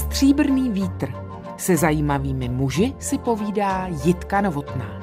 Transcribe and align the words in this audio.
Stříbrný 0.00 0.70
vítr. 0.70 1.12
Se 1.56 1.76
zajímavými 1.76 2.48
muži 2.48 2.94
si 2.98 3.18
povídá 3.18 3.86
Jitka 4.04 4.40
Novotná. 4.40 4.99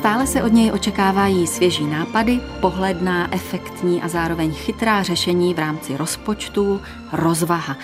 Stále 0.00 0.26
se 0.26 0.42
od 0.42 0.52
něj 0.52 0.72
očekávají 0.72 1.46
svěží 1.46 1.86
nápady, 1.86 2.40
pohled 2.60 3.02
na 3.02 3.34
efektní 3.34 4.02
a 4.02 4.08
zároveň 4.08 4.52
chytrá 4.52 5.02
řešení 5.02 5.54
v 5.54 5.58
rámci 5.58 5.96
rozpočtu, 5.96 6.80
rozvaha. 7.12 7.76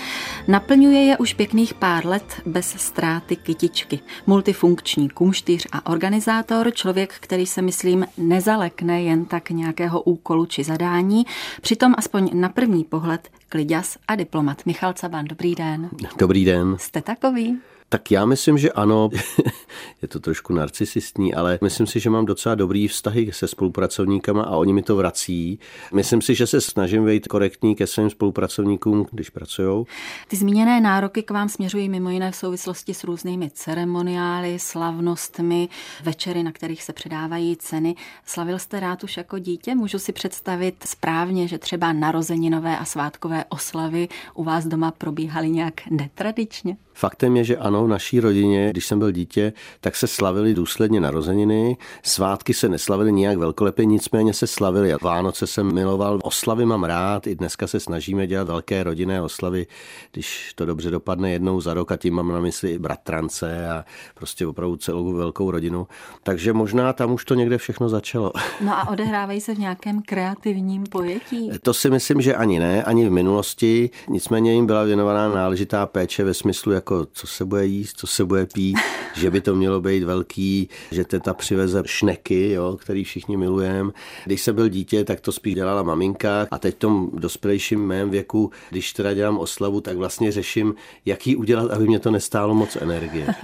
Naplňuje 0.49 1.01
je 1.01 1.19
už 1.19 1.35
pěkných 1.35 1.75
pár 1.75 2.07
let 2.07 2.43
bez 2.47 2.75
ztráty 2.79 3.37
kytičky. 3.37 4.01
Multifunkční 4.27 5.09
kumštýř 5.09 5.67
a 5.73 5.91
organizátor, 5.91 6.73
člověk, 6.75 7.15
který 7.21 7.47
se 7.47 7.63
myslím 7.63 8.07
nezalekne 8.19 9.03
jen 9.03 9.25
tak 9.25 9.51
nějakého 9.51 10.03
úkolu 10.03 10.47
či 10.47 10.65
zadání, 10.65 11.27
přitom 11.61 11.95
aspoň 11.99 12.31
na 12.35 12.49
první 12.49 12.85
pohled 12.85 13.29
kliďas 13.49 13.97
a 14.09 14.15
diplomat. 14.15 14.67
Michal 14.67 14.93
Caban, 14.93 15.25
dobrý 15.25 15.55
den. 15.55 15.91
Dobrý 16.19 16.45
den. 16.45 16.77
Jste 16.79 17.03
takový? 17.03 17.59
Tak 17.89 18.11
já 18.11 18.25
myslím, 18.25 18.59
že 18.59 18.73
ano. 18.73 19.11
Je 20.03 20.09
to 20.09 20.21
trošku 20.21 20.53
narcisistní, 20.53 21.35
ale 21.35 21.59
myslím 21.63 21.87
si, 21.87 22.01
že 22.01 22.11
mám 22.11 22.27
docela 22.27 22.55
dobrý 22.55 22.89
vztahy 22.89 23.33
se 23.33 23.49
spolupracovníkama 23.49 24.43
a 24.43 24.57
oni 24.57 24.73
mi 24.73 24.83
to 24.83 24.97
vrací. 24.97 25.59
Myslím 25.95 26.23
si, 26.23 26.35
že 26.35 26.47
se 26.47 26.61
snažím 26.61 27.07
být 27.07 27.29
korektní 27.29 27.75
ke 27.75 27.87
svým 27.87 28.11
spolupracovníkům, 28.11 29.07
když 29.11 29.31
pracují. 29.31 29.85
Ty 30.29 30.37
zmíněné 30.37 30.81
nároky 30.81 31.23
k 31.23 31.31
vám 31.31 31.49
směřují 31.49 31.89
mimo 31.89 32.11
jiné 32.11 32.31
v 32.31 32.37
souvislosti 32.37 32.95
s 32.95 33.05
různými 33.05 33.51
ceremoniály, 33.51 34.59
slavnostmi, 34.59 35.69
večery, 36.03 36.43
na 36.43 36.53
kterých 36.53 36.83
se 36.83 36.93
předávají 36.93 37.57
ceny. 37.57 37.95
Slavil 38.25 38.59
jste 38.59 38.81
rád 38.81 39.05
už 39.05 39.17
jako 39.17 39.39
dítě? 39.39 39.75
Můžu 39.75 39.99
si 39.99 40.13
představit 40.13 40.85
správně, 40.87 41.49
že 41.49 41.59
třeba 41.59 41.93
narozeninové 41.93 42.79
a 42.79 42.85
svátkové 42.85 43.45
oslavy 43.49 44.09
u 44.35 44.45
vás 44.45 44.67
doma 44.67 44.91
probíhaly 44.91 45.51
nějak 45.51 45.75
netradičně? 45.91 46.77
Faktem 46.99 47.37
je, 47.37 47.45
že 47.45 47.57
ano, 47.57 47.85
v 47.85 47.89
naší 47.89 48.21
rodině, 48.21 48.71
když 48.71 48.87
jsem 48.87 48.99
byl 48.99 49.11
dítě, 49.11 49.53
tak 49.81 49.97
se 49.97 50.07
slavili 50.07 50.55
důsledně 50.55 51.01
narozeniny. 51.01 51.77
Svátky 52.03 52.55
se 52.55 52.69
neslavily 52.69 53.13
nijak 53.13 53.39
velkolepě, 53.39 53.85
nicméně 53.85 54.33
se 54.33 54.47
slavily. 54.47 54.95
Vánoce 55.03 55.47
jsem 55.47 55.75
miloval, 55.75 56.19
oslavy 56.23 56.67
mám 56.67 56.85
rád, 56.85 57.27
i 57.27 57.35
dneska 57.35 57.67
se 57.67 57.81
snažíme 57.81 58.27
dělat 58.27 58.49
velké 58.49 58.83
rodinné 58.83 59.23
oslavy, 59.23 59.67
když 60.13 60.53
to 60.55 60.67
dobře 60.67 60.91
dopadne 60.91 61.31
jednou 61.31 61.61
za 61.61 61.75
rok 61.75 61.93
a 61.93 61.97
tím 61.97 62.15
mám 62.15 62.33
na 62.33 62.41
mysli 62.41 62.71
i 62.71 62.79
bratrance 62.79 63.69
a 63.69 63.85
prostě 64.15 64.47
opravdu 64.47 64.77
celou 64.77 65.13
velkou 65.13 65.51
rodinu. 65.51 65.87
Takže 66.23 66.53
možná 66.53 66.93
tam 66.93 67.13
už 67.13 67.25
to 67.25 67.35
někde 67.35 67.59
všechno 67.59 67.89
začalo. 67.89 68.33
No 68.61 68.79
a 68.79 68.89
odehrávají 68.89 69.41
se 69.41 69.55
v 69.55 69.59
nějakém 69.59 70.03
kreativním 70.03 70.85
pojetí? 70.85 71.51
To 71.63 71.75
si 71.75 71.91
myslím, 71.91 72.21
že 72.21 72.35
ani 72.35 72.59
ne, 72.59 72.85
ani 72.85 73.09
v 73.09 73.11
minulosti. 73.11 73.91
Nicméně 74.09 74.55
jim 74.55 74.67
byla 74.67 74.85
věnovaná 74.85 75.29
náležitá 75.29 75.87
péče 75.87 76.25
ve 76.25 76.35
smyslu, 76.35 76.73
jak 76.73 76.86
jako 76.87 77.07
co 77.13 77.27
se 77.27 77.45
bude 77.45 77.67
jíst, 77.67 77.99
co 77.99 78.07
se 78.07 78.25
bude 78.25 78.47
pít, 78.47 78.79
že 79.17 79.31
by 79.31 79.41
to 79.41 79.55
mělo 79.55 79.81
být 79.81 80.05
velký, 80.05 80.69
že 80.91 81.05
teta 81.05 81.35
přiveze 81.35 81.83
šneky, 81.87 82.51
jo, 82.51 82.77
který 82.81 83.05
všichni 83.05 83.37
milujeme. 83.37 83.93
Když 84.25 84.43
jsem 84.43 84.55
byl 84.55 84.69
dítě, 84.69 85.05
tak 85.05 85.21
to 85.21 85.33
spíš 85.33 85.55
dělala 85.55 85.83
maminka 85.83 86.47
a 86.51 86.59
teď 86.59 86.75
v 86.75 86.79
tom 86.79 87.11
dospělejším 87.13 87.87
mém 87.87 88.11
věku, 88.11 88.51
když 88.71 88.93
teda 88.93 89.15
dělám 89.15 89.39
oslavu, 89.39 89.81
tak 89.81 89.97
vlastně 89.97 90.33
řeším, 90.33 90.75
jak 91.05 91.27
ji 91.27 91.37
udělat, 91.37 91.71
aby 91.71 91.87
mě 91.87 91.99
to 91.99 92.11
nestálo 92.11 92.55
moc 92.55 92.77
energie. 92.77 93.27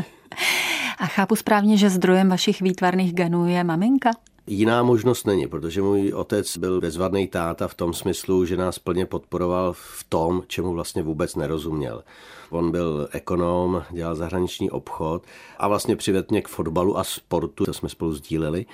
A 0.99 1.07
chápu 1.07 1.37
správně, 1.37 1.77
že 1.77 1.91
zdrojem 1.91 2.29
vašich 2.29 2.63
výtvarných 2.63 3.15
genů 3.15 3.49
je 3.49 3.65
maminka? 3.65 4.11
Jiná 4.47 4.83
možnost 4.83 5.27
není, 5.27 5.47
protože 5.47 5.83
můj 5.83 6.13
otec 6.13 6.57
byl 6.57 6.81
bezvadný 6.81 7.29
táta 7.29 7.69
v 7.69 7.75
tom 7.75 7.95
smyslu, 7.95 8.45
že 8.45 8.57
nás 8.57 8.79
plně 8.79 9.07
podporoval 9.07 9.73
v 9.73 10.05
tom, 10.09 10.43
čemu 10.47 10.73
vlastně 10.73 11.03
vůbec 11.03 11.37
nerozuměl. 11.37 12.05
On 12.51 12.71
byl 12.71 13.09
ekonom, 13.13 13.83
dělal 13.91 14.15
zahraniční 14.15 14.71
obchod 14.71 15.25
a 15.59 15.69
vlastně 15.69 15.97
přivedl 15.97 16.27
mě 16.31 16.43
k 16.43 16.49
fotbalu 16.49 16.99
a 16.99 17.05
sportu, 17.05 17.65
to 17.65 17.73
jsme 17.73 17.89
spolu 17.89 18.13
sdíleli, 18.13 18.67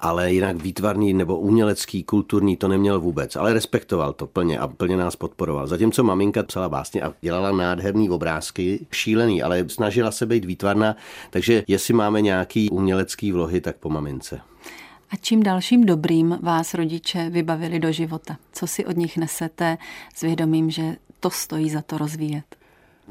ale 0.00 0.32
jinak 0.32 0.56
výtvarný 0.56 1.12
nebo 1.12 1.38
umělecký, 1.38 2.02
kulturní 2.02 2.56
to 2.56 2.68
neměl 2.68 3.00
vůbec, 3.00 3.36
ale 3.36 3.52
respektoval 3.52 4.12
to 4.12 4.26
plně 4.26 4.58
a 4.58 4.68
plně 4.68 4.96
nás 4.96 5.16
podporoval. 5.16 5.66
Zatímco 5.66 6.02
maminka 6.02 6.42
psala 6.42 6.68
básně 6.68 7.02
a 7.02 7.14
dělala 7.20 7.52
nádherný 7.52 8.10
obrázky, 8.10 8.86
šílený, 8.92 9.42
ale 9.42 9.64
snažila 9.68 10.10
se 10.10 10.26
být 10.26 10.44
výtvarná, 10.44 10.96
takže 11.30 11.64
jestli 11.66 11.94
máme 11.94 12.20
nějaký 12.20 12.70
umělecký 12.70 13.32
vlohy, 13.32 13.60
tak 13.60 13.76
po 13.76 13.90
mamince. 13.90 14.40
A 15.10 15.16
čím 15.16 15.42
dalším 15.42 15.86
dobrým 15.86 16.38
vás 16.42 16.74
rodiče 16.74 17.30
vybavili 17.30 17.78
do 17.78 17.92
života? 17.92 18.36
Co 18.52 18.66
si 18.66 18.86
od 18.86 18.96
nich 18.96 19.16
nesete 19.16 19.78
s 20.14 20.20
vědomím, 20.20 20.70
že 20.70 20.96
to 21.20 21.30
stojí 21.30 21.70
za 21.70 21.82
to 21.82 21.98
rozvíjet? 21.98 22.59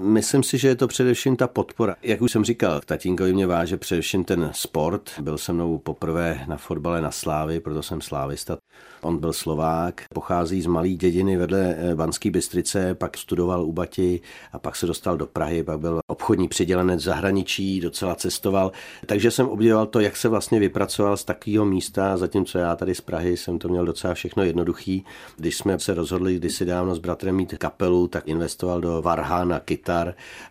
Myslím 0.01 0.43
si, 0.43 0.57
že 0.57 0.67
je 0.67 0.75
to 0.75 0.87
především 0.87 1.35
ta 1.35 1.47
podpora. 1.47 1.95
Jak 2.01 2.21
už 2.21 2.31
jsem 2.31 2.43
říkal, 2.43 2.81
tatínkovi 2.85 3.33
mě 3.33 3.47
váže 3.47 3.77
především 3.77 4.23
ten 4.23 4.49
sport. 4.53 5.11
Byl 5.21 5.37
se 5.37 5.53
mnou 5.53 5.77
poprvé 5.77 6.45
na 6.47 6.57
fotbale 6.57 7.01
na 7.01 7.11
Slávy, 7.11 7.59
proto 7.59 7.83
jsem 7.83 8.01
slávista. 8.01 8.57
On 9.01 9.17
byl 9.17 9.33
Slovák, 9.33 10.03
pochází 10.13 10.61
z 10.61 10.65
malé 10.65 10.89
dědiny 10.89 11.37
vedle 11.37 11.75
eh, 11.77 11.95
Banské 11.95 12.31
Bystrice, 12.31 12.95
pak 12.95 13.17
studoval 13.17 13.63
u 13.63 13.71
Bati 13.71 14.21
a 14.51 14.59
pak 14.59 14.75
se 14.75 14.87
dostal 14.87 15.17
do 15.17 15.25
Prahy, 15.25 15.63
pak 15.63 15.79
byl 15.79 15.99
obchodní 16.07 16.47
přidělenec 16.47 17.01
zahraničí, 17.01 17.79
docela 17.79 18.15
cestoval. 18.15 18.71
Takže 19.05 19.31
jsem 19.31 19.47
obdivoval 19.47 19.85
to, 19.85 19.99
jak 19.99 20.17
se 20.17 20.29
vlastně 20.29 20.59
vypracoval 20.59 21.17
z 21.17 21.25
takového 21.25 21.65
místa, 21.65 22.17
zatímco 22.17 22.57
já 22.57 22.75
tady 22.75 22.95
z 22.95 23.01
Prahy 23.01 23.37
jsem 23.37 23.59
to 23.59 23.69
měl 23.69 23.85
docela 23.85 24.13
všechno 24.13 24.43
jednoduchý. 24.43 25.05
Když 25.37 25.57
jsme 25.57 25.79
se 25.79 25.93
rozhodli 25.93 26.35
kdysi 26.35 26.65
dávno 26.65 26.95
s 26.95 26.99
bratrem 26.99 27.35
mít 27.35 27.57
kapelu, 27.57 28.07
tak 28.07 28.27
investoval 28.27 28.81
do 28.81 29.01
Varha 29.01 29.43
na 29.43 29.59
kytar 29.59 29.88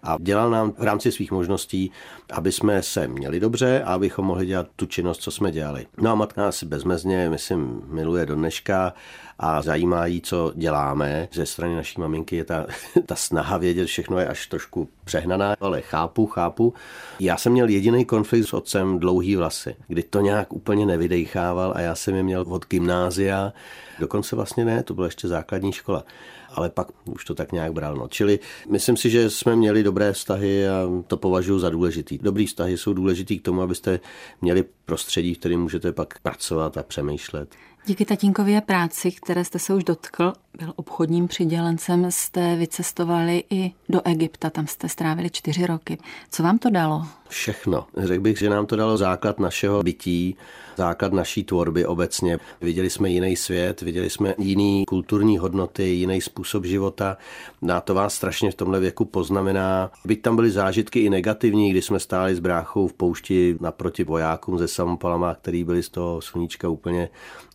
a 0.03 0.17
dělal 0.21 0.51
nám 0.51 0.73
v 0.79 0.83
rámci 0.83 1.13
svých 1.13 1.31
možností, 1.31 1.93
aby 2.33 2.53
jsme 2.53 2.83
se 2.83 3.09
měli 3.09 3.41
dobře 3.41 3.83
a 3.83 3.95
abychom 3.95 4.25
mohli 4.25 4.47
dělat 4.47 4.67
tu 4.77 4.87
činnost, 4.87 5.23
co 5.23 5.31
jsme 5.31 5.53
dělali. 5.53 5.87
No 6.01 6.11
a 6.11 6.15
matka 6.15 6.49
asi 6.49 6.67
bezmezně, 6.67 7.31
myslím, 7.31 7.83
miluje 7.87 8.27
do 8.27 8.35
dneška 8.35 8.95
a 9.39 9.63
zajímá 9.63 10.07
jí, 10.07 10.21
co 10.21 10.53
děláme. 10.55 11.29
Ze 11.33 11.47
strany 11.47 11.77
naší 11.77 12.01
maminky 12.01 12.37
je 12.37 12.45
ta, 12.45 12.67
ta 13.07 13.15
snaha 13.15 13.59
vědět, 13.59 13.87
všechno 13.87 14.19
je 14.19 14.27
až 14.27 14.47
trošku 14.47 14.89
přehnaná, 15.05 15.55
ale 15.61 15.81
chápu, 15.81 16.27
chápu. 16.27 16.75
Já 17.21 17.37
jsem 17.37 17.53
měl 17.53 17.69
jediný 17.69 18.05
konflikt 18.05 18.49
s 18.49 18.53
otcem 18.53 18.99
dlouhý 18.99 19.37
vlasy, 19.37 19.77
kdy 19.89 20.03
to 20.03 20.21
nějak 20.21 20.53
úplně 20.53 20.87
nevydechával 20.87 21.73
a 21.77 21.81
já 21.81 21.95
jsem 21.95 22.15
je 22.15 22.23
měl 22.23 22.45
od 22.49 22.67
gymnázia, 22.67 23.53
dokonce 23.99 24.37
vlastně 24.37 24.65
ne, 24.65 24.83
to 24.83 24.95
byla 24.95 25.07
ještě 25.07 25.29
základní 25.29 25.73
škola 25.73 26.05
ale 26.55 26.71
pak 26.71 26.89
už 27.05 27.25
to 27.25 27.35
tak 27.35 27.53
nějak 27.53 27.73
bral. 27.73 27.97
No. 27.97 28.09
Čili 28.09 28.39
myslím 28.71 28.97
si, 28.97 29.11
že 29.11 29.31
jsme 29.31 29.57
měli 29.57 29.83
dobré 29.83 30.13
vztahy 30.13 30.69
a 30.69 30.89
to 31.07 31.17
považuji 31.17 31.59
za 31.59 31.71
důležitý. 31.71 32.19
Dobrý 32.19 32.47
vztahy 32.47 32.77
jsou 32.77 32.93
důležitý 32.93 33.39
k 33.39 33.43
tomu, 33.43 33.63
abyste 33.63 34.01
měli 34.43 34.65
prostředí, 34.85 35.35
v 35.35 35.39
kterém 35.39 35.61
můžete 35.61 35.93
pak 35.93 36.19
pracovat 36.19 36.77
a 36.77 36.83
přemýšlet. 36.83 37.55
Díky 37.87 38.05
tatínkově 38.05 38.61
práci, 38.61 39.13
které 39.13 39.45
jste 39.45 39.59
se 39.59 39.75
už 39.75 39.85
dotkl, 39.85 40.33
byl 40.59 40.73
obchodním 40.77 41.29
přidělencem, 41.29 42.11
jste 42.11 42.57
vycestovali 42.57 43.45
i 43.51 43.73
do 43.89 44.01
Egypta, 44.05 44.51
tam 44.51 44.67
jste 44.67 44.89
strávili 44.89 45.31
čtyři 45.31 45.67
roky. 45.67 45.99
Co 46.31 46.43
vám 46.43 46.59
to 46.59 46.71
dalo? 46.71 47.03
Všechno. 47.29 47.87
Řekl 47.97 48.23
bych, 48.23 48.39
že 48.39 48.51
nám 48.51 48.67
to 48.67 48.77
dalo 48.77 48.97
základ 48.97 49.39
našeho 49.39 49.83
bytí, 49.83 50.37
základ 50.77 51.13
naší 51.13 51.45
tvorby 51.45 51.87
obecně. 51.87 52.39
Viděli 52.61 52.91
jsme 52.91 53.11
jiný 53.11 53.37
svět, 53.37 53.81
viděli 53.81 54.11
jsme 54.11 54.35
jiný 54.39 54.85
kulturní 54.89 55.39
hodnoty, 55.39 55.83
jiný 55.83 56.21
způsob 56.21 56.65
života. 56.65 57.17
Na 57.63 57.81
to 57.81 57.95
vás 57.95 58.15
strašně 58.15 58.51
v 58.51 58.55
tomhle 58.55 58.81
věku 58.81 59.05
poznamená. 59.05 59.91
Byť 60.05 60.23
tam 60.23 60.37
byly 60.37 60.51
zážitky 60.51 61.01
i 61.01 61.11
negativní, 61.11 61.71
kdy 61.71 61.83
jsme 61.83 62.01
stáli 62.01 62.35
s 62.35 62.39
bráchou 62.39 62.89
v 62.89 62.93
poušti 62.93 63.57
naproti 63.61 64.05
vojákům 64.05 64.59
ze 64.59 64.69
Samopalama, 64.69 65.35
který 65.35 65.65
byli 65.65 65.83
z 65.83 65.89
toho 65.89 66.21
sluníčka 66.21 66.69
úplně 66.69 67.09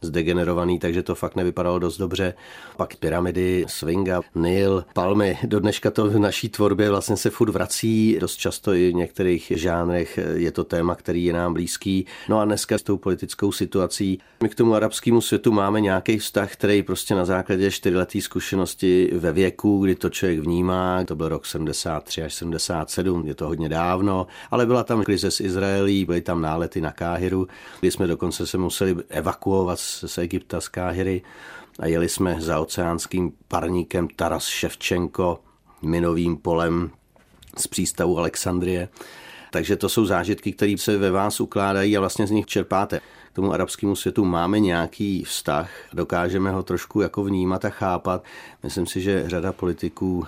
zdegenerovaný, 0.04 0.80
takže 0.80 1.04
to 1.04 1.16
fakt 1.16 1.36
nevypadalo 1.36 1.80
dost 1.80 1.98
dobře. 1.98 2.34
Pak 2.78 2.96
pyramidy, 2.96 3.66
swinga, 3.68 4.22
Nil, 4.36 4.86
palmy. 4.94 5.38
Do 5.44 5.60
dneška 5.60 5.92
to 5.92 6.10
v 6.10 6.20
naší 6.20 6.50
tvorbě 6.50 6.90
vlastně 6.90 7.18
se 7.18 7.30
furt 7.30 7.52
vrací. 7.52 8.18
Dost 8.20 8.36
často 8.36 8.74
i 8.74 8.92
v 8.92 8.96
některých 8.96 9.52
žánrech 9.56 10.20
je 10.34 10.52
to 10.52 10.64
téma, 10.64 10.96
který 10.96 11.26
je 11.26 11.34
nám 11.34 11.54
blízký. 11.54 12.06
No 12.30 12.40
a 12.40 12.46
dneska 12.46 12.78
s 12.78 12.82
tou 12.82 12.98
politickou 12.98 13.52
situací. 13.52 14.20
My 14.44 14.50
k 14.50 14.56
tomu 14.56 14.76
arabskému 14.76 15.22
světu 15.22 15.52
máme 15.52 15.82
nějaký 15.82 16.18
vztah, 16.18 16.54
který 16.54 16.84
prostě 16.84 17.16
na 17.16 17.26
základě 17.26 17.72
čtyřleté 17.72 18.22
zkušenosti 18.22 19.10
ve 19.14 19.32
věku, 19.32 19.80
kdy 19.80 19.96
to 19.96 20.10
člověk 20.10 20.40
vnímá, 20.40 21.04
to 21.04 21.16
byl 21.16 21.30
rok 21.30 21.46
73 21.46 22.24
až 22.24 22.34
77, 22.34 23.28
je 23.28 23.36
to 23.36 23.48
hodně 23.48 23.70
dávno, 23.70 24.28
ale 24.52 24.66
byla 24.66 24.84
tam 24.84 25.04
krize 25.04 25.32
s 25.32 25.40
Izraelí, 25.40 26.06
byly 26.06 26.22
tam 26.22 26.42
nálety 26.42 26.82
na 26.82 26.92
Káhiru, 26.92 27.48
kdy 27.80 27.92
jsme 27.92 28.08
dokonce 28.08 28.48
se 28.48 28.58
museli 28.58 28.96
evakuovat 29.10 29.80
z 29.80 29.93
Egypta, 30.18 30.62
z 30.62 30.68
Káhiry. 30.68 31.22
a 31.80 31.86
jeli 31.86 32.10
jsme 32.10 32.36
za 32.40 32.60
oceánským 32.60 33.32
parníkem 33.48 34.08
Taras 34.08 34.46
Ševčenko 34.46 35.40
minovým 35.82 36.38
polem 36.38 36.92
z 37.58 37.68
přístavu 37.68 38.18
Alexandrie. 38.18 38.90
Takže 39.52 39.76
to 39.76 39.90
jsou 39.90 40.06
zážitky, 40.06 40.52
které 40.52 40.76
se 40.78 40.98
ve 40.98 41.12
vás 41.12 41.42
ukládají 41.42 41.98
a 41.98 42.00
vlastně 42.00 42.28
z 42.28 42.32
nich 42.32 42.46
čerpáte. 42.46 43.00
K 43.32 43.36
tomu 43.36 43.54
arabskému 43.54 43.96
světu 43.96 44.26
máme 44.26 44.60
nějaký 44.60 45.24
vztah, 45.24 45.70
dokážeme 45.94 46.52
ho 46.52 46.64
trošku 46.64 47.02
jako 47.02 47.24
vnímat 47.24 47.66
a 47.66 47.70
chápat. 47.70 48.24
Myslím 48.64 48.88
si, 48.88 49.02
že 49.02 49.24
řada 49.30 49.54
politiků 49.54 50.26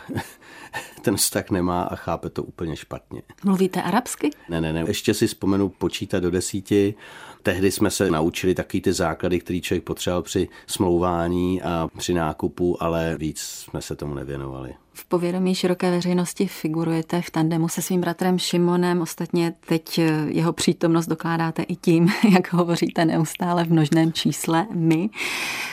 ten 1.01 1.15
vztah 1.15 1.49
nemá 1.49 1.83
a 1.83 1.95
chápe 1.95 2.29
to 2.29 2.43
úplně 2.43 2.75
špatně. 2.75 3.21
Mluvíte 3.43 3.81
arabsky? 3.81 4.29
Ne, 4.49 4.61
ne, 4.61 4.73
ne. 4.73 4.83
Ještě 4.87 5.13
si 5.13 5.27
vzpomenu 5.27 5.69
počítat 5.69 6.19
do 6.19 6.31
desíti. 6.31 6.95
Tehdy 7.45 7.71
jsme 7.71 7.91
se 7.91 8.11
naučili 8.11 8.55
taky 8.55 8.81
ty 8.81 8.93
základy, 8.93 9.39
který 9.39 9.61
člověk 9.61 9.83
potřeboval 9.83 10.21
při 10.21 10.47
smlouvání 10.67 11.61
a 11.61 11.89
při 11.97 12.13
nákupu, 12.13 12.83
ale 12.83 13.15
víc 13.17 13.39
jsme 13.39 13.81
se 13.81 13.95
tomu 13.95 14.13
nevěnovali. 14.13 14.73
V 14.93 15.05
povědomí 15.05 15.55
široké 15.55 15.91
veřejnosti 15.91 16.47
figurujete 16.47 17.21
v 17.21 17.29
tandemu 17.29 17.67
se 17.67 17.81
svým 17.81 18.01
bratrem 18.01 18.39
Šimonem. 18.39 19.01
Ostatně 19.01 19.53
teď 19.67 19.99
jeho 20.27 20.53
přítomnost 20.53 21.07
dokládáte 21.07 21.63
i 21.63 21.75
tím, 21.75 22.09
jak 22.33 22.53
hovoříte 22.53 23.05
neustále 23.05 23.63
v 23.63 23.71
množném 23.71 24.13
čísle 24.13 24.67
my. 24.73 25.09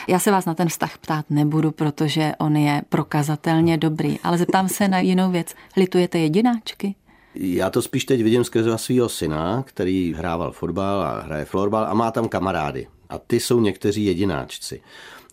Já 0.07 0.19
se 0.19 0.31
vás 0.31 0.45
na 0.45 0.53
ten 0.53 0.69
vztah 0.69 0.97
ptát 0.97 1.25
nebudu, 1.29 1.71
protože 1.71 2.33
on 2.39 2.55
je 2.55 2.81
prokazatelně 2.89 3.77
dobrý, 3.77 4.19
ale 4.23 4.37
zeptám 4.37 4.69
se 4.69 4.87
na 4.87 4.99
jinou 4.99 5.31
věc. 5.31 5.55
Litujete 5.77 6.19
jedináčky? 6.19 6.95
Já 7.35 7.69
to 7.69 7.81
spíš 7.81 8.05
teď 8.05 8.23
vidím 8.23 8.43
skrze 8.43 8.77
svého 8.77 9.09
syna, 9.09 9.63
který 9.67 10.13
hrával 10.13 10.51
fotbal 10.51 11.01
a 11.01 11.21
hraje 11.21 11.45
florbal 11.45 11.85
a 11.85 11.93
má 11.93 12.11
tam 12.11 12.29
kamarády. 12.29 12.87
A 13.09 13.17
ty 13.17 13.39
jsou 13.39 13.59
někteří 13.59 14.05
jedináčci. 14.05 14.81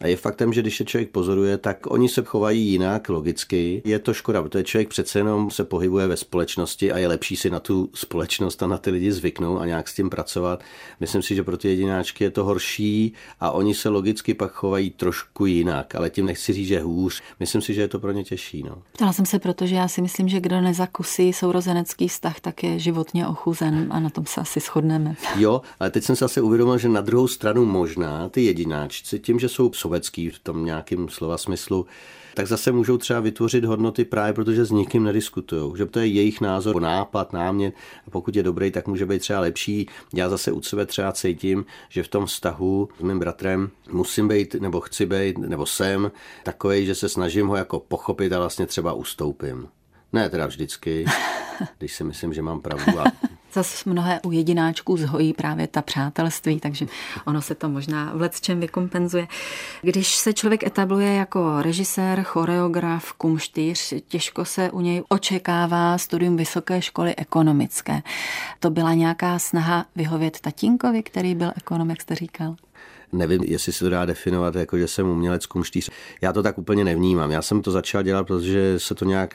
A 0.00 0.06
je 0.06 0.16
faktem, 0.16 0.52
že 0.52 0.60
když 0.60 0.80
je 0.80 0.86
člověk 0.86 1.10
pozoruje, 1.10 1.58
tak 1.58 1.90
oni 1.90 2.08
se 2.08 2.22
chovají 2.22 2.66
jinak 2.66 3.08
logicky. 3.08 3.82
Je 3.84 3.98
to 3.98 4.14
škoda, 4.14 4.42
protože 4.42 4.64
člověk 4.64 4.88
přece 4.88 5.18
jenom 5.18 5.50
se 5.50 5.64
pohybuje 5.64 6.06
ve 6.06 6.16
společnosti 6.16 6.92
a 6.92 6.98
je 6.98 7.08
lepší 7.08 7.36
si 7.36 7.50
na 7.50 7.60
tu 7.60 7.90
společnost 7.94 8.62
a 8.62 8.66
na 8.66 8.78
ty 8.78 8.90
lidi 8.90 9.12
zvyknout 9.12 9.60
a 9.60 9.66
nějak 9.66 9.88
s 9.88 9.94
tím 9.94 10.10
pracovat. 10.10 10.62
Myslím 11.00 11.22
si, 11.22 11.34
že 11.34 11.42
pro 11.42 11.56
ty 11.56 11.68
jedináčky 11.68 12.24
je 12.24 12.30
to 12.30 12.44
horší 12.44 13.12
a 13.40 13.50
oni 13.50 13.74
se 13.74 13.88
logicky 13.88 14.34
pak 14.34 14.52
chovají 14.52 14.90
trošku 14.90 15.46
jinak, 15.46 15.94
ale 15.94 16.10
tím 16.10 16.26
nechci 16.26 16.52
říct, 16.52 16.68
že 16.68 16.80
hůř. 16.80 17.22
Myslím 17.40 17.62
si, 17.62 17.74
že 17.74 17.80
je 17.80 17.88
to 17.88 17.98
pro 17.98 18.12
ně 18.12 18.24
těžší. 18.24 18.62
No. 18.62 18.82
Ptala 18.92 19.12
jsem 19.12 19.26
se, 19.26 19.38
protože 19.38 19.74
já 19.74 19.88
si 19.88 20.02
myslím, 20.02 20.28
že 20.28 20.40
kdo 20.40 20.60
nezakusí 20.60 21.32
sourozenecký 21.32 22.08
vztah, 22.08 22.40
tak 22.40 22.62
je 22.62 22.78
životně 22.78 23.26
ochuzen 23.26 23.86
a 23.90 24.00
na 24.00 24.10
tom 24.10 24.26
se 24.26 24.40
asi 24.40 24.60
shodneme. 24.60 25.14
Jo, 25.36 25.60
ale 25.80 25.90
teď 25.90 26.04
jsem 26.04 26.16
se 26.16 26.24
asi 26.24 26.40
uvědomil, 26.40 26.78
že 26.78 26.88
na 26.88 27.00
druhou 27.00 27.28
stranu 27.28 27.64
možná 27.64 28.28
ty 28.28 28.44
jedináčci, 28.44 29.18
tím, 29.18 29.38
že 29.38 29.48
jsou 29.48 29.68
sobecký 29.90 30.30
v 30.30 30.38
tom 30.38 30.64
nějakém 30.64 31.08
slova 31.08 31.38
smyslu, 31.38 31.86
tak 32.34 32.46
zase 32.46 32.72
můžou 32.72 32.98
třeba 32.98 33.20
vytvořit 33.20 33.64
hodnoty 33.64 34.04
právě 34.04 34.32
protože 34.32 34.64
s 34.64 34.70
nikým 34.70 35.04
nediskutují. 35.04 35.76
Že 35.76 35.86
to 35.86 35.98
je 35.98 36.06
jejich 36.06 36.40
názor, 36.40 36.82
nápad, 36.82 37.32
námět. 37.32 37.74
A 38.06 38.10
pokud 38.10 38.36
je 38.36 38.42
dobrý, 38.42 38.70
tak 38.70 38.86
může 38.86 39.06
být 39.06 39.18
třeba 39.18 39.40
lepší. 39.40 39.88
Já 40.14 40.28
zase 40.28 40.52
u 40.52 40.62
sebe 40.62 40.86
třeba 40.86 41.12
cítím, 41.12 41.64
že 41.88 42.02
v 42.02 42.08
tom 42.08 42.26
vztahu 42.26 42.88
s 42.98 43.02
mým 43.02 43.18
bratrem 43.18 43.70
musím 43.90 44.28
být, 44.28 44.54
nebo 44.54 44.80
chci 44.80 45.06
být, 45.06 45.38
nebo 45.38 45.66
jsem 45.66 46.10
takový, 46.44 46.86
že 46.86 46.94
se 46.94 47.08
snažím 47.08 47.46
ho 47.46 47.56
jako 47.56 47.80
pochopit 47.80 48.32
a 48.32 48.38
vlastně 48.38 48.66
třeba 48.66 48.92
ustoupím. 48.92 49.68
Ne 50.12 50.30
teda 50.30 50.46
vždycky, 50.46 51.04
když 51.78 51.94
si 51.94 52.04
myslím, 52.04 52.32
že 52.32 52.42
mám 52.42 52.60
pravdu 52.60 53.00
a 53.00 53.04
Zase 53.52 53.90
mnohé 53.90 54.20
u 54.24 54.32
jedináčků 54.32 54.96
zhojí 54.96 55.32
právě 55.32 55.66
ta 55.66 55.82
přátelství, 55.82 56.60
takže 56.60 56.86
ono 57.26 57.42
se 57.42 57.54
to 57.54 57.68
možná 57.68 58.12
v 58.32 58.40
čem 58.40 58.60
vykompenzuje. 58.60 59.28
Když 59.82 60.16
se 60.16 60.32
člověk 60.32 60.66
etabluje 60.66 61.14
jako 61.14 61.62
režisér, 61.62 62.22
choreograf, 62.22 63.12
kumštýř, 63.12 63.94
těžko 64.08 64.44
se 64.44 64.70
u 64.70 64.80
něj 64.80 65.02
očekává 65.08 65.98
studium 65.98 66.36
vysoké 66.36 66.82
školy 66.82 67.16
ekonomické. 67.16 68.02
To 68.60 68.70
byla 68.70 68.94
nějaká 68.94 69.38
snaha 69.38 69.86
vyhovět 69.96 70.40
tatínkovi, 70.40 71.02
který 71.02 71.34
byl 71.34 71.52
ekonom, 71.56 71.90
jak 71.90 72.00
jste 72.00 72.14
říkal? 72.14 72.56
nevím, 73.12 73.42
jestli 73.44 73.72
se 73.72 73.84
to 73.84 73.90
dá 73.90 74.04
definovat 74.04 74.54
jako, 74.54 74.78
že 74.78 74.88
jsem 74.88 75.08
umělec 75.08 75.46
kumštíř. 75.46 75.90
Já 76.20 76.32
to 76.32 76.42
tak 76.42 76.58
úplně 76.58 76.84
nevnímám. 76.84 77.30
Já 77.30 77.42
jsem 77.42 77.62
to 77.62 77.70
začal 77.70 78.02
dělat, 78.02 78.26
protože 78.26 78.78
se 78.78 78.94
to 78.94 79.04
nějak 79.04 79.34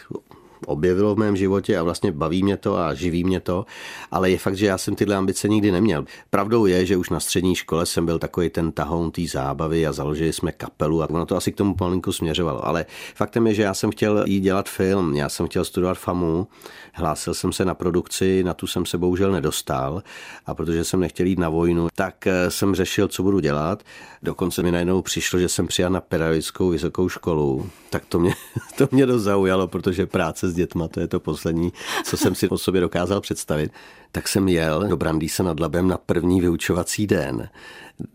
objevilo 0.65 1.15
v 1.15 1.17
mém 1.17 1.35
životě 1.35 1.77
a 1.77 1.83
vlastně 1.83 2.11
baví 2.11 2.43
mě 2.43 2.57
to 2.57 2.77
a 2.77 2.93
živí 2.93 3.23
mě 3.23 3.39
to, 3.39 3.65
ale 4.11 4.31
je 4.31 4.37
fakt, 4.37 4.57
že 4.57 4.65
já 4.65 4.77
jsem 4.77 4.95
tyhle 4.95 5.15
ambice 5.15 5.49
nikdy 5.49 5.71
neměl. 5.71 6.05
Pravdou 6.29 6.65
je, 6.65 6.85
že 6.85 6.97
už 6.97 7.09
na 7.09 7.19
střední 7.19 7.55
škole 7.55 7.85
jsem 7.85 8.05
byl 8.05 8.19
takový 8.19 8.49
ten 8.49 8.71
tahoun 8.71 9.11
té 9.11 9.21
zábavy 9.27 9.87
a 9.87 9.93
založili 9.93 10.33
jsme 10.33 10.51
kapelu 10.51 11.03
a 11.03 11.09
ono 11.09 11.25
to 11.25 11.37
asi 11.37 11.51
k 11.51 11.55
tomu 11.55 11.75
malinko 11.79 12.13
směřovalo, 12.13 12.67
ale 12.67 12.85
faktem 13.15 13.47
je, 13.47 13.53
že 13.53 13.61
já 13.61 13.73
jsem 13.73 13.91
chtěl 13.91 14.23
jít 14.27 14.41
dělat 14.41 14.69
film, 14.69 15.15
já 15.15 15.29
jsem 15.29 15.47
chtěl 15.47 15.65
studovat 15.65 15.97
FAMu, 15.97 16.47
hlásil 16.93 17.33
jsem 17.33 17.53
se 17.53 17.65
na 17.65 17.73
produkci, 17.73 18.43
na 18.43 18.53
tu 18.53 18.67
jsem 18.67 18.85
se 18.85 18.97
bohužel 18.97 19.31
nedostal 19.31 20.03
a 20.45 20.53
protože 20.55 20.83
jsem 20.83 20.99
nechtěl 20.99 21.25
jít 21.25 21.39
na 21.39 21.49
vojnu, 21.49 21.87
tak 21.95 22.27
eh, 22.27 22.51
jsem 22.51 22.75
řešil, 22.75 23.07
co 23.07 23.23
budu 23.23 23.39
dělat. 23.39 23.83
Dokonce 24.23 24.63
mi 24.63 24.71
najednou 24.71 25.01
přišlo, 25.01 25.39
že 25.39 25.49
jsem 25.49 25.67
přijal 25.67 25.91
na 25.91 26.01
pedagogickou 26.01 26.69
vysokou 26.69 27.09
školu, 27.09 27.69
tak 27.89 28.05
to 28.05 28.19
mě, 28.19 28.33
to 28.77 28.87
mě 28.91 29.05
dost 29.05 29.23
zaujalo, 29.23 29.67
protože 29.67 30.05
práce 30.05 30.44
s 30.47 30.53
dětma, 30.53 30.88
to 30.88 31.00
je 31.00 31.07
to 31.07 31.19
poslední, 31.19 31.74
co 32.03 32.18
jsem 32.18 32.36
si 32.36 32.50
o 32.50 32.57
sobě 32.57 32.81
dokázal 32.81 33.21
představit. 33.21 33.71
Tak 34.12 34.27
jsem 34.27 34.47
jel 34.47 34.88
do 34.88 34.97
Brandýse 34.97 35.44
nad 35.44 35.59
Labem 35.59 35.88
na 35.88 35.97
první 35.97 36.42
vyučovací 36.42 37.07
den. 37.07 37.50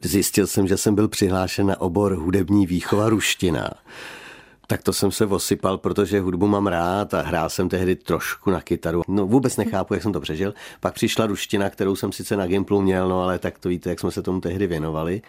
Zjistil 0.03 0.47
jsem, 0.47 0.67
že 0.67 0.77
jsem 0.77 0.94
byl 0.94 1.09
přihlášen 1.09 1.67
na 1.67 1.81
obor 1.81 2.15
hudební 2.15 2.67
výchova 2.67 3.09
ruština 3.09 3.71
tak 4.71 4.82
to 4.82 4.93
jsem 4.93 5.11
se 5.11 5.27
osypal, 5.27 5.79
protože 5.79 6.21
hudbu 6.21 6.47
mám 6.47 6.67
rád 6.67 7.15
a 7.15 7.23
hrál 7.23 7.50
jsem 7.50 7.69
tehdy 7.69 7.97
trošku 7.97 8.50
na 8.50 8.61
kytaru. 8.61 9.03
No 9.09 9.26
vůbec 9.26 9.56
nechápu, 9.56 9.94
jak 9.94 10.03
jsem 10.03 10.12
to 10.12 10.21
přežil. 10.21 10.55
Pak 10.81 10.94
přišla 10.94 11.26
ruština, 11.26 11.71
kterou 11.71 11.97
jsem 11.97 12.12
sice 12.12 12.37
na 12.37 12.47
Gimplu 12.47 12.83
měl, 12.83 13.09
no 13.09 13.23
ale 13.23 13.38
tak 13.38 13.59
to 13.59 13.69
víte, 13.69 13.91
jak 13.91 14.00
jsme 14.00 14.11
se 14.11 14.23
tomu 14.23 14.41
tehdy 14.41 14.67
věnovali. 14.67 15.23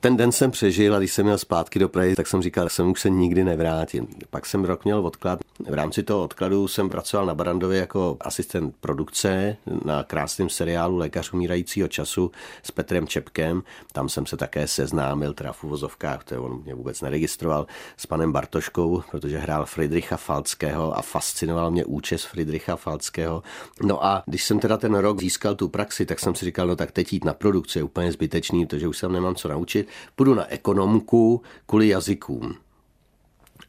Ten 0.00 0.16
den 0.16 0.32
jsem 0.32 0.50
přežil 0.50 0.94
a 0.94 0.98
když 0.98 1.12
jsem 1.12 1.24
měl 1.24 1.38
zpátky 1.38 1.78
do 1.78 1.88
Prahy, 1.88 2.16
tak 2.16 2.26
jsem 2.26 2.42
říkal, 2.42 2.66
že 2.66 2.70
jsem 2.70 2.90
už 2.90 3.00
se 3.00 3.10
nikdy 3.10 3.44
nevrátím. 3.44 4.08
Pak 4.30 4.46
jsem 4.46 4.64
rok 4.64 4.84
měl 4.84 5.06
odklad. 5.06 5.40
V 5.68 5.74
rámci 5.74 6.02
toho 6.02 6.24
odkladu 6.24 6.68
jsem 6.68 6.88
pracoval 6.88 7.26
na 7.26 7.34
Barandově 7.34 7.80
jako 7.80 8.16
asistent 8.20 8.74
produkce 8.80 9.56
na 9.84 10.04
krásném 10.04 10.48
seriálu 10.48 10.96
Lékař 10.96 11.32
umírajícího 11.32 11.88
času 11.88 12.30
s 12.62 12.70
Petrem 12.70 13.06
Čepkem. 13.06 13.62
Tam 13.92 14.08
jsem 14.08 14.26
se 14.26 14.36
také 14.36 14.66
seznámil, 14.66 15.34
teda 15.34 15.52
v 15.52 15.64
uvozovkách, 15.64 16.24
to 16.24 16.44
on 16.44 16.62
mě 16.64 16.74
vůbec 16.74 17.00
neregistroval, 17.00 17.66
s 17.96 18.06
panem 18.06 18.32
Bartoškou, 18.32 19.02
protože 19.10 19.38
hrál 19.38 19.66
Friedricha 19.66 20.16
Falckého 20.16 20.98
a 20.98 21.02
fascinoval 21.02 21.70
mě 21.70 21.84
účes 21.84 22.24
Friedricha 22.24 22.76
Falckého. 22.76 23.42
No 23.82 24.04
a 24.04 24.22
když 24.26 24.44
jsem 24.44 24.60
teda 24.60 24.76
ten 24.76 24.94
rok 24.94 25.20
získal 25.20 25.54
tu 25.54 25.68
praxi, 25.68 26.06
tak 26.06 26.20
jsem 26.20 26.34
si 26.34 26.44
říkal, 26.44 26.66
no 26.66 26.76
tak 26.76 26.92
teď 26.92 27.12
jít 27.12 27.24
na 27.24 27.34
produkci 27.34 27.78
je 27.78 27.82
úplně 27.82 28.12
zbytečný, 28.12 28.66
protože 28.66 28.88
už 28.88 28.98
jsem 28.98 29.12
nemám 29.12 29.34
co 29.34 29.48
naučit 29.48 29.87
půjdu 30.16 30.34
na 30.34 30.46
ekonomku 30.52 31.42
kvůli 31.66 31.88
jazykům. 31.88 32.54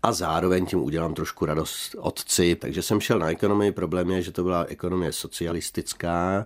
A 0.04 0.12
zároveň 0.12 0.66
tím 0.66 0.84
udělám 0.84 1.14
trošku 1.14 1.46
radost 1.46 1.96
otci, 1.98 2.56
takže 2.56 2.82
jsem 2.82 3.00
šel 3.00 3.20
na 3.20 3.30
ekonomii. 3.30 3.72
Problém 3.72 4.12
je, 4.12 4.22
že 4.22 4.32
to 4.32 4.44
byla 4.44 4.64
ekonomie 4.64 5.12
socialistická, 5.12 6.46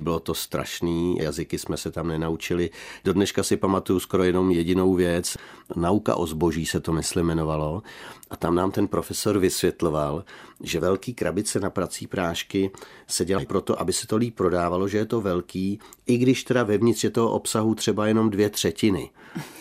bylo 0.00 0.20
to 0.20 0.34
strašný, 0.34 1.16
jazyky 1.20 1.58
jsme 1.58 1.76
se 1.76 1.90
tam 1.90 2.08
nenaučili. 2.08 2.70
Do 3.04 3.12
dneška 3.12 3.42
si 3.42 3.56
pamatuju 3.56 4.00
skoro 4.00 4.24
jenom 4.24 4.50
jedinou 4.50 4.94
věc. 4.94 5.36
Nauka 5.76 6.14
o 6.14 6.26
zboží 6.26 6.66
se 6.66 6.80
to, 6.80 6.92
myslím, 6.92 7.24
jmenovalo. 7.26 7.82
A 8.30 8.36
tam 8.36 8.54
nám 8.54 8.70
ten 8.70 8.88
profesor 8.88 9.38
vysvětloval, 9.38 10.24
že 10.60 10.80
velký 10.80 11.14
krabice 11.14 11.60
na 11.60 11.70
prací 11.70 12.06
prášky 12.06 12.70
se 13.06 13.24
dělají 13.24 13.46
proto, 13.46 13.80
aby 13.80 13.92
se 13.92 14.06
to 14.06 14.16
líp 14.16 14.36
prodávalo, 14.36 14.88
že 14.88 14.98
je 14.98 15.06
to 15.06 15.20
velký, 15.20 15.78
i 16.06 16.16
když 16.16 16.44
teda 16.44 16.62
vevnitř 16.62 17.04
je 17.04 17.10
toho 17.10 17.30
obsahu 17.30 17.74
třeba 17.74 18.06
jenom 18.06 18.30
dvě 18.30 18.50
třetiny. 18.50 19.10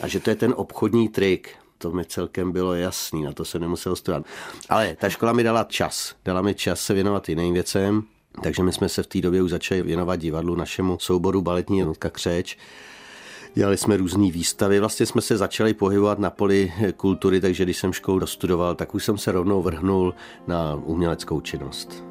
A 0.01 0.07
že 0.07 0.19
to 0.19 0.29
je 0.29 0.35
ten 0.35 0.53
obchodní 0.57 1.09
trik 1.09 1.55
to 1.79 1.91
mi 1.91 2.05
celkem 2.05 2.51
bylo 2.51 2.73
jasný, 2.73 3.23
na 3.23 3.33
to 3.33 3.45
se 3.45 3.59
nemusel 3.59 3.95
studovat. 3.95 4.25
Ale 4.69 4.95
ta 4.99 5.09
škola 5.09 5.33
mi 5.33 5.43
dala 5.43 5.63
čas, 5.63 6.15
dala 6.25 6.41
mi 6.41 6.55
čas 6.55 6.81
se 6.81 6.93
věnovat 6.93 7.29
jiným 7.29 7.53
věcem, 7.53 8.03
takže 8.43 8.63
my 8.63 8.73
jsme 8.73 8.89
se 8.89 9.03
v 9.03 9.07
té 9.07 9.21
době 9.21 9.41
už 9.41 9.51
začali 9.51 9.81
věnovat 9.81 10.15
divadlu, 10.15 10.55
našemu 10.55 10.97
souboru 10.99 11.41
baletní 11.41 11.77
jednotka 11.77 12.09
Křeč. 12.09 12.57
Dělali 13.55 13.77
jsme 13.77 13.97
různé 13.97 14.31
výstavy, 14.31 14.79
vlastně 14.79 15.05
jsme 15.05 15.21
se 15.21 15.37
začali 15.37 15.73
pohybovat 15.73 16.19
na 16.19 16.29
poli 16.29 16.73
kultury, 16.97 17.41
takže 17.41 17.63
když 17.63 17.77
jsem 17.77 17.93
školu 17.93 18.19
dostudoval, 18.19 18.75
tak 18.75 18.95
už 18.95 19.05
jsem 19.05 19.17
se 19.17 19.31
rovnou 19.31 19.61
vrhnul 19.61 20.13
na 20.47 20.75
uměleckou 20.75 21.41
činnost. 21.41 22.03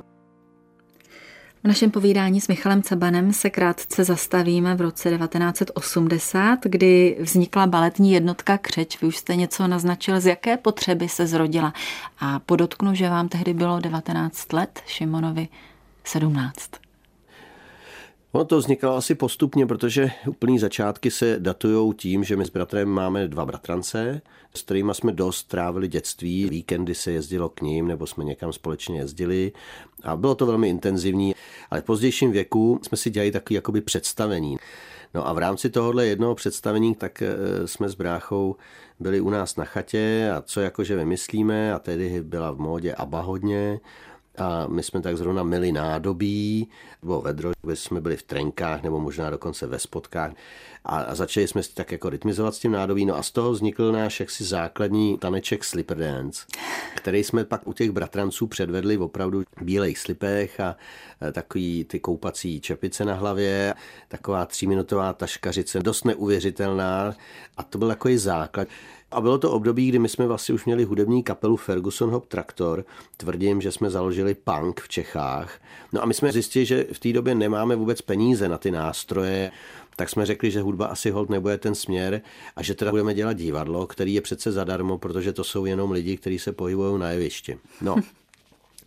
V 1.64 1.68
našem 1.68 1.90
povídání 1.90 2.40
s 2.40 2.48
Michalem 2.48 2.82
Cabanem 2.82 3.32
se 3.32 3.50
krátce 3.50 4.04
zastavíme 4.04 4.74
v 4.74 4.80
roce 4.80 5.10
1980, 5.10 6.58
kdy 6.62 7.16
vznikla 7.20 7.66
baletní 7.66 8.12
jednotka 8.12 8.58
Křeč. 8.58 9.00
Vy 9.02 9.08
už 9.08 9.16
jste 9.16 9.36
něco 9.36 9.66
naznačil, 9.66 10.20
z 10.20 10.26
jaké 10.26 10.56
potřeby 10.56 11.08
se 11.08 11.26
zrodila. 11.26 11.72
A 12.18 12.38
podotknu, 12.38 12.94
že 12.94 13.10
vám 13.10 13.28
tehdy 13.28 13.54
bylo 13.54 13.80
19 13.80 14.52
let, 14.52 14.80
Šimonovi 14.86 15.48
17. 16.08 16.70
Ono 18.32 18.44
to 18.44 18.58
vznikalo 18.58 18.96
asi 18.96 19.14
postupně, 19.14 19.66
protože 19.66 20.10
úplný 20.26 20.58
začátky 20.58 21.10
se 21.10 21.36
datují 21.38 21.94
tím, 21.94 22.24
že 22.24 22.36
my 22.36 22.44
s 22.44 22.50
bratrem 22.50 22.88
máme 22.88 23.28
dva 23.28 23.46
bratrance, 23.46 24.22
s 24.54 24.62
kterými 24.62 24.94
jsme 24.94 25.12
dost 25.12 25.42
trávili 25.42 25.88
dětství. 25.88 26.48
Víkendy 26.48 26.94
se 26.94 27.12
jezdilo 27.12 27.48
k 27.48 27.60
ním, 27.60 27.88
nebo 27.88 28.06
jsme 28.06 28.24
někam 28.24 28.52
společně 28.52 28.98
jezdili 28.98 29.52
a 30.02 30.16
bylo 30.16 30.34
to 30.34 30.46
velmi 30.46 30.68
intenzivní. 30.68 31.34
Ale 31.70 31.80
v 31.80 31.84
pozdějším 31.84 32.32
věku 32.32 32.80
jsme 32.82 32.96
si 32.96 33.10
dělali 33.10 33.32
takové 33.32 33.54
jakoby 33.54 33.80
představení. 33.80 34.56
No 35.14 35.28
a 35.28 35.32
v 35.32 35.38
rámci 35.38 35.70
tohohle 35.70 36.06
jednoho 36.06 36.34
představení 36.34 36.94
tak 36.94 37.22
eh, 37.22 37.36
jsme 37.64 37.88
s 37.88 37.94
bráchou 37.94 38.56
byli 39.00 39.20
u 39.20 39.30
nás 39.30 39.56
na 39.56 39.64
chatě 39.64 40.30
a 40.36 40.42
co 40.42 40.60
jakože 40.60 40.96
vymyslíme 40.96 41.74
a 41.74 41.78
tedy 41.78 42.22
byla 42.22 42.50
v 42.50 42.58
módě 42.58 42.94
ABBA 42.94 43.20
hodně 43.20 43.80
a 44.38 44.66
my 44.66 44.82
jsme 44.82 45.00
tak 45.00 45.16
zrovna 45.16 45.42
měli 45.42 45.72
nádobí, 45.72 46.68
nebo 47.02 47.20
vedro, 47.20 47.52
jsme 47.74 48.00
byli 48.00 48.16
v 48.16 48.22
trenkách 48.22 48.82
nebo 48.82 49.00
možná 49.00 49.30
dokonce 49.30 49.66
ve 49.66 49.78
spotkách. 49.78 50.32
A, 50.84 51.14
začali 51.14 51.48
jsme 51.48 51.62
tak 51.74 51.92
jako 51.92 52.10
rytmizovat 52.10 52.54
s 52.54 52.58
tím 52.58 52.72
nádobí, 52.72 53.06
no 53.06 53.16
a 53.16 53.22
z 53.22 53.30
toho 53.30 53.52
vznikl 53.52 53.92
náš 53.92 54.20
jaksi 54.20 54.44
základní 54.44 55.18
taneček 55.18 55.64
Slipper 55.64 55.98
Dance, 55.98 56.46
který 56.96 57.24
jsme 57.24 57.44
pak 57.44 57.68
u 57.68 57.72
těch 57.72 57.90
bratranců 57.90 58.46
předvedli 58.46 58.96
v 58.96 59.02
opravdu 59.02 59.42
bílých 59.60 59.98
slipech 59.98 60.60
a 60.60 60.76
takový 61.32 61.84
ty 61.84 62.00
koupací 62.00 62.60
čepice 62.60 63.04
na 63.04 63.14
hlavě, 63.14 63.74
taková 64.08 64.46
tříminutová 64.46 65.12
taškařice, 65.12 65.80
dost 65.80 66.04
neuvěřitelná. 66.04 67.14
A 67.56 67.62
to 67.62 67.78
byl 67.78 67.88
takový 67.88 68.18
základ. 68.18 68.68
A 69.10 69.20
bylo 69.20 69.38
to 69.38 69.50
období, 69.50 69.88
kdy 69.88 69.98
my 69.98 70.08
jsme 70.08 70.26
vlastně 70.26 70.54
už 70.54 70.64
měli 70.64 70.84
hudební 70.84 71.22
kapelu 71.22 71.56
Ferguson 71.56 72.10
Hop 72.10 72.26
Traktor. 72.26 72.84
Tvrdím, 73.16 73.60
že 73.60 73.72
jsme 73.72 73.90
založili 73.90 74.34
punk 74.34 74.80
v 74.80 74.88
Čechách. 74.88 75.60
No 75.92 76.02
a 76.02 76.06
my 76.06 76.14
jsme 76.14 76.32
zjistili, 76.32 76.66
že 76.66 76.86
v 76.92 76.98
té 76.98 77.12
době 77.12 77.34
nemáme 77.34 77.76
vůbec 77.76 78.02
peníze 78.02 78.48
na 78.48 78.58
ty 78.58 78.70
nástroje, 78.70 79.50
tak 79.96 80.08
jsme 80.08 80.26
řekli, 80.26 80.50
že 80.50 80.60
hudba 80.60 80.86
asi 80.86 81.10
hold 81.10 81.30
nebude 81.30 81.58
ten 81.58 81.74
směr 81.74 82.20
a 82.56 82.62
že 82.62 82.74
teda 82.74 82.90
budeme 82.90 83.14
dělat 83.14 83.32
divadlo, 83.32 83.86
který 83.86 84.14
je 84.14 84.20
přece 84.20 84.52
zadarmo, 84.52 84.98
protože 84.98 85.32
to 85.32 85.44
jsou 85.44 85.64
jenom 85.64 85.90
lidi, 85.90 86.16
kteří 86.16 86.38
se 86.38 86.52
pohybují 86.52 87.00
na 87.00 87.10
jevišti. 87.10 87.58
No, 87.80 87.96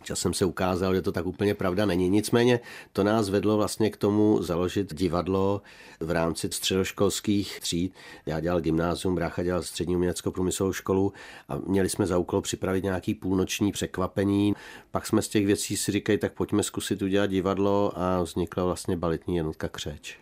Časem 0.02 0.34
se 0.34 0.44
ukázalo, 0.44 0.94
že 0.94 1.02
to 1.02 1.12
tak 1.12 1.26
úplně 1.26 1.54
pravda 1.54 1.86
není. 1.86 2.08
Nicméně 2.08 2.60
to 2.92 3.04
nás 3.04 3.28
vedlo 3.28 3.56
vlastně 3.56 3.90
k 3.90 3.96
tomu 3.96 4.42
založit 4.42 4.94
divadlo 4.94 5.62
v 6.00 6.10
rámci 6.10 6.48
středoškolských 6.52 7.60
tříd. 7.60 7.94
Já 8.26 8.40
dělal 8.40 8.60
gymnázium, 8.60 9.14
brácha 9.14 9.42
dělal 9.42 9.62
střední 9.62 9.96
uměleckou 9.96 10.30
průmyslovou 10.30 10.72
školu 10.72 11.12
a 11.48 11.56
měli 11.56 11.88
jsme 11.88 12.06
za 12.06 12.18
úkol 12.18 12.42
připravit 12.42 12.84
nějaký 12.84 13.14
půlnoční 13.14 13.72
překvapení. 13.72 14.54
Pak 14.90 15.06
jsme 15.06 15.22
z 15.22 15.28
těch 15.28 15.46
věcí 15.46 15.76
si 15.76 15.92
říkali, 15.92 16.18
tak 16.18 16.32
pojďme 16.32 16.62
zkusit 16.62 17.02
udělat 17.02 17.26
divadlo 17.26 17.92
a 17.94 18.22
vznikla 18.22 18.64
vlastně 18.64 18.96
baletní 18.96 19.36
jednotka 19.36 19.68
Křeč. 19.68 20.18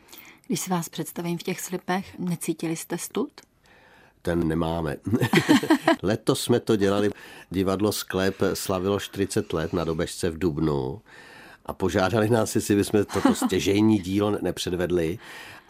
Když 0.46 0.60
si 0.60 0.70
vás 0.70 0.88
představím 0.88 1.38
v 1.38 1.42
těch 1.42 1.60
slipech, 1.60 2.18
necítili 2.18 2.76
jste 2.76 2.98
stud? 2.98 3.30
Ten 4.22 4.48
nemáme. 4.48 4.96
Letos 6.02 6.42
jsme 6.42 6.60
to 6.60 6.76
dělali, 6.76 7.10
divadlo 7.50 7.92
Sklep 7.92 8.36
slavilo 8.54 9.00
40 9.00 9.52
let 9.52 9.72
na 9.72 9.84
Dobežce 9.84 10.30
v 10.30 10.38
Dubnu 10.38 11.00
a 11.66 11.72
požádali 11.72 12.30
nás, 12.30 12.54
jestli 12.54 12.76
bychom 12.76 13.04
toto 13.04 13.34
stěžejní 13.34 13.98
dílo 13.98 14.38
nepředvedli 14.42 15.18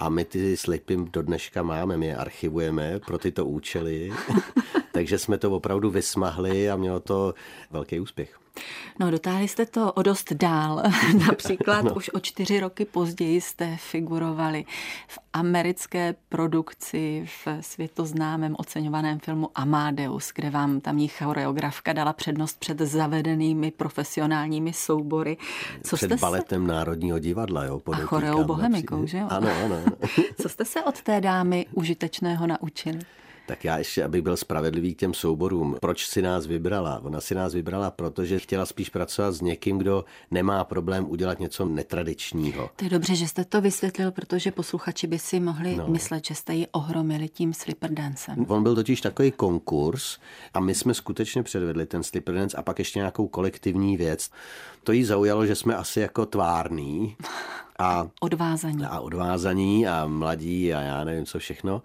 a 0.00 0.08
my 0.08 0.24
ty 0.24 0.56
slipy 0.56 0.96
do 0.96 1.22
dneška 1.22 1.62
máme, 1.62 1.96
my 1.96 2.06
je 2.06 2.16
archivujeme 2.16 3.00
pro 3.06 3.18
tyto 3.18 3.46
účely, 3.46 4.12
takže 4.92 5.18
jsme 5.18 5.38
to 5.38 5.50
opravdu 5.50 5.90
vysmahli 5.90 6.70
a 6.70 6.76
mělo 6.76 7.00
to 7.00 7.34
velký 7.70 8.00
úspěch. 8.00 8.40
No, 9.00 9.10
dotáhli 9.10 9.48
jste 9.48 9.66
to 9.66 9.92
o 9.92 10.02
dost 10.02 10.32
dál. 10.32 10.82
Například 11.28 11.84
no. 11.84 11.94
už 11.94 12.10
o 12.14 12.20
čtyři 12.20 12.60
roky 12.60 12.84
později 12.84 13.40
jste 13.40 13.76
figurovali 13.76 14.64
v 15.08 15.18
americké 15.32 16.14
produkci 16.28 17.26
v 17.44 17.48
světoznámém 17.60 18.56
oceňovaném 18.58 19.18
filmu 19.18 19.50
Amadeus, 19.54 20.32
kde 20.34 20.50
vám 20.50 20.80
tamní 20.80 21.08
choreografka 21.08 21.92
dala 21.92 22.12
přednost 22.12 22.58
před 22.58 22.78
zavedenými 22.78 23.70
profesionálními 23.70 24.72
soubory. 24.72 25.36
Co 25.82 25.96
před 25.96 26.06
jste 26.06 26.16
baletem 26.16 26.66
se... 26.66 26.72
Národního 26.72 27.18
divadla, 27.18 27.64
jo? 27.64 27.80
A 27.92 27.96
choreou 27.96 28.44
bohemikou, 28.44 29.06
že 29.06 29.18
jo? 29.18 29.26
Ano, 29.30 29.48
ano. 29.64 29.84
Co 30.42 30.48
jste 30.48 30.64
se 30.64 30.82
od 30.82 31.02
té 31.02 31.20
dámy 31.20 31.66
užitečného 31.72 32.46
naučili? 32.46 33.00
Tak 33.50 33.64
já 33.64 33.78
ještě, 33.78 34.04
abych 34.04 34.22
byl 34.22 34.36
spravedlivý 34.36 34.94
k 34.94 34.98
těm 34.98 35.14
souborům. 35.14 35.76
Proč 35.80 36.06
si 36.06 36.22
nás 36.22 36.46
vybrala? 36.46 37.00
Ona 37.04 37.20
si 37.20 37.34
nás 37.34 37.54
vybrala, 37.54 37.90
protože 37.90 38.38
chtěla 38.38 38.66
spíš 38.66 38.88
pracovat 38.88 39.32
s 39.32 39.40
někým, 39.40 39.78
kdo 39.78 40.04
nemá 40.30 40.64
problém 40.64 41.10
udělat 41.10 41.40
něco 41.40 41.64
netradičního. 41.64 42.70
To 42.76 42.84
je 42.84 42.90
dobře, 42.90 43.14
že 43.14 43.28
jste 43.28 43.44
to 43.44 43.60
vysvětlil, 43.60 44.12
protože 44.12 44.52
posluchači 44.52 45.06
by 45.06 45.18
si 45.18 45.40
mohli 45.40 45.76
no. 45.76 45.86
myslet, 45.88 46.24
že 46.24 46.34
jste 46.34 46.54
ji 46.54 46.66
ohromili 46.66 47.28
tím 47.28 47.54
slipper 47.54 47.90
dancem. 47.90 48.46
On 48.48 48.62
byl 48.62 48.74
totiž 48.74 49.00
takový 49.00 49.30
konkurs 49.30 50.18
a 50.54 50.60
my 50.60 50.74
jsme 50.74 50.94
skutečně 50.94 51.42
předvedli 51.42 51.86
ten 51.86 52.02
slipper 52.02 52.34
dance 52.34 52.56
a 52.56 52.62
pak 52.62 52.78
ještě 52.78 52.98
nějakou 52.98 53.28
kolektivní 53.28 53.96
věc. 53.96 54.30
To 54.84 54.92
jí 54.92 55.04
zaujalo, 55.04 55.46
že 55.46 55.54
jsme 55.54 55.76
asi 55.76 56.00
jako 56.00 56.26
tvární. 56.26 57.16
A 57.82 58.08
odvázaní. 58.20 58.84
A 58.84 59.00
odvázaní 59.00 59.86
a 59.86 60.06
mladí 60.06 60.74
a 60.74 60.80
já 60.80 61.04
nevím 61.04 61.26
co 61.26 61.38
všechno. 61.38 61.82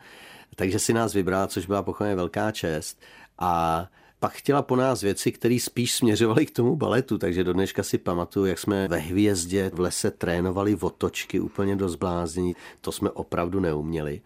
Takže 0.56 0.80
si 0.80 0.94
nás 0.94 1.14
vybrala, 1.14 1.48
což 1.48 1.66
byla 1.66 1.84
pochopně 1.84 2.16
velká 2.16 2.52
čest. 2.52 3.02
A 3.40 3.86
pak 4.20 4.34
chtěla 4.34 4.62
po 4.62 4.76
nás 4.76 5.02
věci, 5.02 5.32
které 5.32 5.58
spíš 5.60 5.94
směřovaly 5.94 6.46
k 6.46 6.52
tomu 6.52 6.76
baletu, 6.76 7.18
takže 7.18 7.44
do 7.44 7.54
dneška 7.54 7.84
si 7.84 7.98
pamatuju, 7.98 8.46
jak 8.46 8.60
jsme 8.60 8.88
ve 8.88 8.98
hvězdě 8.98 9.72
v 9.74 9.80
lese 9.80 10.12
trénovali 10.12 10.76
otočky 10.76 11.40
úplně 11.40 11.76
do 11.76 11.90
zbláznění. 11.90 12.56
To 12.82 12.92
jsme 12.92 13.10
opravdu 13.10 13.60
neuměli. 13.60 14.22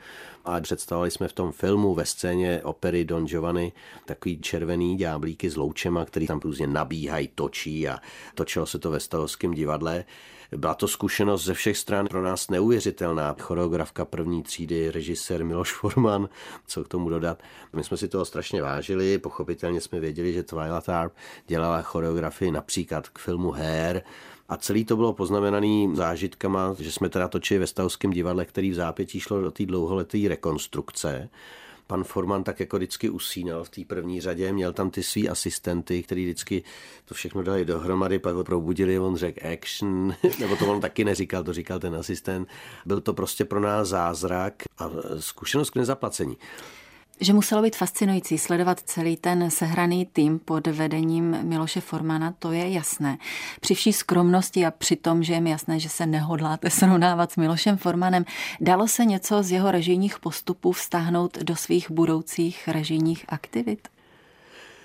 A 0.45 0.61
představovali 0.61 1.11
jsme 1.11 1.27
v 1.27 1.33
tom 1.33 1.51
filmu 1.51 1.93
ve 1.93 2.05
scéně 2.05 2.61
opery 2.63 3.05
Don 3.05 3.27
Giovanni 3.27 3.73
takový 4.05 4.41
červený 4.41 4.97
ďáblíky 4.97 5.49
s 5.49 5.55
loučema, 5.55 6.05
který 6.05 6.27
tam 6.27 6.39
různě 6.39 6.67
nabíhají, 6.67 7.29
točí 7.35 7.87
a 7.87 7.99
točilo 8.35 8.65
se 8.65 8.79
to 8.79 8.91
ve 8.91 8.99
Stavovském 8.99 9.53
divadle. 9.53 10.05
Byla 10.57 10.73
to 10.73 10.87
zkušenost 10.87 11.45
ze 11.45 11.53
všech 11.53 11.77
stran 11.77 12.07
pro 12.07 12.23
nás 12.23 12.49
neuvěřitelná. 12.49 13.35
Choreografka 13.39 14.05
první 14.05 14.43
třídy, 14.43 14.91
režisér 14.91 15.45
Miloš 15.45 15.73
Forman, 15.73 16.29
co 16.67 16.83
k 16.83 16.87
tomu 16.87 17.09
dodat. 17.09 17.43
My 17.73 17.83
jsme 17.83 17.97
si 17.97 18.07
toho 18.07 18.25
strašně 18.25 18.61
vážili, 18.61 19.17
pochopitelně 19.17 19.81
jsme 19.81 19.99
věděli, 19.99 20.33
že 20.33 20.43
Twilight 20.43 20.87
Harp 20.87 21.13
dělala 21.47 21.81
choreografii 21.81 22.51
například 22.51 23.09
k 23.09 23.19
filmu 23.19 23.51
Hair, 23.51 24.01
a 24.49 24.57
celý 24.57 24.85
to 24.85 24.95
bylo 24.95 25.13
poznamenaný 25.13 25.95
zážitkama, 25.95 26.75
že 26.79 26.91
jsme 26.91 27.09
teda 27.09 27.27
točili 27.27 27.59
ve 27.59 27.67
Stavském 27.67 28.11
divadle, 28.11 28.45
který 28.45 28.71
v 28.71 28.75
zápětí 28.75 29.19
šlo 29.19 29.41
do 29.41 29.51
té 29.51 29.65
dlouholeté 29.65 30.17
rekonstrukce 30.27 31.29
pan 31.89 32.03
Forman 32.03 32.43
tak 32.43 32.59
jako 32.59 32.77
vždycky 32.77 33.09
usínal 33.09 33.63
v 33.63 33.69
té 33.69 33.81
první 33.87 34.21
řadě, 34.21 34.53
měl 34.53 34.73
tam 34.73 34.89
ty 34.89 35.03
svý 35.03 35.29
asistenty, 35.29 36.03
který 36.03 36.25
vždycky 36.25 36.63
to 37.05 37.13
všechno 37.15 37.43
dali 37.43 37.65
dohromady, 37.65 38.19
pak 38.19 38.35
ho 38.35 38.43
probudili, 38.43 38.99
on 38.99 39.15
řekl 39.15 39.47
action, 39.53 40.15
nebo 40.39 40.55
to 40.55 40.71
on 40.71 40.81
taky 40.81 41.05
neříkal, 41.05 41.43
to 41.43 41.53
říkal 41.53 41.79
ten 41.79 41.95
asistent. 41.95 42.47
Byl 42.85 43.01
to 43.01 43.13
prostě 43.13 43.45
pro 43.45 43.59
nás 43.59 43.87
zázrak 43.87 44.53
a 44.77 44.89
zkušenost 45.19 45.69
k 45.69 45.75
nezaplacení 45.75 46.37
že 47.19 47.33
muselo 47.33 47.61
být 47.61 47.75
fascinující 47.75 48.37
sledovat 48.37 48.79
celý 48.79 49.17
ten 49.17 49.51
sehraný 49.51 50.05
tým 50.05 50.39
pod 50.39 50.67
vedením 50.67 51.37
Miloše 51.43 51.81
Formana, 51.81 52.33
to 52.39 52.51
je 52.51 52.69
jasné. 52.69 53.17
Při 53.61 53.75
vší 53.75 53.93
skromnosti 53.93 54.65
a 54.65 54.71
při 54.71 54.95
tom, 54.95 55.23
že 55.23 55.33
je 55.33 55.41
mi 55.41 55.49
jasné, 55.49 55.79
že 55.79 55.89
se 55.89 56.05
nehodláte 56.05 56.69
srovnávat 56.69 57.31
s 57.31 57.35
Milošem 57.35 57.77
Formanem, 57.77 58.25
dalo 58.61 58.87
se 58.87 59.05
něco 59.05 59.43
z 59.43 59.51
jeho 59.51 59.71
režijních 59.71 60.19
postupů 60.19 60.71
vztáhnout 60.71 61.37
do 61.37 61.55
svých 61.55 61.91
budoucích 61.91 62.67
režijních 62.67 63.25
aktivit? 63.27 63.87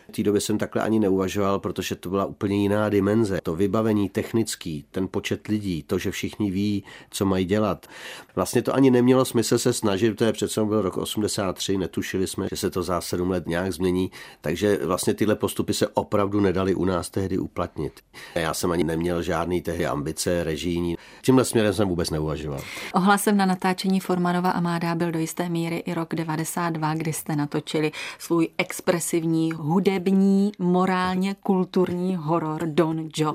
V 0.09 0.13
té 0.13 0.23
době 0.23 0.41
jsem 0.41 0.59
takhle 0.59 0.83
ani 0.83 0.99
neuvažoval, 0.99 1.59
protože 1.59 1.95
to 1.95 2.11
byla 2.11 2.25
úplně 2.25 2.57
jiná 2.57 2.89
dimenze. 2.89 3.39
To 3.43 3.55
vybavení 3.55 4.09
technický, 4.09 4.85
ten 4.91 5.09
počet 5.09 5.47
lidí, 5.47 5.83
to, 5.83 5.99
že 5.99 6.11
všichni 6.11 6.51
ví, 6.51 6.85
co 7.11 7.25
mají 7.25 7.45
dělat. 7.45 7.87
Vlastně 8.35 8.63
to 8.63 8.75
ani 8.75 8.91
nemělo 8.91 9.25
smysl 9.25 9.59
se 9.59 9.73
snažit, 9.73 10.17
to 10.17 10.25
je 10.25 10.33
přece 10.33 10.65
byl 10.65 10.83
rok 10.83 10.97
83, 10.97 11.79
netušili 11.79 12.27
jsme, 12.27 12.47
že 12.51 12.57
se 12.57 12.71
to 12.71 12.83
za 12.83 13.01
sedm 13.01 13.31
let 13.31 13.47
nějak 13.47 13.73
změní, 13.73 14.11
takže 14.41 14.79
vlastně 14.85 15.15
tyhle 15.15 15.37
postupy 15.37 15.75
se 15.75 15.89
opravdu 15.89 16.41
nedali 16.41 16.75
u 16.75 16.85
nás 16.85 17.11
tehdy 17.11 17.39
uplatnit. 17.39 18.01
Já 18.35 18.55
jsem 18.55 18.71
ani 18.71 18.85
neměl 18.85 19.23
žádný 19.23 19.63
tehdy 19.63 19.87
ambice 19.87 20.45
režijní. 20.45 20.97
Tímhle 21.23 21.45
směrem 21.45 21.73
jsem 21.75 21.89
vůbec 21.89 22.11
neuvažoval. 22.11 22.61
Ohlasem 22.95 23.37
na 23.37 23.47
natáčení 23.47 24.01
Formanova 24.01 24.51
a 24.51 24.61
Máda 24.61 24.95
byl 24.95 25.13
do 25.13 25.19
jisté 25.19 25.49
míry 25.49 25.77
i 25.77 25.95
rok 25.95 26.15
92, 26.15 26.95
kdy 26.95 27.13
jste 27.13 27.37
natočili 27.37 27.93
svůj 28.19 28.49
expresivní 28.59 29.53
hudební 29.53 29.94
hudební, 29.95 30.53
morálně 30.59 31.37
kulturní 31.43 32.17
horor 32.17 32.61
Don 32.67 33.09
Joe. 33.17 33.35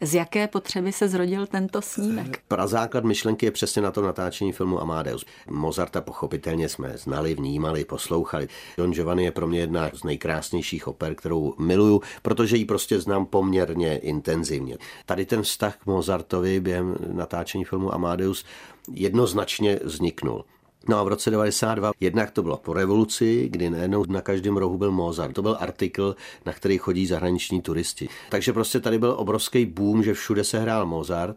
Z 0.00 0.14
jaké 0.14 0.48
potřeby 0.48 0.92
se 0.92 1.08
zrodil 1.08 1.46
tento 1.46 1.82
snímek? 1.82 2.40
Prazáklad 2.48 3.04
myšlenky 3.04 3.46
je 3.46 3.50
přesně 3.50 3.82
na 3.82 3.90
tom 3.90 4.04
natáčení 4.04 4.52
filmu 4.52 4.80
Amadeus. 4.80 5.24
Mozarta 5.50 6.00
pochopitelně 6.00 6.68
jsme 6.68 6.92
znali, 6.96 7.34
vnímali, 7.34 7.84
poslouchali. 7.84 8.48
Don 8.76 8.92
Giovanni 8.92 9.24
je 9.24 9.32
pro 9.32 9.46
mě 9.46 9.60
jedna 9.60 9.90
z 9.94 10.04
nejkrásnějších 10.04 10.88
oper, 10.88 11.14
kterou 11.14 11.54
miluju, 11.58 12.02
protože 12.22 12.56
ji 12.56 12.64
prostě 12.64 13.00
znám 13.00 13.26
poměrně 13.26 13.98
intenzivně. 13.98 14.76
Tady 15.06 15.26
ten 15.26 15.42
vztah 15.42 15.76
k 15.76 15.86
Mozartovi 15.86 16.60
během 16.60 16.96
natáčení 17.12 17.64
filmu 17.64 17.94
Amadeus 17.94 18.44
jednoznačně 18.92 19.80
vzniknul. 19.84 20.44
No 20.88 20.98
a 20.98 21.02
v 21.02 21.08
roce 21.08 21.30
92 21.30 21.92
jednak 22.00 22.30
to 22.30 22.42
bylo 22.42 22.56
po 22.56 22.72
revoluci, 22.72 23.48
kdy 23.50 23.70
najednou 23.70 24.04
na 24.08 24.20
každém 24.20 24.56
rohu 24.56 24.78
byl 24.78 24.90
Mozart. 24.92 25.34
To 25.34 25.42
byl 25.42 25.56
artikl, 25.60 26.16
na 26.46 26.52
který 26.52 26.78
chodí 26.78 27.06
zahraniční 27.06 27.62
turisti. 27.62 28.08
Takže 28.30 28.52
prostě 28.52 28.80
tady 28.80 28.98
byl 28.98 29.14
obrovský 29.18 29.66
boom, 29.66 30.02
že 30.02 30.14
všude 30.14 30.44
se 30.44 30.58
hrál 30.58 30.86
Mozart 30.86 31.36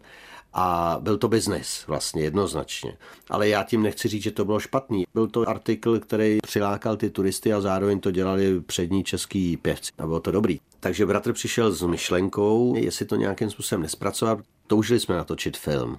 a 0.53 0.98
byl 1.01 1.17
to 1.17 1.27
biznes 1.27 1.84
vlastně 1.88 2.24
jednoznačně. 2.24 2.98
Ale 3.29 3.48
já 3.48 3.63
tím 3.63 3.84
nechci 3.84 4.08
říct, 4.08 4.24
že 4.24 4.31
to 4.31 4.46
bylo 4.46 4.60
špatný. 4.60 5.03
Byl 5.13 5.27
to 5.27 5.50
artikl, 5.50 6.00
který 6.00 6.38
přilákal 6.43 6.98
ty 6.98 7.10
turisty 7.10 7.53
a 7.53 7.62
zároveň 7.62 8.00
to 8.00 8.12
dělali 8.12 8.62
přední 8.62 9.03
český 9.03 9.58
pěvci. 9.58 9.91
A 9.98 10.05
bylo 10.05 10.20
to 10.20 10.31
dobrý. 10.31 10.60
Takže 10.79 11.05
bratr 11.05 11.34
přišel 11.34 11.72
s 11.72 11.84
myšlenkou, 11.84 12.75
jestli 12.77 13.05
to 13.05 13.15
nějakým 13.15 13.50
způsobem 13.50 13.81
nespracovat. 13.81 14.39
Toužili 14.67 15.00
jsme 15.00 15.15
natočit 15.15 15.58
film. 15.58 15.98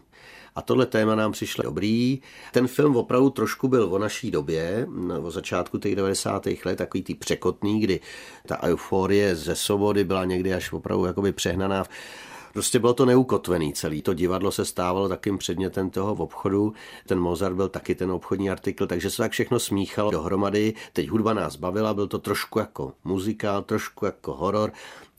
A 0.54 0.62
tohle 0.62 0.86
téma 0.86 1.14
nám 1.14 1.32
přišlo 1.32 1.64
dobrý. 1.64 2.20
Ten 2.52 2.68
film 2.68 2.96
opravdu 2.96 3.30
trošku 3.30 3.68
byl 3.68 3.94
o 3.94 3.98
naší 3.98 4.30
době, 4.30 4.86
o 5.22 5.30
začátku 5.30 5.78
těch 5.78 5.96
90. 5.96 6.46
let, 6.64 6.76
takový 6.76 7.02
ty 7.02 7.14
překotný, 7.14 7.80
kdy 7.80 8.00
ta 8.46 8.62
euforie 8.62 9.36
ze 9.36 9.56
svobody 9.56 10.04
byla 10.04 10.24
někdy 10.24 10.54
až 10.54 10.72
opravdu 10.72 11.04
jakoby 11.04 11.32
přehnaná. 11.32 11.84
Prostě 12.52 12.78
bylo 12.78 12.94
to 12.94 13.04
neukotvený 13.04 13.72
celý. 13.72 14.02
To 14.02 14.14
divadlo 14.14 14.52
se 14.52 14.64
stávalo 14.64 15.08
takým 15.08 15.38
předmětem 15.38 15.90
toho 15.90 16.14
obchodu. 16.14 16.72
Ten 17.06 17.20
Mozart 17.20 17.56
byl 17.56 17.68
taky 17.68 17.94
ten 17.94 18.10
obchodní 18.10 18.50
artikl, 18.50 18.86
takže 18.86 19.10
se 19.10 19.16
tak 19.16 19.32
všechno 19.32 19.60
smíchalo 19.60 20.10
dohromady. 20.10 20.74
Teď 20.92 21.08
hudba 21.08 21.34
nás 21.34 21.56
bavila, 21.56 21.94
byl 21.94 22.06
to 22.06 22.18
trošku 22.18 22.58
jako 22.58 22.92
muzikál, 23.04 23.62
trošku 23.62 24.04
jako 24.04 24.34
horor. 24.34 24.72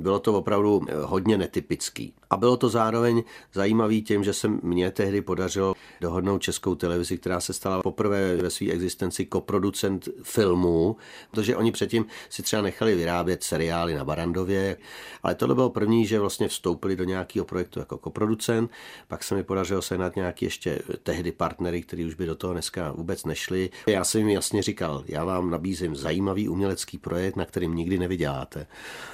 Bylo 0.03 0.19
to 0.19 0.33
opravdu 0.33 0.81
hodně 1.03 1.37
netypický. 1.37 2.13
A 2.29 2.37
bylo 2.37 2.57
to 2.57 2.69
zároveň 2.69 3.23
zajímavý 3.53 4.01
tím, 4.01 4.23
že 4.23 4.33
se 4.33 4.47
mně 4.47 4.91
tehdy 4.91 5.21
podařilo 5.21 5.73
dohodnout 6.01 6.41
českou 6.41 6.75
televizi, 6.75 7.17
která 7.17 7.39
se 7.39 7.53
stala 7.53 7.81
poprvé 7.81 8.35
ve 8.35 8.49
své 8.49 8.71
existenci 8.71 9.25
koproducent 9.25 10.09
filmů, 10.23 10.95
protože 11.31 11.55
oni 11.55 11.71
předtím 11.71 12.05
si 12.29 12.43
třeba 12.43 12.61
nechali 12.61 12.95
vyrábět 12.95 13.43
seriály 13.43 13.95
na 13.95 14.05
Barandově, 14.05 14.77
ale 15.23 15.35
tohle 15.35 15.55
bylo 15.55 15.69
první, 15.69 16.05
že 16.05 16.19
vlastně 16.19 16.47
vstoupili 16.47 16.95
do 16.95 17.03
nějakého 17.03 17.45
projektu 17.45 17.79
jako 17.79 17.97
koproducent, 17.97 18.71
pak 19.07 19.23
se 19.23 19.35
mi 19.35 19.43
podařilo 19.43 19.81
sehnat 19.81 20.15
nějaký 20.15 20.45
ještě 20.45 20.79
tehdy 21.03 21.31
partnery, 21.31 21.81
kteří 21.81 22.05
už 22.05 22.13
by 22.13 22.25
do 22.25 22.35
toho 22.35 22.53
dneska 22.53 22.91
vůbec 22.91 23.25
nešli. 23.25 23.69
Já 23.87 24.03
jsem 24.03 24.21
jim 24.21 24.29
jasně 24.29 24.63
říkal, 24.63 25.03
já 25.07 25.23
vám 25.23 25.49
nabízím 25.49 25.95
zajímavý 25.95 26.49
umělecký 26.49 26.97
projekt, 26.97 27.35
na 27.35 27.45
kterým 27.45 27.75
nikdy 27.75 27.99
nevyděláte. 27.99 28.67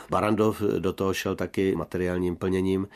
Barandov 0.10 0.62
do 0.80 0.94
toho 0.94 1.14
šel 1.14 1.36
taky 1.36 1.76
materiálním 1.76 2.36
plněním. 2.36 2.88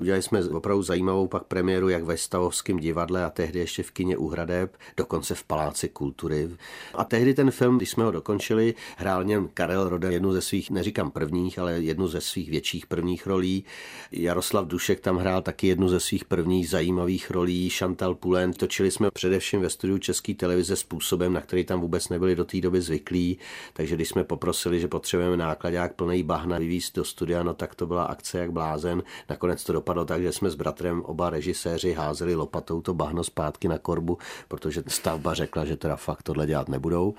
Udělali 0.00 0.22
jsme 0.22 0.44
opravdu 0.44 0.82
zajímavou 0.82 1.26
pak 1.26 1.44
premiéru 1.44 1.88
jak 1.88 2.04
ve 2.04 2.16
Stavovském 2.16 2.76
divadle 2.76 3.24
a 3.24 3.30
tehdy 3.30 3.58
ještě 3.58 3.82
v 3.82 3.90
kině 3.90 4.16
Uhradeb, 4.16 4.76
dokonce 4.96 5.34
v 5.34 5.44
Paláci 5.44 5.88
kultury. 5.88 6.48
A 6.94 7.04
tehdy 7.04 7.34
ten 7.34 7.50
film, 7.50 7.76
když 7.76 7.90
jsme 7.90 8.04
ho 8.04 8.10
dokončili, 8.10 8.74
hrál 8.96 9.24
něm 9.24 9.48
Karel 9.54 9.88
Roden 9.88 10.12
jednu 10.12 10.32
ze 10.32 10.40
svých, 10.40 10.70
neříkám 10.70 11.10
prvních, 11.10 11.58
ale 11.58 11.72
jednu 11.72 12.08
ze 12.08 12.20
svých 12.20 12.50
větších 12.50 12.86
prvních 12.86 13.26
rolí. 13.26 13.64
Jaroslav 14.12 14.66
Dušek 14.66 15.00
tam 15.00 15.16
hrál 15.16 15.42
taky 15.42 15.66
jednu 15.66 15.88
ze 15.88 16.00
svých 16.00 16.24
prvních 16.24 16.68
zajímavých 16.68 17.30
rolí, 17.30 17.70
Chantal 17.70 18.14
Pulen. 18.14 18.52
Točili 18.52 18.90
jsme 18.90 19.10
především 19.10 19.60
ve 19.60 19.70
studiu 19.70 19.98
České 19.98 20.34
televize 20.34 20.76
způsobem, 20.76 21.32
na 21.32 21.40
který 21.40 21.64
tam 21.64 21.80
vůbec 21.80 22.08
nebyli 22.08 22.36
do 22.36 22.44
té 22.44 22.60
doby 22.60 22.80
zvyklí. 22.80 23.38
Takže 23.72 23.94
když 23.94 24.08
jsme 24.08 24.24
poprosili, 24.24 24.80
že 24.80 24.88
potřebujeme 24.88 25.36
nákladák 25.36 25.94
plný 25.94 26.22
bahna 26.22 26.58
vyvízt 26.58 26.96
do 26.96 27.04
studia, 27.04 27.42
no 27.42 27.54
tak 27.54 27.74
to 27.74 27.86
byla 27.86 28.04
akce 28.04 28.38
jak 28.38 28.52
blázen. 28.52 29.02
Nakonec 29.30 29.64
to 29.64 29.72
dopadlo 29.72 29.89
tak, 30.04 30.22
že 30.22 30.32
jsme 30.32 30.50
s 30.50 30.54
bratrem 30.54 31.02
oba 31.02 31.30
režiséři 31.30 31.92
házeli 31.92 32.34
lopatou 32.34 32.80
to 32.80 32.94
bahno 32.94 33.24
zpátky 33.24 33.68
na 33.68 33.78
korbu, 33.78 34.18
protože 34.48 34.82
stavba 34.86 35.34
řekla, 35.34 35.64
že 35.64 35.76
teda 35.76 35.96
fakt 35.96 36.22
tohle 36.22 36.46
dělat 36.46 36.68
nebudou. 36.68 37.14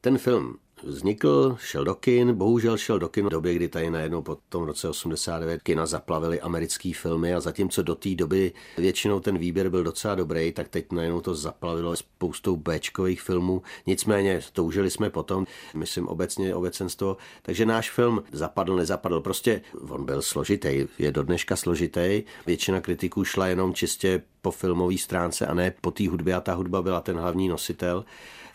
Ten 0.00 0.18
film 0.18 0.56
vznikl, 0.82 1.56
šel 1.60 1.84
do 1.84 1.94
kin, 1.94 2.34
bohužel 2.34 2.76
šel 2.76 2.98
do 2.98 3.08
kin 3.08 3.26
v 3.26 3.30
době, 3.30 3.54
kdy 3.54 3.68
tady 3.68 3.90
najednou 3.90 4.22
po 4.22 4.38
tom 4.48 4.64
roce 4.64 4.88
89 4.88 5.62
kina 5.62 5.86
zaplavili 5.86 6.40
americké 6.40 6.92
filmy 6.94 7.34
a 7.34 7.40
zatímco 7.40 7.82
do 7.82 7.94
té 7.94 8.14
doby 8.14 8.52
většinou 8.78 9.20
ten 9.20 9.38
výběr 9.38 9.68
byl 9.68 9.84
docela 9.84 10.14
dobrý, 10.14 10.52
tak 10.52 10.68
teď 10.68 10.92
najednou 10.92 11.20
to 11.20 11.34
zaplavilo 11.34 11.96
spoustou 11.96 12.56
Bčkových 12.56 13.22
filmů. 13.22 13.62
Nicméně 13.86 14.40
toužili 14.52 14.90
jsme 14.90 15.10
potom, 15.10 15.46
myslím 15.74 16.08
obecně 16.08 16.54
obecenstvo, 16.54 17.16
takže 17.42 17.66
náš 17.66 17.90
film 17.90 18.22
zapadl, 18.32 18.76
nezapadl. 18.76 19.20
Prostě 19.20 19.60
on 19.88 20.04
byl 20.04 20.22
složitý, 20.22 20.86
je 20.98 21.12
do 21.12 21.22
dneška 21.22 21.56
složitý. 21.56 22.22
Většina 22.46 22.80
kritiků 22.80 23.24
šla 23.24 23.46
jenom 23.46 23.74
čistě 23.74 24.22
po 24.42 24.50
filmové 24.50 24.98
stránce 24.98 25.46
a 25.46 25.54
ne 25.54 25.74
po 25.80 25.90
té 25.90 26.08
hudbě 26.08 26.34
a 26.34 26.40
ta 26.40 26.54
hudba 26.54 26.82
byla 26.82 27.00
ten 27.00 27.16
hlavní 27.16 27.48
nositel 27.48 28.04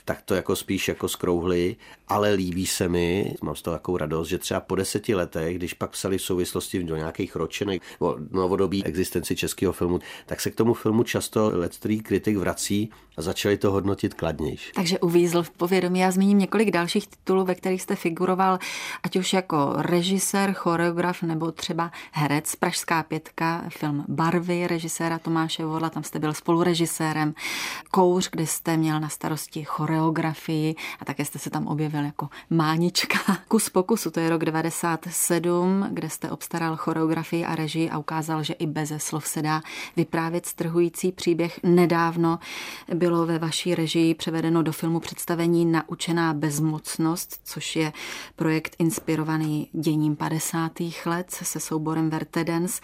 tak 0.05 0.21
to 0.21 0.35
jako 0.35 0.55
spíš 0.55 0.87
jako 0.87 1.07
skrouhli, 1.07 1.75
ale 2.07 2.33
líbí 2.33 2.65
se 2.65 2.89
mi, 2.89 3.35
mám 3.41 3.55
z 3.55 3.61
toho 3.61 3.75
takovou 3.75 3.97
radost, 3.97 4.27
že 4.27 4.37
třeba 4.37 4.59
po 4.59 4.75
deseti 4.75 5.15
letech, 5.15 5.57
když 5.57 5.73
pak 5.73 5.89
psali 5.89 6.17
v 6.17 6.21
souvislosti 6.21 6.83
do 6.83 6.95
nějakých 6.95 7.35
ročenek 7.35 7.81
o 7.99 8.15
novodobí 8.31 8.85
existenci 8.85 9.35
českého 9.35 9.73
filmu, 9.73 9.99
tak 10.25 10.41
se 10.41 10.51
k 10.51 10.55
tomu 10.55 10.73
filmu 10.73 11.03
často 11.03 11.51
lecký 11.53 12.01
kritik 12.01 12.37
vrací 12.37 12.89
a 13.17 13.21
začali 13.21 13.57
to 13.57 13.71
hodnotit 13.71 14.13
kladnější. 14.13 14.71
Takže 14.75 14.99
uvízl 14.99 15.43
v 15.43 15.49
povědomí. 15.49 15.99
Já 15.99 16.11
zmíním 16.11 16.37
několik 16.37 16.71
dalších 16.71 17.07
titulů, 17.07 17.45
ve 17.45 17.55
kterých 17.55 17.81
jste 17.81 17.95
figuroval, 17.95 18.59
ať 19.03 19.15
už 19.15 19.33
jako 19.33 19.73
režisér, 19.77 20.53
choreograf 20.53 21.21
nebo 21.21 21.51
třeba 21.51 21.91
herec. 22.11 22.55
Pražská 22.55 23.03
pětka, 23.03 23.65
film 23.69 24.05
Barvy 24.07 24.67
režiséra 24.67 25.19
Tomáše 25.19 25.65
Vodla, 25.65 25.89
tam 25.89 26.03
jste 26.03 26.19
byl 26.19 26.33
spolurežisérem. 26.33 27.33
Kouř, 27.91 28.29
kde 28.31 28.47
jste 28.47 28.77
měl 28.77 28.99
na 28.99 29.09
starosti 29.09 29.63
choreografii 29.93 30.75
a 30.99 31.05
také 31.05 31.25
jste 31.25 31.39
se 31.39 31.49
tam 31.49 31.67
objevil 31.67 32.05
jako 32.05 32.29
mánička. 32.49 33.17
Kus 33.47 33.69
pokusu, 33.69 34.11
to 34.11 34.19
je 34.19 34.29
rok 34.29 34.45
97, 34.45 35.87
kde 35.91 36.09
jste 36.09 36.31
obstaral 36.31 36.77
choreografii 36.77 37.45
a 37.45 37.55
režii 37.55 37.89
a 37.89 37.97
ukázal, 37.97 38.43
že 38.43 38.53
i 38.53 38.65
beze 38.65 38.99
slov 38.99 39.27
se 39.27 39.41
dá 39.41 39.61
vyprávět 39.95 40.45
strhující 40.45 41.11
příběh. 41.11 41.59
Nedávno 41.63 42.39
bylo 42.93 43.25
ve 43.25 43.39
vaší 43.39 43.75
režii 43.75 44.15
převedeno 44.15 44.63
do 44.63 44.71
filmu 44.71 44.99
představení 44.99 45.65
Naučená 45.65 46.33
bezmocnost, 46.33 47.39
což 47.43 47.75
je 47.75 47.93
projekt 48.35 48.75
inspirovaný 48.79 49.69
děním 49.73 50.15
50. 50.15 50.71
let 51.05 51.31
se 51.31 51.59
souborem 51.59 52.09
Vertedens. 52.09 52.81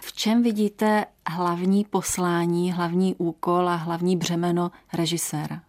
V 0.00 0.12
čem 0.12 0.42
vidíte 0.42 1.04
hlavní 1.26 1.84
poslání, 1.84 2.72
hlavní 2.72 3.14
úkol 3.14 3.68
a 3.68 3.74
hlavní 3.74 4.16
břemeno 4.16 4.70
režiséra? 4.92 5.60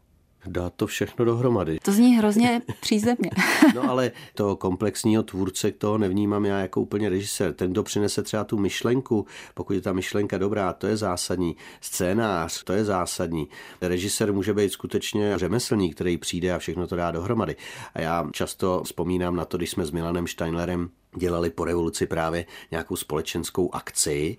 Dát 0.48 0.74
to 0.76 0.88
všechno 0.88 1.26
dohromady. 1.26 1.78
To 1.84 1.92
zní 1.92 2.18
hrozně 2.18 2.62
přízemně. 2.82 3.30
no 3.76 3.90
ale 3.90 4.12
toho 4.36 4.56
komplexního 4.56 5.24
tvůrce, 5.24 5.72
toho 5.72 5.98
nevnímám 5.98 6.46
já 6.46 6.60
jako 6.60 6.82
úplně 6.82 7.10
režisér. 7.10 7.54
Ten, 7.54 7.72
kdo 7.72 7.84
přinese 7.84 8.24
třeba 8.24 8.44
tu 8.44 8.58
myšlenku, 8.58 9.26
pokud 9.54 9.74
je 9.74 9.82
ta 9.82 9.94
myšlenka 9.94 10.38
dobrá, 10.38 10.74
to 10.74 10.88
je 10.88 10.98
zásadní. 10.98 11.56
Scénář, 11.82 12.64
to 12.64 12.74
je 12.74 12.86
zásadní. 12.86 13.48
Režisér 13.82 14.34
může 14.34 14.54
být 14.54 14.72
skutečně 14.72 15.38
řemeslník, 15.38 15.96
který 15.96 16.18
přijde 16.18 16.54
a 16.54 16.60
všechno 16.60 16.88
to 16.88 16.96
dá 16.96 17.12
dohromady. 17.12 17.56
A 17.94 18.02
já 18.02 18.30
často 18.32 18.82
vzpomínám 18.86 19.36
na 19.36 19.46
to, 19.46 19.58
když 19.58 19.72
jsme 19.72 19.86
s 19.86 19.92
Milanem 19.92 20.28
Steinlerem 20.28 20.90
dělali 21.18 21.50
po 21.50 21.66
revoluci 21.66 22.06
právě 22.06 22.46
nějakou 22.72 22.96
společenskou 22.96 23.76
akci. 23.76 24.38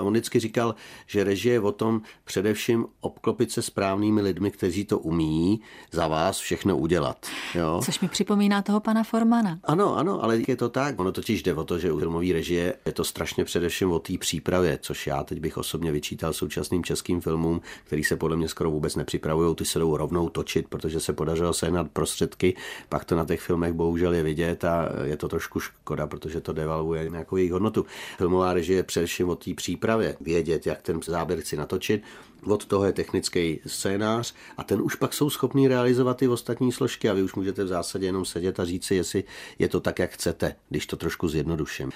On 0.00 0.12
vždycky 0.12 0.40
říkal, 0.40 0.74
že 1.06 1.24
režie 1.24 1.54
je 1.54 1.60
o 1.60 1.72
tom 1.72 2.02
především 2.24 2.86
obklopit 3.00 3.52
se 3.52 3.62
správnými 3.62 4.20
lidmi, 4.20 4.50
kteří 4.50 4.84
to 4.84 4.98
umí 4.98 5.60
za 5.92 6.08
vás 6.08 6.38
všechno 6.38 6.76
udělat. 6.76 7.26
Jo? 7.54 7.80
Což 7.84 8.00
mi 8.00 8.08
připomíná 8.08 8.62
toho 8.62 8.80
pana 8.80 9.02
Formana. 9.04 9.58
Ano, 9.64 9.96
ano, 9.96 10.24
ale 10.24 10.40
je 10.48 10.56
to 10.56 10.68
tak. 10.68 11.00
Ono 11.00 11.12
totiž 11.12 11.42
jde 11.42 11.54
o 11.54 11.64
to, 11.64 11.78
že 11.78 11.92
u 11.92 11.98
filmové 11.98 12.32
režie 12.32 12.74
je 12.86 12.92
to 12.92 13.04
strašně 13.04 13.44
především 13.44 13.92
o 13.92 13.98
té 13.98 14.18
přípravě, 14.18 14.78
což 14.82 15.06
já 15.06 15.24
teď 15.24 15.40
bych 15.40 15.56
osobně 15.56 15.92
vyčítal 15.92 16.32
současným 16.32 16.84
českým 16.84 17.20
filmům, 17.20 17.60
který 17.84 18.04
se 18.04 18.16
podle 18.16 18.36
mě 18.36 18.48
skoro 18.48 18.70
vůbec 18.70 18.96
nepřipravují, 18.96 19.54
ty 19.54 19.64
se 19.64 19.78
jdou 19.78 19.96
rovnou 19.96 20.28
točit, 20.28 20.68
protože 20.68 21.00
se 21.00 21.12
podařilo 21.12 21.52
sehnat 21.52 21.90
prostředky, 21.90 22.56
pak 22.88 23.04
to 23.04 23.16
na 23.16 23.24
těch 23.24 23.40
filmech 23.40 23.72
bohužel 23.72 24.14
je 24.14 24.22
vidět 24.22 24.64
a 24.64 24.88
je 25.02 25.16
to 25.16 25.28
trošku 25.28 25.60
škoda 25.60 26.05
protože 26.06 26.40
to 26.40 26.52
devalvuje 26.52 27.10
nějakou 27.10 27.36
jejich 27.36 27.52
hodnotu. 27.52 27.86
Filmová 28.16 28.52
režie 28.52 28.78
je 28.78 28.82
především 28.82 29.28
o 29.28 29.36
té 29.36 29.54
přípravě, 29.54 30.16
vědět, 30.20 30.66
jak 30.66 30.82
ten 30.82 31.00
záběr 31.06 31.40
chci 31.40 31.56
natočit, 31.56 32.02
od 32.44 32.66
toho 32.66 32.84
je 32.84 32.92
technický 32.92 33.60
scénář 33.66 34.34
a 34.56 34.64
ten 34.64 34.80
už 34.82 34.94
pak 34.94 35.14
jsou 35.14 35.30
schopní 35.30 35.68
realizovat 35.68 36.22
i 36.22 36.28
ostatní 36.28 36.72
složky 36.72 37.08
a 37.08 37.12
vy 37.12 37.22
už 37.22 37.34
můžete 37.34 37.64
v 37.64 37.68
zásadě 37.68 38.06
jenom 38.06 38.24
sedět 38.24 38.60
a 38.60 38.64
říct 38.64 38.84
si, 38.84 38.94
jestli 38.94 39.24
je 39.58 39.68
to 39.68 39.80
tak, 39.80 39.98
jak 39.98 40.10
chcete, 40.10 40.56
když 40.68 40.86
to 40.86 40.96
trošku 40.96 41.28
zjednoduším. 41.28 41.92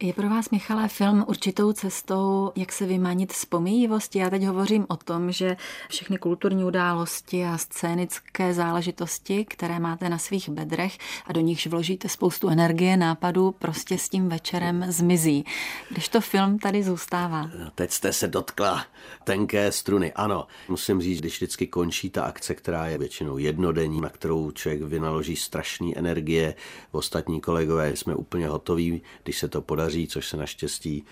Je 0.00 0.12
pro 0.12 0.28
vás, 0.28 0.50
Michale, 0.50 0.88
film 0.88 1.24
určitou 1.28 1.72
cestou, 1.72 2.52
jak 2.56 2.72
se 2.72 2.86
vymanit 2.86 3.32
z 3.32 3.44
pomíjivosti? 3.44 4.18
Já 4.18 4.30
teď 4.30 4.42
hovořím 4.44 4.86
o 4.88 4.96
tom, 4.96 5.32
že 5.32 5.56
všechny 5.88 6.18
kulturní 6.18 6.64
události 6.64 7.44
a 7.44 7.58
scénické 7.58 8.54
záležitosti, 8.54 9.44
které 9.44 9.78
máte 9.78 10.08
na 10.08 10.18
svých 10.18 10.48
bedrech 10.48 10.98
a 11.26 11.32
do 11.32 11.40
nichž 11.40 11.66
vložíte 11.66 12.08
spoustu 12.08 12.48
energie, 12.48 12.96
nápadů, 12.96 13.54
prostě 13.58 13.98
s 13.98 14.08
tím 14.08 14.28
večerem 14.28 14.84
zmizí. 14.88 15.44
Když 15.90 16.08
to 16.08 16.20
film 16.20 16.58
tady 16.58 16.82
zůstává. 16.82 17.50
Teď 17.74 17.90
jste 17.90 18.12
se 18.12 18.28
dotkla 18.28 18.86
tenké 19.24 19.72
struny. 19.72 20.12
Ano, 20.12 20.46
musím 20.68 21.00
říct, 21.00 21.20
když 21.20 21.34
vždycky 21.34 21.66
končí 21.66 22.10
ta 22.10 22.24
akce, 22.24 22.54
která 22.54 22.86
je 22.86 22.98
většinou 22.98 23.38
jednodenní, 23.38 24.00
na 24.00 24.08
kterou 24.08 24.50
člověk 24.50 24.82
vynaloží 24.82 25.36
strašný 25.36 25.98
energie, 25.98 26.54
ostatní 26.92 27.40
kolegové 27.40 27.96
jsme 27.96 28.14
úplně 28.14 28.48
hotoví, 28.48 29.02
když 29.22 29.38
se 29.38 29.48
to 29.48 29.62
podaří 29.62 29.83
daří, 29.84 30.06
což 30.06 30.28
se 30.28 30.36
naštěstí 30.36 31.04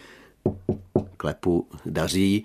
klepu 1.17 1.69
daří, 1.87 2.45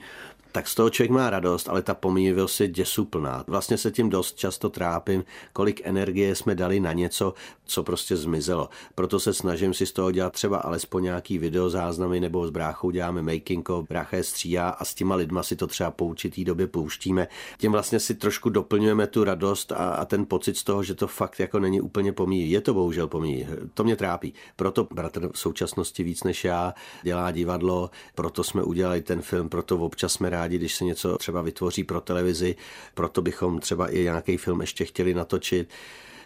tak 0.51 0.67
z 0.67 0.75
toho 0.75 0.89
člověk 0.89 1.12
má 1.12 1.29
radost, 1.29 1.69
ale 1.69 1.81
ta 1.81 1.93
pomíjivost 1.93 2.62
je 2.62 2.67
děsuplná. 2.67 3.43
Vlastně 3.47 3.77
se 3.77 3.91
tím 3.91 4.10
dost 4.10 4.38
často 4.38 4.69
trápím, 4.69 5.23
kolik 5.53 5.81
energie 5.83 6.36
jsme 6.36 6.55
dali 6.55 6.79
na 6.79 6.93
něco, 6.93 7.33
co 7.65 7.83
prostě 7.83 8.15
zmizelo. 8.15 8.69
Proto 8.95 9.19
se 9.19 9.33
snažím 9.33 9.73
si 9.73 9.86
z 9.86 9.91
toho 9.91 10.12
dělat 10.12 10.33
třeba 10.33 10.57
alespoň 10.57 11.03
nějaký 11.03 11.38
videozáznamy 11.38 12.19
nebo 12.19 12.47
s 12.47 12.49
bráchou 12.49 12.91
děláme 12.91 13.21
making 13.21 13.69
of, 13.69 13.88
brácha 13.89 14.17
stříhá 14.21 14.69
a 14.69 14.86
s 14.86 14.93
těma 14.93 15.15
lidma 15.15 15.43
si 15.43 15.55
to 15.55 15.67
třeba 15.67 15.91
po 15.91 16.05
určitý 16.05 16.45
době 16.45 16.67
pouštíme. 16.67 17.27
Tím 17.57 17.71
vlastně 17.71 17.99
si 17.99 18.15
trošku 18.15 18.49
doplňujeme 18.49 19.07
tu 19.07 19.23
radost 19.23 19.71
a, 19.71 19.75
a 19.75 20.05
ten 20.05 20.25
pocit 20.25 20.57
z 20.57 20.63
toho, 20.63 20.83
že 20.83 20.95
to 20.95 21.07
fakt 21.07 21.39
jako 21.39 21.60
není 21.60 21.81
úplně 21.81 22.13
pomíjí. 22.13 22.51
Je 22.51 22.62
to 22.62 22.73
bohužel 22.73 23.07
pomíjí. 23.07 23.47
To 23.73 23.83
mě 23.83 23.95
trápí. 23.95 24.33
Proto 24.55 24.88
bratr 24.93 25.29
v 25.33 25.39
současnosti 25.39 26.03
víc 26.03 26.23
než 26.23 26.45
já 26.45 26.73
dělá 27.03 27.31
divadlo, 27.31 27.89
proto 28.15 28.43
jsme 28.43 28.63
udělali 28.63 29.01
ten 29.01 29.21
film, 29.21 29.49
proto 29.49 29.77
občas 29.77 30.13
jsme 30.13 30.29
rádi, 30.38 30.58
když 30.58 30.76
se 30.76 30.86
něco 30.86 31.17
třeba 31.17 31.41
vytvoří 31.41 31.84
pro 31.84 32.02
televizi, 32.02 32.56
proto 32.93 33.21
bychom 33.21 33.60
třeba 33.60 33.88
i 33.88 34.04
nějaký 34.04 34.38
film 34.38 34.62
ještě 34.62 34.86
chtěli 34.86 35.13
natočit 35.13 35.69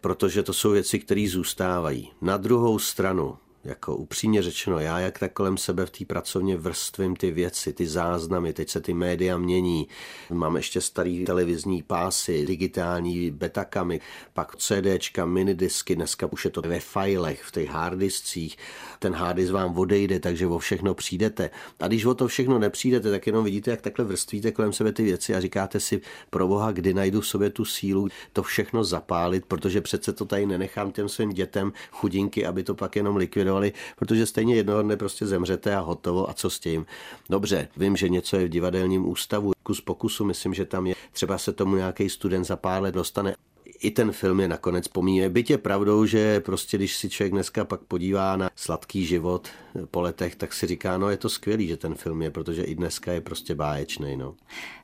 protože 0.02 0.44
to 0.44 0.54
jsou 0.54 0.72
věci, 0.72 1.00
které 1.00 1.28
zůstávají. 1.30 2.12
Na 2.22 2.38
druhou 2.38 2.80
stranu, 2.80 3.38
jako 3.64 3.96
upřímně 3.96 4.42
řečeno, 4.42 4.80
já 4.80 5.00
jak 5.00 5.20
tak 5.20 5.34
kolem 5.34 5.58
sebe 5.58 5.86
v 5.86 5.90
té 5.90 6.06
pracovně 6.06 6.58
vrstvím 6.58 7.16
ty 7.16 7.32
věci, 7.32 7.74
ty 7.74 7.88
záznamy, 7.88 8.54
teď 8.54 8.70
se 8.70 8.82
ty 8.82 8.94
média 8.94 9.38
mění, 9.38 9.88
mám 10.30 10.56
ještě 10.56 10.82
starý 10.82 11.26
televizní 11.26 11.84
pásy, 11.84 12.46
digitální 12.46 13.32
betakamy, 13.32 14.02
pak 14.34 14.56
CDčka, 14.56 15.26
minidisky, 15.26 15.96
dneska 15.96 16.28
už 16.32 16.46
je 16.46 16.52
to 16.52 16.62
ve 16.62 16.80
filech, 16.80 17.44
v 17.44 17.52
těch 17.52 17.70
harddiscích, 17.70 18.58
ten 19.00 19.14
harddisk 19.14 19.54
vám 19.54 19.78
odejde, 19.78 20.20
takže 20.20 20.48
o 20.48 20.60
všechno 20.60 20.94
přijdete. 20.94 21.50
A 21.80 21.88
když 21.88 22.06
o 22.06 22.14
to 22.14 22.28
všechno 22.28 22.60
nepřijdete, 22.60 23.12
tak 23.12 23.28
jenom 23.28 23.46
vidíte, 23.46 23.72
jak 23.72 23.82
takhle 23.82 24.06
vrstvíte 24.06 24.52
kolem 24.52 24.74
sebe 24.74 24.92
ty 24.92 25.04
věci 25.04 25.36
a 25.36 25.42
říkáte 25.42 25.80
si, 25.80 26.02
pro 26.30 26.48
boha, 26.48 26.72
kdy 26.72 26.94
najdu 26.94 27.22
v 27.22 27.28
sobě 27.28 27.50
tu 27.50 27.66
sílu 27.66 28.08
to 28.34 28.44
všechno 28.44 28.84
zapálit, 28.84 29.46
protože 29.46 29.82
přece 29.82 30.14
to 30.14 30.26
tady 30.26 30.46
nenechám 30.46 30.92
těm 30.92 31.10
svým 31.10 31.30
dětem 31.30 31.74
chudinky, 31.92 32.46
aby 32.46 32.64
to 32.64 32.76
pak 32.76 32.96
jenom 32.96 33.16
likvidovali 33.16 33.51
likvidovali, 33.60 33.74
protože 33.96 34.26
stejně 34.26 34.56
jednoho 34.56 34.82
dne 34.82 34.98
prostě 34.98 35.28
zemřete 35.28 35.76
a 35.76 35.80
hotovo 35.80 36.30
a 36.30 36.34
co 36.34 36.50
s 36.50 36.60
tím. 36.60 36.86
Dobře, 37.30 37.68
vím, 37.78 37.96
že 37.98 38.10
něco 38.10 38.38
je 38.38 38.46
v 38.46 38.50
divadelním 38.50 39.10
ústavu, 39.10 39.52
kus 39.64 39.82
pokusu, 39.82 40.26
myslím, 40.26 40.54
že 40.54 40.66
tam 40.66 40.88
je, 40.88 40.96
třeba 41.12 41.38
se 41.38 41.54
tomu 41.54 41.76
nějaký 41.76 42.10
student 42.10 42.46
za 42.46 42.56
pár 42.56 42.84
let 42.84 42.96
dostane, 42.96 43.36
i 43.82 43.92
ten 43.92 44.12
film 44.12 44.40
je 44.40 44.48
nakonec 44.48 44.88
pomíje. 44.88 45.30
Byť 45.30 45.50
je 45.50 45.58
pravdou, 45.58 46.06
že 46.06 46.40
prostě 46.40 46.78
když 46.78 46.96
si 46.96 47.10
člověk 47.10 47.32
dneska 47.32 47.66
pak 47.66 47.82
podívá 47.82 48.38
na 48.38 48.50
sladký 48.56 49.06
život 49.06 49.48
po 49.92 50.02
letech, 50.02 50.36
tak 50.36 50.54
si 50.54 50.68
říká, 50.68 50.98
no 50.98 51.10
je 51.10 51.18
to 51.18 51.30
skvělý, 51.30 51.68
že 51.68 51.78
ten 51.78 51.96
film 51.96 52.22
je, 52.22 52.30
protože 52.30 52.64
i 52.64 52.76
dneska 52.76 53.12
je 53.12 53.22
prostě 53.22 53.56
báječný. 53.56 54.18
No. 54.18 54.36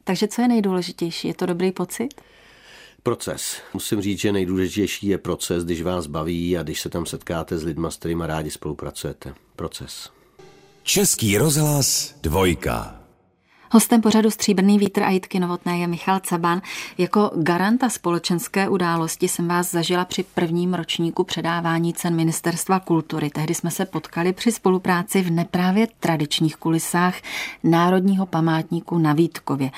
Takže 0.03 0.27
co 0.27 0.41
je 0.41 0.47
nejdůležitější? 0.47 1.27
Je 1.27 1.34
to 1.34 1.45
dobrý 1.45 1.71
pocit? 1.71 2.21
Proces. 3.04 3.58
Musím 3.74 4.02
říct, 4.02 4.20
že 4.20 4.32
nejdůležitější 4.32 5.08
je 5.08 5.18
proces, 5.18 5.66
když 5.66 5.82
vás 5.82 6.08
baví 6.08 6.58
a 6.58 6.64
když 6.64 6.82
se 6.82 6.90
tam 6.90 7.06
setkáte 7.06 7.58
s 7.58 7.64
lidmi, 7.64 7.88
s 7.90 7.98
kterými 7.98 8.24
rádi 8.28 8.52
spolupracujete. 8.52 9.34
Proces. 9.56 10.10
Český 10.84 11.38
rozhlas 11.38 12.16
dvojka. 12.22 13.07
Hostem 13.71 14.01
pořadu 14.01 14.32
Stříbrný 14.32 14.80
vítr 14.80 15.03
a 15.03 15.10
Jitky 15.10 15.39
Novotné 15.39 15.77
je 15.77 15.88
Michal 15.88 16.19
Caban. 16.19 16.62
Jako 16.97 17.32
garanta 17.36 17.89
společenské 17.89 18.69
události 18.69 19.27
jsem 19.27 19.47
vás 19.47 19.71
zažila 19.71 20.06
při 20.06 20.23
prvním 20.23 20.73
ročníku 20.73 21.23
předávání 21.23 21.93
cen 21.93 22.15
Ministerstva 22.15 22.80
kultury. 22.80 23.30
Tehdy 23.30 23.56
jsme 23.56 23.71
se 23.71 23.86
potkali 23.86 24.34
při 24.34 24.51
spolupráci 24.51 25.21
v 25.21 25.32
neprávě 25.32 25.88
tradičních 25.99 26.56
kulisách 26.56 27.15
Národního 27.63 28.25
památníku 28.25 28.97
na 28.97 29.13
Vítkově. 29.13 29.71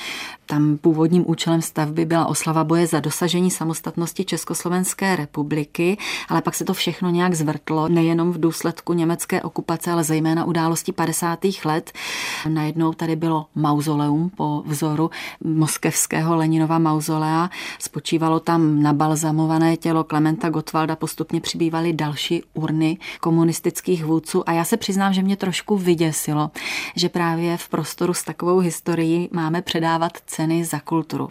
Tam 0.46 0.78
původním 0.78 1.24
účelem 1.28 1.62
stavby 1.62 2.06
byla 2.06 2.26
oslava 2.26 2.64
boje 2.64 2.88
za 2.88 3.00
dosažení 3.00 3.52
samostatnosti 3.52 4.26
Československé 4.26 5.16
republiky, 5.16 5.98
ale 6.30 6.42
pak 6.42 6.56
se 6.56 6.66
to 6.66 6.74
všechno 6.74 7.10
nějak 7.10 7.34
zvrtlo, 7.34 7.88
nejenom 7.88 8.32
v 8.32 8.40
důsledku 8.40 8.94
německé 8.94 9.42
okupace, 9.42 9.92
ale 9.92 10.04
zejména 10.04 10.46
události 10.46 10.92
50. 10.92 11.40
let. 11.66 11.92
Najednou 12.48 12.94
tady 12.94 13.16
bylo 13.16 13.46
mauzoleum 13.80 14.30
po 14.30 14.64
vzoru 14.66 15.10
moskevského 15.44 16.36
Leninova 16.36 16.80
mauzolea. 16.80 17.50
Spočívalo 17.80 18.40
tam 18.40 18.84
nabalzamované 18.84 19.78
tělo 19.78 20.04
Klementa 20.04 20.50
Gottwalda, 20.50 20.96
postupně 20.96 21.42
přibývaly 21.42 21.94
další 21.94 22.44
urny 22.54 22.98
komunistických 23.20 24.06
vůdců 24.06 24.50
a 24.50 24.52
já 24.52 24.64
se 24.64 24.78
přiznám, 24.78 25.14
že 25.14 25.22
mě 25.22 25.38
trošku 25.38 25.78
vyděsilo, 25.78 26.52
že 26.96 27.10
právě 27.10 27.58
v 27.58 27.70
prostoru 27.70 28.14
s 28.14 28.24
takovou 28.24 28.60
historií 28.60 29.30
máme 29.32 29.62
předávat 29.62 30.12
ceny 30.26 30.66
za 30.66 30.80
kulturu. 30.80 31.30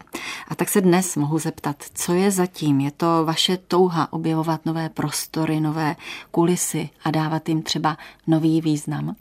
A 0.48 0.54
tak 0.54 0.68
se 0.68 0.80
dnes 0.80 1.16
mohu 1.16 1.38
zeptat, 1.38 1.76
co 1.94 2.12
je 2.12 2.30
zatím? 2.30 2.80
Je 2.80 2.90
to 2.90 3.24
vaše 3.24 3.56
touha 3.56 4.12
objevovat 4.12 4.66
nové 4.66 4.88
prostory, 4.88 5.60
nové 5.60 5.96
kulisy 6.30 6.90
a 7.04 7.10
dávat 7.10 7.48
jim 7.48 7.62
třeba 7.62 7.96
nový 8.26 8.60
význam? 8.60 9.16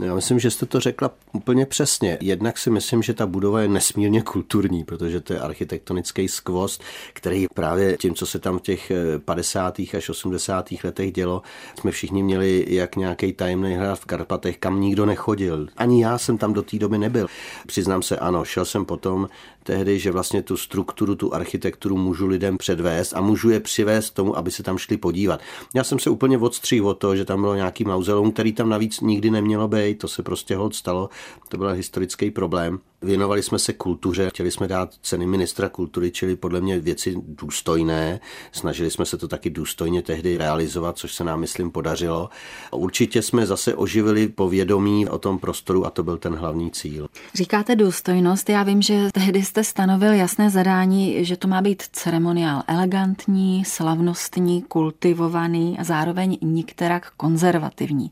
Já 0.00 0.14
myslím, 0.14 0.38
že 0.38 0.50
jste 0.50 0.66
to 0.66 0.80
řekla 0.80 1.10
úplně 1.32 1.66
přesně. 1.66 2.18
Jednak 2.20 2.58
si 2.58 2.70
myslím, 2.70 3.02
že 3.02 3.14
ta 3.14 3.26
budova 3.26 3.60
je 3.60 3.68
nesmírně 3.68 4.22
kulturní, 4.22 4.84
protože 4.84 5.20
to 5.20 5.32
je 5.32 5.40
architektonický 5.40 6.28
skvost, 6.28 6.82
který 7.12 7.46
právě 7.54 7.96
tím, 7.96 8.14
co 8.14 8.26
se 8.26 8.38
tam 8.38 8.58
v 8.58 8.62
těch 8.62 8.92
50. 9.24 9.78
Eh, 9.94 9.96
až 9.96 10.08
80. 10.08 10.68
letech 10.84 11.12
dělo, 11.12 11.42
jsme 11.80 11.90
všichni 11.90 12.22
měli 12.22 12.64
jak 12.68 12.96
nějaký 12.96 13.32
tajemný 13.32 13.74
hrad 13.74 13.98
v 13.98 14.04
Karpatech, 14.04 14.58
kam 14.58 14.80
nikdo 14.80 15.06
nechodil. 15.06 15.68
Ani 15.76 16.02
já 16.02 16.18
jsem 16.18 16.38
tam 16.38 16.52
do 16.52 16.62
té 16.62 16.78
doby 16.78 16.98
nebyl. 16.98 17.26
Přiznám 17.66 18.02
se, 18.02 18.16
ano, 18.16 18.44
šel 18.44 18.64
jsem 18.64 18.84
potom 18.84 19.28
tehdy, 19.62 19.98
že 19.98 20.10
vlastně 20.10 20.42
tu 20.42 20.56
strukturu, 20.56 21.14
tu 21.14 21.34
architekturu 21.34 21.96
můžu 21.96 22.26
lidem 22.26 22.58
předvést 22.58 23.12
a 23.16 23.20
můžu 23.20 23.50
je 23.50 23.60
přivést 23.60 24.10
k 24.10 24.14
tomu, 24.14 24.36
aby 24.36 24.50
se 24.50 24.62
tam 24.62 24.78
šli 24.78 24.96
podívat. 24.96 25.40
Já 25.74 25.84
jsem 25.84 25.98
se 25.98 26.10
úplně 26.10 26.38
odstřihl 26.38 26.88
od 26.88 26.94
toho, 26.94 27.16
že 27.16 27.24
tam 27.24 27.40
bylo 27.40 27.54
nějaký 27.54 27.84
mauzoleum, 27.84 28.32
který 28.32 28.52
tam 28.52 28.68
navíc 28.68 29.00
nikdy 29.00 29.30
nemělo 29.30 29.68
být, 29.68 29.81
to 29.98 30.08
se 30.08 30.22
prostě 30.22 30.56
hod 30.56 30.74
stalo, 30.74 31.08
to 31.48 31.58
byl 31.58 31.68
historický 31.68 32.30
problém. 32.30 32.78
Věnovali 33.02 33.42
jsme 33.42 33.58
se 33.58 33.72
kultuře, 33.72 34.28
chtěli 34.30 34.50
jsme 34.50 34.68
dát 34.68 34.94
ceny 35.02 35.26
ministra 35.26 35.68
kultury, 35.68 36.10
čili 36.10 36.36
podle 36.36 36.60
mě 36.60 36.80
věci 36.80 37.14
důstojné. 37.28 38.20
Snažili 38.52 38.90
jsme 38.90 39.06
se 39.06 39.16
to 39.16 39.28
taky 39.28 39.50
důstojně 39.50 40.02
tehdy 40.02 40.36
realizovat, 40.36 40.98
což 40.98 41.14
se 41.14 41.24
nám, 41.24 41.40
myslím, 41.40 41.70
podařilo. 41.70 42.28
Určitě 42.70 43.22
jsme 43.22 43.46
zase 43.46 43.74
oživili 43.74 44.28
povědomí 44.28 45.08
o 45.08 45.18
tom 45.18 45.38
prostoru 45.38 45.86
a 45.86 45.90
to 45.90 46.02
byl 46.02 46.18
ten 46.18 46.34
hlavní 46.34 46.70
cíl. 46.70 47.08
Říkáte 47.34 47.76
důstojnost, 47.76 48.48
já 48.48 48.62
vím, 48.62 48.82
že 48.82 49.08
tehdy 49.12 49.42
jste 49.42 49.64
stanovil 49.64 50.12
jasné 50.12 50.50
zadání, 50.50 51.24
že 51.24 51.36
to 51.36 51.48
má 51.48 51.62
být 51.62 51.82
ceremoniál 51.92 52.62
elegantní, 52.66 53.64
slavnostní, 53.64 54.62
kultivovaný 54.62 55.76
a 55.78 55.84
zároveň 55.84 56.38
nikterak 56.42 57.12
konzervativní. 57.16 58.10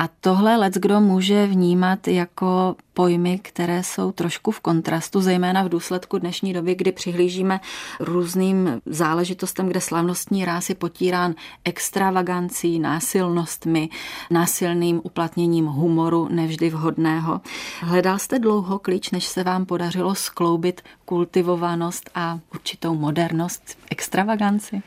A 0.00 0.08
tohle 0.20 0.56
let 0.56 0.74
kdo 0.74 1.00
může 1.00 1.46
vnímat 1.46 2.08
jako 2.08 2.76
pojmy, 2.94 3.38
které 3.38 3.82
jsou 3.82 4.12
trošku 4.12 4.50
v 4.50 4.60
kontrastu, 4.60 5.20
zejména 5.20 5.62
v 5.62 5.68
důsledku 5.68 6.18
dnešní 6.18 6.52
doby, 6.52 6.74
kdy 6.74 6.92
přihlížíme 6.92 7.60
různým 8.00 8.80
záležitostem, 8.86 9.68
kde 9.68 9.80
slavnostní 9.80 10.44
ráz 10.44 10.68
je 10.68 10.74
potírán 10.74 11.34
extravagancí, 11.64 12.78
násilnostmi, 12.78 13.88
násilným 14.30 15.00
uplatněním 15.04 15.66
humoru 15.66 16.28
nevždy 16.30 16.70
vhodného. 16.70 17.40
Hledal 17.80 18.18
jste 18.18 18.38
dlouho 18.38 18.78
klíč, 18.78 19.10
než 19.10 19.24
se 19.24 19.44
vám 19.44 19.66
podařilo 19.66 20.14
skloubit 20.14 20.82
kultivovanost 21.04 22.10
a 22.14 22.38
určitou 22.54 22.94
modernost 22.94 23.78
extravaganci? 23.90 24.82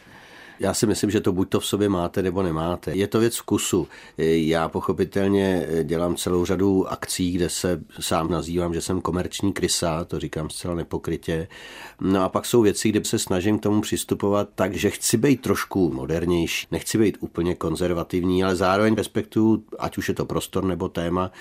Já 0.59 0.73
si 0.73 0.87
myslím, 0.87 1.11
že 1.11 1.21
to 1.21 1.31
buď 1.31 1.49
to 1.49 1.59
v 1.59 1.65
sobě 1.65 1.89
máte, 1.89 2.21
nebo 2.21 2.43
nemáte. 2.43 2.91
Je 2.95 3.07
to 3.07 3.19
věc 3.19 3.37
vkusu. 3.37 3.87
Já 4.17 4.69
pochopitelně 4.69 5.67
dělám 5.83 6.15
celou 6.15 6.45
řadu 6.45 6.91
akcí, 6.91 7.31
kde 7.31 7.49
se 7.49 7.81
sám 7.99 8.31
nazývám, 8.31 8.73
že 8.73 8.81
jsem 8.81 9.01
komerční 9.01 9.53
krysa, 9.53 10.03
to 10.03 10.19
říkám 10.19 10.49
zcela 10.49 10.75
nepokrytě. 10.75 11.47
No 12.01 12.23
a 12.23 12.29
pak 12.29 12.45
jsou 12.45 12.61
věci, 12.61 12.89
kde 12.89 13.05
se 13.05 13.19
snažím 13.19 13.59
k 13.59 13.63
tomu 13.63 13.81
přistupovat 13.81 14.49
tak, 14.55 14.73
že 14.73 14.89
chci 14.89 15.17
být 15.17 15.41
trošku 15.41 15.93
modernější, 15.93 16.67
nechci 16.71 16.97
být 16.97 17.17
úplně 17.19 17.55
konzervativní, 17.55 18.43
ale 18.43 18.55
zároveň 18.55 18.95
respektuju, 18.95 19.63
ať 19.79 19.97
už 19.97 20.09
je 20.09 20.15
to 20.15 20.25
prostor 20.25 20.63
nebo 20.63 20.89
téma. 20.89 21.31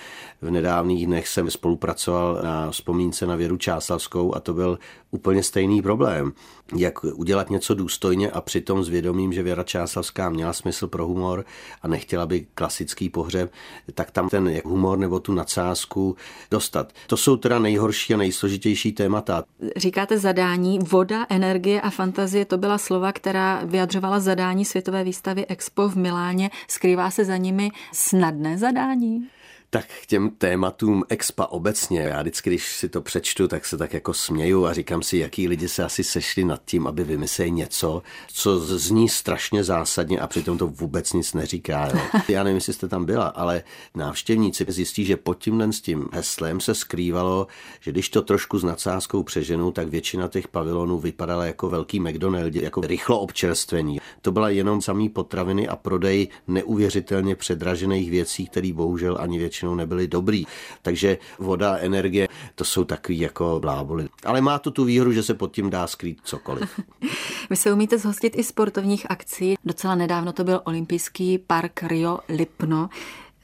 V 0.41 0.51
nedávných 0.51 1.05
dnech 1.05 1.27
jsem 1.27 1.51
spolupracoval 1.51 2.39
na 2.43 2.71
vzpomínce 2.71 3.25
na 3.25 3.35
Věru 3.35 3.57
Čáslavskou 3.57 4.35
a 4.35 4.39
to 4.39 4.53
byl 4.53 4.79
úplně 5.11 5.43
stejný 5.43 5.81
problém. 5.81 6.33
Jak 6.75 7.03
udělat 7.03 7.49
něco 7.49 7.73
důstojně 7.73 8.31
a 8.31 8.41
přitom 8.41 8.83
s 8.83 8.89
vědomím, 9.03 9.33
že 9.33 9.43
Věra 9.43 9.63
Čáslavská 9.63 10.29
měla 10.29 10.53
smysl 10.53 10.87
pro 10.87 11.07
humor 11.07 11.45
a 11.81 11.87
nechtěla 11.87 12.25
by 12.25 12.45
klasický 12.55 13.09
pohřeb, 13.09 13.51
tak 13.93 14.11
tam 14.11 14.29
ten 14.29 14.61
humor 14.65 14.97
nebo 14.97 15.19
tu 15.19 15.33
nadsázku 15.33 16.15
dostat. 16.51 16.93
To 17.07 17.17
jsou 17.17 17.37
teda 17.37 17.59
nejhorší 17.59 18.13
a 18.13 18.17
nejsložitější 18.17 18.91
témata. 18.91 19.43
Říkáte 19.75 20.19
zadání, 20.19 20.79
voda, 20.79 21.25
energie 21.29 21.81
a 21.81 21.89
fantazie, 21.89 22.45
to 22.45 22.57
byla 22.57 22.77
slova, 22.77 23.11
která 23.11 23.61
vyjadřovala 23.65 24.19
zadání 24.19 24.65
Světové 24.65 25.03
výstavy 25.03 25.45
Expo 25.45 25.89
v 25.89 25.95
Miláně. 25.95 26.49
Skrývá 26.67 27.11
se 27.11 27.25
za 27.25 27.37
nimi 27.37 27.69
snadné 27.93 28.57
zadání? 28.57 29.27
Tak 29.73 29.85
k 30.03 30.05
těm 30.05 30.29
tématům 30.29 31.03
expa 31.09 31.45
obecně, 31.45 32.01
já 32.01 32.21
vždycky, 32.21 32.49
když 32.49 32.75
si 32.75 32.89
to 32.89 33.01
přečtu, 33.01 33.47
tak 33.47 33.65
se 33.65 33.77
tak 33.77 33.93
jako 33.93 34.13
směju 34.13 34.65
a 34.65 34.73
říkám 34.73 35.03
si, 35.03 35.17
jaký 35.17 35.47
lidi 35.47 35.67
se 35.67 35.83
asi 35.83 36.03
sešli 36.03 36.43
nad 36.43 36.61
tím, 36.65 36.87
aby 36.87 37.03
vymysleli 37.03 37.51
něco, 37.51 38.03
co 38.33 38.59
zní 38.59 39.09
strašně 39.09 39.63
zásadně 39.63 40.19
a 40.19 40.27
přitom 40.27 40.57
to 40.57 40.67
vůbec 40.67 41.13
nic 41.13 41.33
neříká. 41.33 41.87
Jo. 41.87 41.99
Já 42.27 42.43
nevím, 42.43 42.55
jestli 42.55 42.73
jste 42.73 42.87
tam 42.87 43.05
byla, 43.05 43.27
ale 43.27 43.63
návštěvníci 43.95 44.65
zjistí, 44.67 45.05
že 45.05 45.17
pod 45.17 45.37
tímhle 45.37 45.73
s 45.73 45.81
tím 45.81 46.09
heslem 46.11 46.59
se 46.59 46.75
skrývalo, 46.75 47.47
že 47.81 47.91
když 47.91 48.09
to 48.09 48.21
trošku 48.21 48.59
s 48.59 48.63
nadsázkou 48.63 49.23
přeženu, 49.23 49.71
tak 49.71 49.87
většina 49.87 50.27
těch 50.27 50.47
pavilonů 50.47 50.99
vypadala 50.99 51.45
jako 51.45 51.69
velký 51.69 51.99
McDonald, 51.99 52.55
jako 52.55 52.81
rychlo 52.81 53.19
občerstvení. 53.19 53.99
To 54.21 54.31
byla 54.31 54.49
jenom 54.49 54.81
samý 54.81 55.09
potraviny 55.09 55.67
a 55.67 55.75
prodej 55.75 56.27
neuvěřitelně 56.47 57.35
předražených 57.35 58.11
věcí, 58.11 58.47
které 58.47 58.73
bohužel 58.73 59.17
ani 59.19 59.39
většina 59.39 59.62
většinou 59.63 59.75
nebyly 59.75 60.07
dobrý. 60.07 60.45
Takže 60.81 61.17
voda, 61.39 61.77
energie, 61.77 62.27
to 62.55 62.63
jsou 62.63 62.83
takový 62.83 63.19
jako 63.19 63.59
bláboli. 63.59 64.09
Ale 64.25 64.41
má 64.41 64.59
to 64.59 64.71
tu 64.71 64.83
výhodu, 64.83 65.11
že 65.11 65.23
se 65.23 65.33
pod 65.33 65.51
tím 65.51 65.69
dá 65.69 65.87
skrýt 65.87 66.17
cokoliv. 66.23 66.79
Vy 67.49 67.55
se 67.55 67.73
umíte 67.73 67.97
zhostit 67.97 68.37
i 68.37 68.43
sportovních 68.43 69.11
akcí. 69.11 69.55
Docela 69.65 69.95
nedávno 69.95 70.33
to 70.33 70.43
byl 70.43 70.61
olympijský 70.63 71.37
park 71.37 71.83
Rio 71.83 72.19
Lipno. 72.29 72.89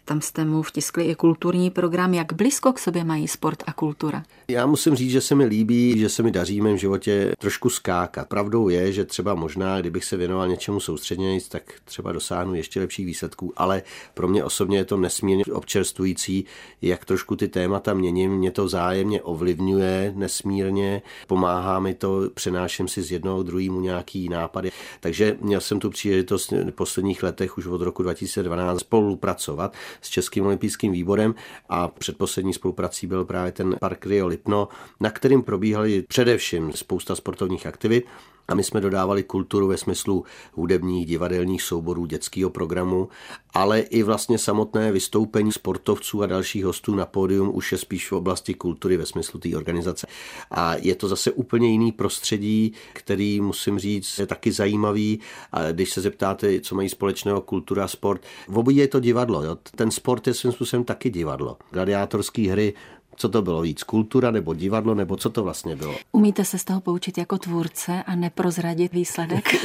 Tam 0.09 0.21
jste 0.21 0.45
mu 0.45 0.61
vtiskli 0.61 1.03
i 1.03 1.15
kulturní 1.15 1.69
program. 1.69 2.13
Jak 2.13 2.33
blízko 2.33 2.73
k 2.73 2.79
sobě 2.79 3.03
mají 3.03 3.27
sport 3.27 3.63
a 3.67 3.73
kultura? 3.73 4.23
Já 4.47 4.65
musím 4.65 4.95
říct, 4.95 5.11
že 5.11 5.21
se 5.21 5.35
mi 5.35 5.45
líbí, 5.45 5.99
že 5.99 6.09
se 6.09 6.23
mi 6.23 6.31
daří 6.31 6.59
v 6.59 6.63
mém 6.63 6.77
životě 6.77 7.33
trošku 7.39 7.69
skákat. 7.69 8.27
Pravdou 8.27 8.69
je, 8.69 8.93
že 8.93 9.05
třeba 9.05 9.35
možná, 9.35 9.81
kdybych 9.81 10.05
se 10.05 10.17
věnoval 10.17 10.47
něčemu 10.47 10.79
soustředněji, 10.79 11.41
tak 11.49 11.63
třeba 11.85 12.11
dosáhnu 12.11 12.55
ještě 12.55 12.79
lepších 12.79 13.05
výsledků, 13.05 13.53
ale 13.57 13.81
pro 14.13 14.27
mě 14.27 14.43
osobně 14.43 14.77
je 14.77 14.85
to 14.85 14.97
nesmírně 14.97 15.43
občerstvující, 15.45 16.45
jak 16.81 17.05
trošku 17.05 17.35
ty 17.35 17.47
témata 17.47 17.93
měním, 17.93 18.31
mě 18.31 18.51
to 18.51 18.67
zájemně 18.67 19.21
ovlivňuje 19.21 20.13
nesmírně, 20.15 21.01
pomáhá 21.27 21.79
mi 21.79 21.93
to, 21.93 22.29
přenáším 22.33 22.87
si 22.87 23.01
z 23.01 23.11
jednoho 23.11 23.43
druhému 23.43 23.81
nějaký 23.81 24.29
nápady. 24.29 24.71
Takže 24.99 25.37
měl 25.41 25.61
jsem 25.61 25.79
tu 25.79 25.89
příležitost 25.89 26.51
v 26.51 26.71
posledních 26.71 27.23
letech 27.23 27.57
už 27.57 27.65
od 27.65 27.81
roku 27.81 28.03
2012 28.03 28.79
spolupracovat 28.79 29.73
s 30.01 30.09
Českým 30.09 30.45
olympijským 30.45 30.91
výborem 30.91 31.35
a 31.69 31.87
předposlední 31.87 32.53
spoluprací 32.53 33.07
byl 33.07 33.25
právě 33.25 33.51
ten 33.51 33.75
Park 33.79 34.05
Rio 34.05 34.27
Lipno, 34.27 34.67
na 34.99 35.11
kterým 35.11 35.43
probíhaly 35.43 36.01
především 36.01 36.73
spousta 36.73 37.15
sportovních 37.15 37.65
aktivit 37.65 38.05
a 38.49 38.55
my 38.55 38.63
jsme 38.63 38.81
dodávali 38.81 39.23
kulturu 39.23 39.67
ve 39.67 39.77
smyslu 39.77 40.25
hudebních, 40.53 41.05
divadelních 41.05 41.61
souborů, 41.61 42.05
dětského 42.05 42.49
programu, 42.49 43.09
ale 43.53 43.79
i 43.79 44.03
vlastně 44.03 44.37
samotné 44.37 44.91
vystoupení 44.91 45.51
sportovců 45.51 46.23
a 46.23 46.25
dalších 46.25 46.65
hostů 46.65 46.95
na 46.95 47.05
pódium 47.05 47.51
už 47.53 47.71
je 47.71 47.77
spíš 47.77 48.11
v 48.11 48.15
oblasti 48.15 48.53
kultury 48.53 48.97
ve 48.97 49.05
smyslu 49.05 49.39
té 49.39 49.57
organizace. 49.57 50.07
A 50.51 50.75
je 50.75 50.95
to 50.95 51.07
zase 51.07 51.31
úplně 51.31 51.71
jiný 51.71 51.91
prostředí, 51.91 52.73
který 52.93 53.41
musím 53.41 53.79
říct 53.79 54.19
je 54.19 54.25
taky 54.25 54.51
zajímavý. 54.51 55.19
A 55.51 55.71
když 55.71 55.93
se 55.93 56.01
zeptáte, 56.01 56.59
co 56.61 56.75
mají 56.75 56.89
společného 56.89 57.41
kultura 57.41 57.83
a 57.83 57.87
sport, 57.87 58.21
v 58.47 58.57
obojí 58.57 58.77
je 58.77 58.87
to 58.87 58.99
divadlo. 58.99 59.43
Jo? 59.43 59.57
Ten 59.75 59.91
sport 59.91 60.27
je 60.27 60.33
svým 60.33 60.51
způsobem 60.51 60.83
taky 60.83 61.09
divadlo. 61.09 61.57
Gladiátorské 61.71 62.51
hry 62.51 62.73
co 63.19 63.29
to 63.29 63.41
bylo 63.41 63.61
víc, 63.61 63.83
kultura 63.83 64.31
nebo 64.31 64.53
divadlo, 64.53 64.95
nebo 64.95 65.17
co 65.17 65.29
to 65.29 65.43
vlastně 65.43 65.75
bylo? 65.75 65.95
Umíte 66.11 66.45
se 66.45 66.57
z 66.57 66.63
toho 66.63 66.81
poučit 66.81 67.17
jako 67.17 67.37
tvůrce 67.37 68.03
a 68.07 68.15
neprozradit 68.15 68.93
výsledek? 68.93 69.55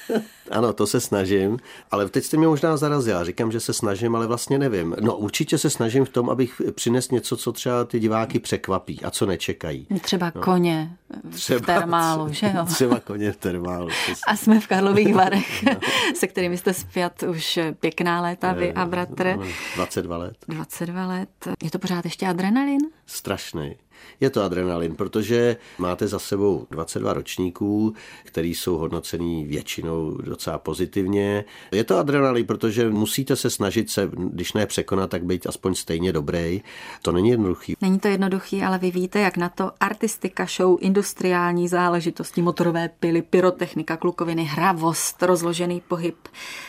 ano, 0.50 0.72
to 0.72 0.86
se 0.86 1.00
snažím, 1.00 1.58
ale 1.90 2.08
teď 2.08 2.24
jste 2.24 2.36
mě 2.36 2.46
možná 2.46 2.76
zarazila. 2.76 3.24
Říkám, 3.24 3.52
že 3.52 3.60
se 3.60 3.72
snažím, 3.72 4.16
ale 4.16 4.26
vlastně 4.26 4.58
nevím. 4.58 4.96
No 5.00 5.16
určitě 5.16 5.58
se 5.58 5.70
snažím 5.70 6.04
v 6.04 6.08
tom, 6.08 6.30
abych 6.30 6.62
přinesl 6.74 7.14
něco, 7.14 7.36
co 7.36 7.52
třeba 7.52 7.84
ty 7.84 8.00
diváky 8.00 8.38
překvapí 8.38 9.00
a 9.04 9.10
co 9.10 9.26
nečekají. 9.26 9.86
Třeba 10.00 10.32
no. 10.34 10.42
koně 10.42 10.96
třeba, 11.30 11.60
v 11.60 11.66
termálu, 11.66 12.32
že 12.32 12.52
jo? 12.56 12.64
Třeba 12.74 13.00
koně 13.00 13.32
v 13.32 13.36
termálu. 13.36 13.88
A 14.26 14.36
jsme 14.36 14.60
v 14.60 14.66
Karlových 14.66 15.14
Varech, 15.14 15.62
no. 15.66 15.80
se 16.14 16.26
kterými 16.26 16.58
jste 16.58 16.74
zpět 16.74 17.22
už 17.22 17.58
pěkná 17.80 18.20
léta, 18.20 18.52
vy 18.52 18.72
a 18.72 18.86
bratr. 18.86 19.38
22 19.76 20.16
let. 20.16 20.36
22 20.48 21.06
let. 21.06 21.28
Je 21.62 21.70
to 21.70 21.78
pořád 21.78 22.04
ještě 22.04 22.26
adrenalin? 22.26 22.80
Strašný. 23.10 23.76
Je 24.20 24.30
to 24.30 24.42
adrenalin, 24.42 24.94
protože 24.94 25.56
máte 25.78 26.08
za 26.08 26.18
sebou 26.18 26.66
22 26.70 27.12
ročníků, 27.12 27.94
který 28.24 28.54
jsou 28.54 28.78
hodnocený 28.78 29.44
většinou 29.44 30.16
docela 30.16 30.58
pozitivně. 30.58 31.44
Je 31.72 31.84
to 31.84 31.98
adrenalin, 31.98 32.46
protože 32.46 32.90
musíte 32.90 33.36
se 33.36 33.50
snažit 33.50 33.90
se, 33.90 34.10
když 34.12 34.52
ne 34.52 34.66
překonat, 34.66 35.10
tak 35.10 35.24
být 35.24 35.46
aspoň 35.46 35.74
stejně 35.74 36.12
dobrý. 36.12 36.62
To 37.02 37.12
není 37.12 37.28
jednoduchý. 37.28 37.76
Není 37.80 37.98
to 37.98 38.08
jednoduchý, 38.08 38.62
ale 38.62 38.78
vy 38.78 38.90
víte, 38.90 39.20
jak 39.20 39.36
na 39.36 39.48
to 39.48 39.72
artistika, 39.80 40.46
show, 40.56 40.78
industriální 40.80 41.68
záležitosti, 41.68 42.42
motorové 42.42 42.88
pily, 43.00 43.22
pyrotechnika, 43.22 43.96
klukoviny, 43.96 44.44
hravost, 44.44 45.22
rozložený 45.22 45.82
pohyb, 45.88 46.16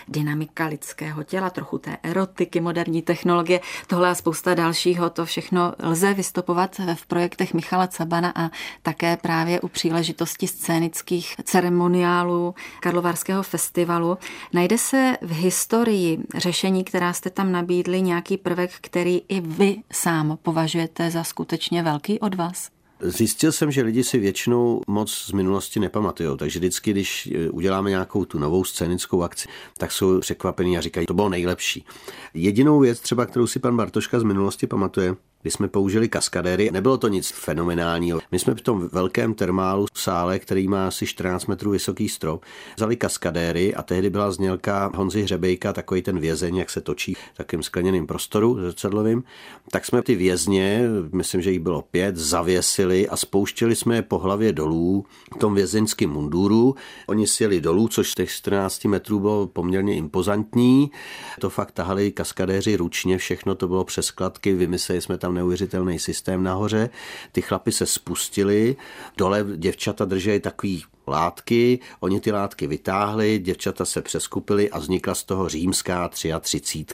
dynamika 0.07 0.65
lidského 0.65 1.23
těla, 1.23 1.49
trochu 1.49 1.77
té 1.77 1.97
erotiky, 2.03 2.61
moderní 2.61 3.01
technologie, 3.01 3.59
tohle 3.87 4.09
a 4.09 4.15
spousta 4.15 4.53
dalšího, 4.53 5.09
to 5.09 5.25
všechno 5.25 5.73
lze 5.83 6.13
vystupovat 6.13 6.75
v 6.95 7.05
projektu 7.05 7.20
projektech 7.21 7.53
Michala 7.53 7.87
Cabana 7.87 8.33
a 8.35 8.49
také 8.81 9.17
právě 9.17 9.61
u 9.61 9.67
příležitosti 9.67 10.47
scénických 10.47 11.35
ceremoniálů 11.43 12.55
Karlovarského 12.79 13.43
festivalu. 13.43 14.17
Najde 14.53 14.77
se 14.77 15.17
v 15.21 15.31
historii 15.31 16.17
řešení, 16.35 16.83
která 16.83 17.13
jste 17.13 17.29
tam 17.29 17.51
nabídli, 17.51 18.01
nějaký 18.01 18.37
prvek, 18.37 18.71
který 18.81 19.21
i 19.29 19.41
vy 19.41 19.75
sám 19.91 20.37
považujete 20.41 21.11
za 21.11 21.23
skutečně 21.23 21.83
velký 21.83 22.19
od 22.19 22.35
vás? 22.35 22.69
Zjistil 22.99 23.51
jsem, 23.51 23.71
že 23.71 23.81
lidi 23.81 24.03
si 24.03 24.19
většinou 24.19 24.81
moc 24.87 25.11
z 25.11 25.31
minulosti 25.31 25.79
nepamatují, 25.79 26.37
takže 26.37 26.59
vždycky, 26.59 26.91
když 26.91 27.27
e, 27.27 27.49
uděláme 27.49 27.89
nějakou 27.89 28.25
tu 28.25 28.39
novou 28.39 28.63
scénickou 28.63 29.23
akci, 29.23 29.47
tak 29.77 29.91
jsou 29.91 30.19
překvapení 30.19 30.77
a 30.77 30.81
říkají, 30.81 31.05
to 31.05 31.13
bylo 31.13 31.29
nejlepší. 31.29 31.85
Jedinou 32.33 32.79
věc 32.79 32.99
třeba, 32.99 33.25
kterou 33.25 33.47
si 33.47 33.59
pan 33.59 33.77
Bartoška 33.77 34.19
z 34.19 34.23
minulosti 34.23 34.67
pamatuje, 34.67 35.15
kdy 35.41 35.51
jsme 35.51 35.67
použili 35.67 36.09
kaskadéry. 36.09 36.69
Nebylo 36.71 36.97
to 36.97 37.07
nic 37.07 37.31
fenomenálního. 37.31 38.19
My 38.31 38.39
jsme 38.39 38.55
v 38.55 38.61
tom 38.61 38.87
velkém 38.87 39.33
termálu 39.33 39.85
sále, 39.93 40.39
který 40.39 40.67
má 40.67 40.87
asi 40.87 41.05
14 41.05 41.45
metrů 41.45 41.71
vysoký 41.71 42.09
strop, 42.09 42.43
vzali 42.75 42.95
kaskadéry 42.95 43.75
a 43.75 43.83
tehdy 43.83 44.09
byla 44.09 44.31
znělka 44.31 44.91
Honzy 44.95 45.21
Hřebejka, 45.21 45.73
takový 45.73 46.01
ten 46.01 46.19
vězeň, 46.19 46.57
jak 46.57 46.69
se 46.69 46.81
točí 46.81 47.13
v 47.13 47.37
takým 47.37 47.63
skleněným 47.63 48.07
prostoru 48.07 48.57
zrcadlovým. 48.61 49.23
Tak 49.71 49.85
jsme 49.85 50.01
ty 50.01 50.15
vězně, 50.15 50.83
myslím, 51.11 51.41
že 51.41 51.51
jich 51.51 51.59
bylo 51.59 51.81
pět, 51.81 52.15
zavěsili 52.15 53.09
a 53.09 53.17
spouštěli 53.17 53.75
jsme 53.75 53.95
je 53.95 54.01
po 54.01 54.19
hlavě 54.19 54.53
dolů 54.53 55.05
v 55.35 55.37
tom 55.37 55.55
vězeňském 55.55 56.09
munduru. 56.09 56.75
Oni 57.07 57.27
sjeli 57.27 57.61
dolů, 57.61 57.87
což 57.87 58.13
těch 58.13 58.31
14 58.31 58.85
metrů 58.85 59.19
bylo 59.19 59.47
poměrně 59.47 59.95
impozantní. 59.95 60.91
To 61.39 61.49
fakt 61.49 61.71
tahali 61.71 62.11
kaskadéři 62.11 62.75
ručně, 62.75 63.17
všechno 63.17 63.55
to 63.55 63.67
bylo 63.67 63.83
přes 63.83 64.11
kladky, 64.11 64.53
vymysleli 64.53 65.01
jsme 65.01 65.17
tam 65.17 65.30
tam 65.31 65.35
neuvěřitelný 65.35 65.99
systém 65.99 66.43
nahoře. 66.43 66.89
Ty 67.31 67.41
chlapy 67.41 67.71
se 67.71 67.85
spustili, 67.85 68.75
dole 69.17 69.45
děvčata 69.55 70.05
drželi 70.05 70.39
takový 70.39 70.83
látky, 71.07 71.79
oni 71.99 72.19
ty 72.19 72.31
látky 72.31 72.67
vytáhli, 72.67 73.39
děvčata 73.39 73.85
se 73.85 74.01
přeskupily 74.01 74.69
a 74.69 74.79
vznikla 74.79 75.15
z 75.15 75.23
toho 75.23 75.49
římská 75.49 76.09
33. 76.09 76.85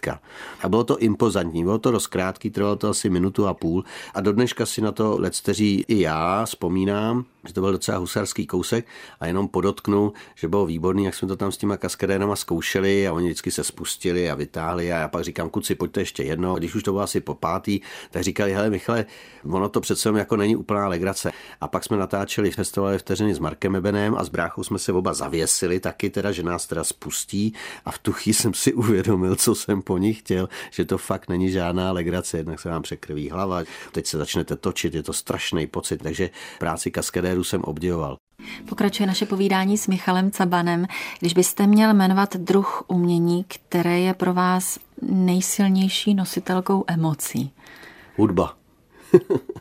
A 0.62 0.70
bylo 0.70 0.84
to 0.84 0.98
impozantní, 0.98 1.64
bylo 1.64 1.80
to 1.80 1.92
rozkrátký, 1.92 2.50
trvalo 2.50 2.76
to 2.76 2.90
asi 2.90 3.10
minutu 3.10 3.48
a 3.48 3.54
půl 3.54 3.84
a 4.14 4.22
do 4.22 4.34
dneška 4.34 4.66
si 4.66 4.82
na 4.82 4.92
to 4.92 5.18
lecteří 5.20 5.86
i 5.88 6.00
já 6.00 6.46
vzpomínám, 6.46 7.26
že 7.48 7.54
to 7.54 7.62
byl 7.62 7.72
docela 7.72 7.98
husarský 7.98 8.48
kousek 8.48 8.86
a 9.20 9.28
jenom 9.28 9.48
podotknu, 9.48 10.14
že 10.36 10.48
bylo 10.48 10.66
výborný, 10.66 11.06
jak 11.06 11.16
jsme 11.16 11.28
to 11.28 11.36
tam 11.36 11.52
s 11.52 11.58
těma 11.58 11.78
kaskadérama 11.78 12.36
zkoušeli 12.36 13.08
a 13.08 13.14
oni 13.14 13.28
vždycky 13.28 13.52
se 13.52 13.64
spustili 13.64 14.32
a 14.32 14.36
vytáhli 14.36 14.94
a 14.94 15.00
já 15.00 15.08
pak 15.08 15.24
říkám, 15.24 15.50
kuci, 15.50 15.76
pojďte 15.76 16.02
ještě 16.02 16.24
jedno. 16.24 16.54
A 16.54 16.58
když 16.58 16.76
už 16.76 16.84
to 16.84 16.92
bylo 16.92 17.04
asi 17.04 17.22
po 17.22 17.36
pátý, 17.36 17.80
tak 18.12 18.24
říkali, 18.24 18.54
hele 18.54 18.70
Michale, 18.70 19.06
ono 19.44 19.70
to 19.70 19.82
přece 19.82 20.10
jako 20.18 20.36
není 20.36 20.56
úplná 20.56 20.88
legrace. 20.88 21.32
A 21.62 21.68
pak 21.68 21.84
jsme 21.84 21.98
natáčeli 21.98 22.52
festivaly 22.52 22.98
vteřiny 22.98 23.36
s 23.36 23.40
Markem 23.40 23.76
Ebenem 23.76 24.16
a 24.16 24.24
s 24.24 24.30
bráchou 24.30 24.64
jsme 24.64 24.80
se 24.80 24.94
oba 24.94 25.14
zavěsili 25.14 25.80
taky 25.80 26.10
teda, 26.10 26.32
že 26.32 26.44
nás 26.44 26.68
teda 26.68 26.84
spustí 26.84 27.54
a 27.86 27.92
v 27.92 28.00
tu 28.00 28.12
chvíli 28.14 28.34
jsem 28.34 28.54
si 28.54 28.74
uvědomil, 28.74 29.36
co 29.36 29.56
jsem 29.56 29.82
po 29.82 29.98
nich 29.98 30.20
chtěl, 30.20 30.50
že 30.72 30.86
to 30.86 30.98
fakt 30.98 31.30
není 31.30 31.52
žádná 31.52 31.92
legrace, 31.92 32.38
jednak 32.38 32.60
se 32.60 32.70
vám 32.70 32.82
překrví 32.82 33.30
hlava, 33.30 33.64
teď 33.92 34.06
se 34.08 34.18
začnete 34.18 34.56
točit, 34.56 34.96
je 34.96 35.04
to 35.04 35.14
strašný 35.14 35.68
pocit, 35.68 36.04
takže 36.04 36.30
práci 36.60 36.92
kaskadéru 37.38 37.44
jsem 37.44 37.62
obdivoval. 37.64 38.18
Pokračuje 38.70 39.08
naše 39.08 39.26
povídání 39.26 39.78
s 39.78 39.88
Michalem 39.88 40.32
Cabanem. 40.32 40.86
Když 41.20 41.34
byste 41.34 41.68
měl 41.68 41.94
jmenovat 41.94 42.36
druh 42.36 42.84
umění, 42.88 43.46
které 43.48 44.00
je 44.00 44.14
pro 44.14 44.34
vás 44.34 44.80
nejsilnější 45.02 46.14
nositelkou 46.14 46.84
emocí? 46.88 47.52
Hudba. 48.18 48.58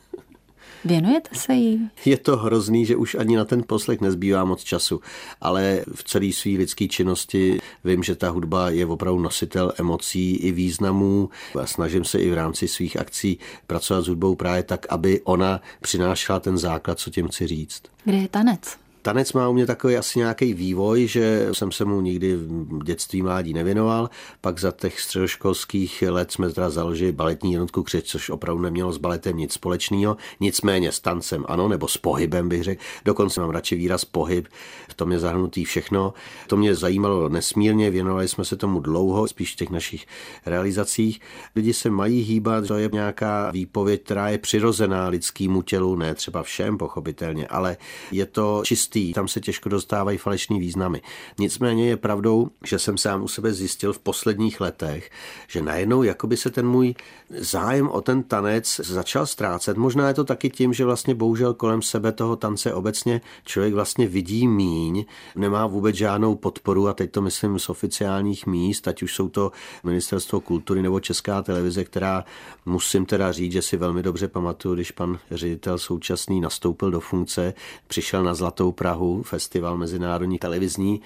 Věnujete 0.86 1.30
se 1.32 1.54
jí? 1.54 1.90
Je 2.04 2.16
to 2.16 2.36
hrozný, 2.36 2.86
že 2.86 2.96
už 2.96 3.14
ani 3.14 3.36
na 3.36 3.44
ten 3.44 3.62
poslech 3.66 4.00
nezbývá 4.00 4.44
moc 4.44 4.64
času, 4.64 5.00
ale 5.40 5.84
v 5.94 6.04
celé 6.04 6.32
své 6.32 6.50
lidské 6.50 6.88
činnosti 6.88 7.58
vím, 7.84 8.02
že 8.02 8.16
ta 8.16 8.30
hudba 8.30 8.70
je 8.70 8.86
opravdu 8.86 9.20
nositel 9.20 9.72
emocí 9.78 10.36
i 10.36 10.52
významů 10.52 11.30
a 11.62 11.66
snažím 11.66 12.04
se 12.04 12.18
i 12.18 12.30
v 12.30 12.34
rámci 12.34 12.68
svých 12.68 12.96
akcí 12.96 13.38
pracovat 13.66 14.02
s 14.02 14.08
hudbou 14.08 14.34
právě 14.34 14.62
tak, 14.62 14.86
aby 14.88 15.20
ona 15.24 15.60
přinášela 15.80 16.40
ten 16.40 16.58
základ, 16.58 16.98
co 16.98 17.10
tím 17.10 17.28
chci 17.28 17.46
říct. 17.46 17.82
Kde 18.04 18.16
je 18.16 18.28
tanec? 18.28 18.85
Tanec 19.06 19.32
má 19.32 19.48
u 19.48 19.52
mě 19.52 19.66
takový 19.66 19.96
asi 19.96 20.18
nějaký 20.18 20.54
vývoj, 20.54 21.06
že 21.06 21.48
jsem 21.52 21.72
se 21.72 21.84
mu 21.84 22.00
nikdy 22.00 22.36
v 22.36 22.84
dětství 22.84 23.22
mládí 23.22 23.52
nevěnoval. 23.52 24.10
Pak 24.40 24.58
za 24.60 24.72
těch 24.72 25.00
středoškolských 25.00 26.04
let 26.08 26.32
jsme 26.32 26.52
teda 26.52 26.70
založili 26.70 27.12
baletní 27.12 27.52
jednotku 27.52 27.82
Křeč, 27.82 28.04
což 28.06 28.30
opravdu 28.30 28.62
nemělo 28.62 28.92
s 28.92 28.98
baletem 28.98 29.36
nic 29.36 29.52
společného. 29.52 30.16
Nicméně 30.40 30.92
s 30.92 31.00
tancem 31.00 31.44
ano, 31.48 31.68
nebo 31.68 31.88
s 31.88 31.96
pohybem 31.96 32.48
bych 32.48 32.62
řekl. 32.62 32.82
Dokonce 33.04 33.40
mám 33.40 33.50
radši 33.50 33.76
výraz 33.76 34.04
pohyb, 34.04 34.48
v 34.88 34.94
tom 34.94 35.12
je 35.12 35.18
zahrnutý 35.18 35.64
všechno. 35.64 36.14
To 36.46 36.56
mě 36.56 36.74
zajímalo 36.74 37.28
nesmírně, 37.28 37.90
věnovali 37.90 38.28
jsme 38.28 38.44
se 38.44 38.56
tomu 38.56 38.80
dlouho, 38.80 39.28
spíš 39.28 39.52
v 39.52 39.56
těch 39.56 39.70
našich 39.70 40.06
realizacích. 40.46 41.20
Lidi 41.56 41.72
se 41.72 41.90
mají 41.90 42.22
hýbat, 42.22 42.66
to 42.66 42.74
je 42.74 42.90
nějaká 42.92 43.50
výpověď, 43.50 44.02
která 44.02 44.28
je 44.28 44.38
přirozená 44.38 45.08
lidskému 45.08 45.62
tělu, 45.62 45.96
ne 45.96 46.14
třeba 46.14 46.42
všem 46.42 46.78
pochopitelně, 46.78 47.46
ale 47.46 47.76
je 48.12 48.26
to 48.26 48.62
čistý 48.64 48.95
častý, 48.96 49.12
tam 49.12 49.28
se 49.28 49.40
těžko 49.40 49.68
dostávají 49.68 50.18
falešný 50.18 50.60
významy. 50.60 51.02
Nicméně 51.38 51.88
je 51.88 51.96
pravdou, 51.96 52.48
že 52.64 52.78
jsem 52.78 52.98
sám 52.98 53.22
u 53.22 53.28
sebe 53.28 53.52
zjistil 53.52 53.92
v 53.92 53.98
posledních 53.98 54.60
letech, 54.60 55.10
že 55.48 55.62
najednou 55.62 56.02
jakoby 56.02 56.36
se 56.36 56.50
ten 56.50 56.68
můj 56.68 56.94
zájem 57.30 57.88
o 57.88 58.00
ten 58.00 58.22
tanec 58.22 58.80
začal 58.84 59.26
ztrácet. 59.26 59.76
Možná 59.76 60.08
je 60.08 60.14
to 60.14 60.24
taky 60.24 60.50
tím, 60.50 60.72
že 60.72 60.84
vlastně 60.84 61.14
bohužel 61.14 61.54
kolem 61.54 61.82
sebe 61.82 62.12
toho 62.12 62.36
tance 62.36 62.74
obecně 62.74 63.20
člověk 63.44 63.74
vlastně 63.74 64.06
vidí 64.06 64.48
míň, 64.48 65.04
nemá 65.36 65.66
vůbec 65.66 65.96
žádnou 65.96 66.34
podporu 66.34 66.88
a 66.88 66.94
teď 66.94 67.10
to 67.10 67.22
myslím 67.22 67.58
z 67.58 67.68
oficiálních 67.68 68.46
míst, 68.46 68.88
ať 68.88 69.02
už 69.02 69.14
jsou 69.14 69.28
to 69.28 69.52
Ministerstvo 69.84 70.40
kultury 70.40 70.82
nebo 70.82 71.00
Česká 71.00 71.42
televize, 71.42 71.84
která 71.84 72.24
musím 72.66 73.06
teda 73.06 73.32
říct, 73.32 73.52
že 73.52 73.62
si 73.62 73.76
velmi 73.76 74.02
dobře 74.02 74.28
pamatuju, 74.28 74.74
když 74.74 74.90
pan 74.90 75.18
ředitel 75.30 75.78
současný 75.78 76.40
nastoupil 76.40 76.90
do 76.90 77.00
funkce, 77.00 77.54
přišel 77.86 78.24
na 78.24 78.34
Zlatou 78.34 78.72
Prahu, 78.86 79.22
festival 79.22 79.76
mezinárodní 79.76 80.38
televizní 80.38 81.00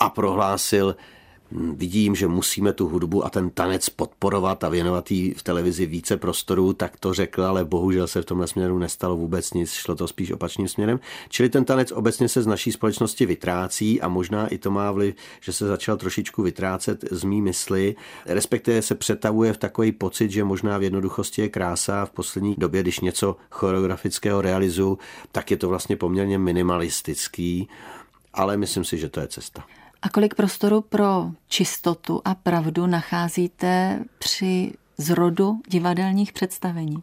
a 0.00 0.10
prohlásil, 0.10 0.96
vidím, 1.54 2.14
že 2.14 2.28
musíme 2.28 2.72
tu 2.72 2.88
hudbu 2.88 3.24
a 3.26 3.30
ten 3.30 3.50
tanec 3.50 3.88
podporovat 3.88 4.64
a 4.64 4.68
věnovat 4.68 5.10
jí 5.10 5.34
v 5.34 5.42
televizi 5.42 5.86
více 5.86 6.16
prostoru, 6.16 6.72
tak 6.72 6.96
to 7.00 7.14
řekl, 7.14 7.44
ale 7.44 7.64
bohužel 7.64 8.06
se 8.06 8.22
v 8.22 8.24
tomhle 8.24 8.46
směru 8.46 8.78
nestalo 8.78 9.16
vůbec 9.16 9.52
nic, 9.52 9.72
šlo 9.72 9.94
to 9.94 10.08
spíš 10.08 10.30
opačným 10.30 10.68
směrem. 10.68 11.00
Čili 11.28 11.48
ten 11.48 11.64
tanec 11.64 11.92
obecně 11.92 12.28
se 12.28 12.42
z 12.42 12.46
naší 12.46 12.72
společnosti 12.72 13.26
vytrácí 13.26 14.00
a 14.00 14.08
možná 14.08 14.46
i 14.46 14.58
to 14.58 14.70
má 14.70 14.92
vliv, 14.92 15.14
že 15.40 15.52
se 15.52 15.66
začal 15.66 15.96
trošičku 15.96 16.42
vytrácet 16.42 17.04
z 17.10 17.24
mý 17.24 17.42
mysli, 17.42 17.94
respektive 18.26 18.82
se 18.82 18.94
přetavuje 18.94 19.52
v 19.52 19.58
takový 19.58 19.92
pocit, 19.92 20.30
že 20.30 20.44
možná 20.44 20.78
v 20.78 20.82
jednoduchosti 20.82 21.42
je 21.42 21.48
krása 21.48 22.06
v 22.06 22.10
poslední 22.10 22.54
době, 22.58 22.82
když 22.82 23.00
něco 23.00 23.36
choreografického 23.50 24.40
realizu, 24.40 24.98
tak 25.32 25.50
je 25.50 25.56
to 25.56 25.68
vlastně 25.68 25.96
poměrně 25.96 26.38
minimalistický, 26.38 27.68
ale 28.34 28.56
myslím 28.56 28.84
si, 28.84 28.98
že 28.98 29.08
to 29.08 29.20
je 29.20 29.28
cesta. 29.28 29.64
A 30.04 30.08
kolik 30.08 30.34
prostoru 30.34 30.80
pro 30.80 31.30
čistotu 31.48 32.22
a 32.24 32.34
pravdu 32.34 32.86
nacházíte 32.86 34.00
při 34.18 34.72
zrodu 34.98 35.60
divadelních 35.68 36.32
představení? 36.32 36.96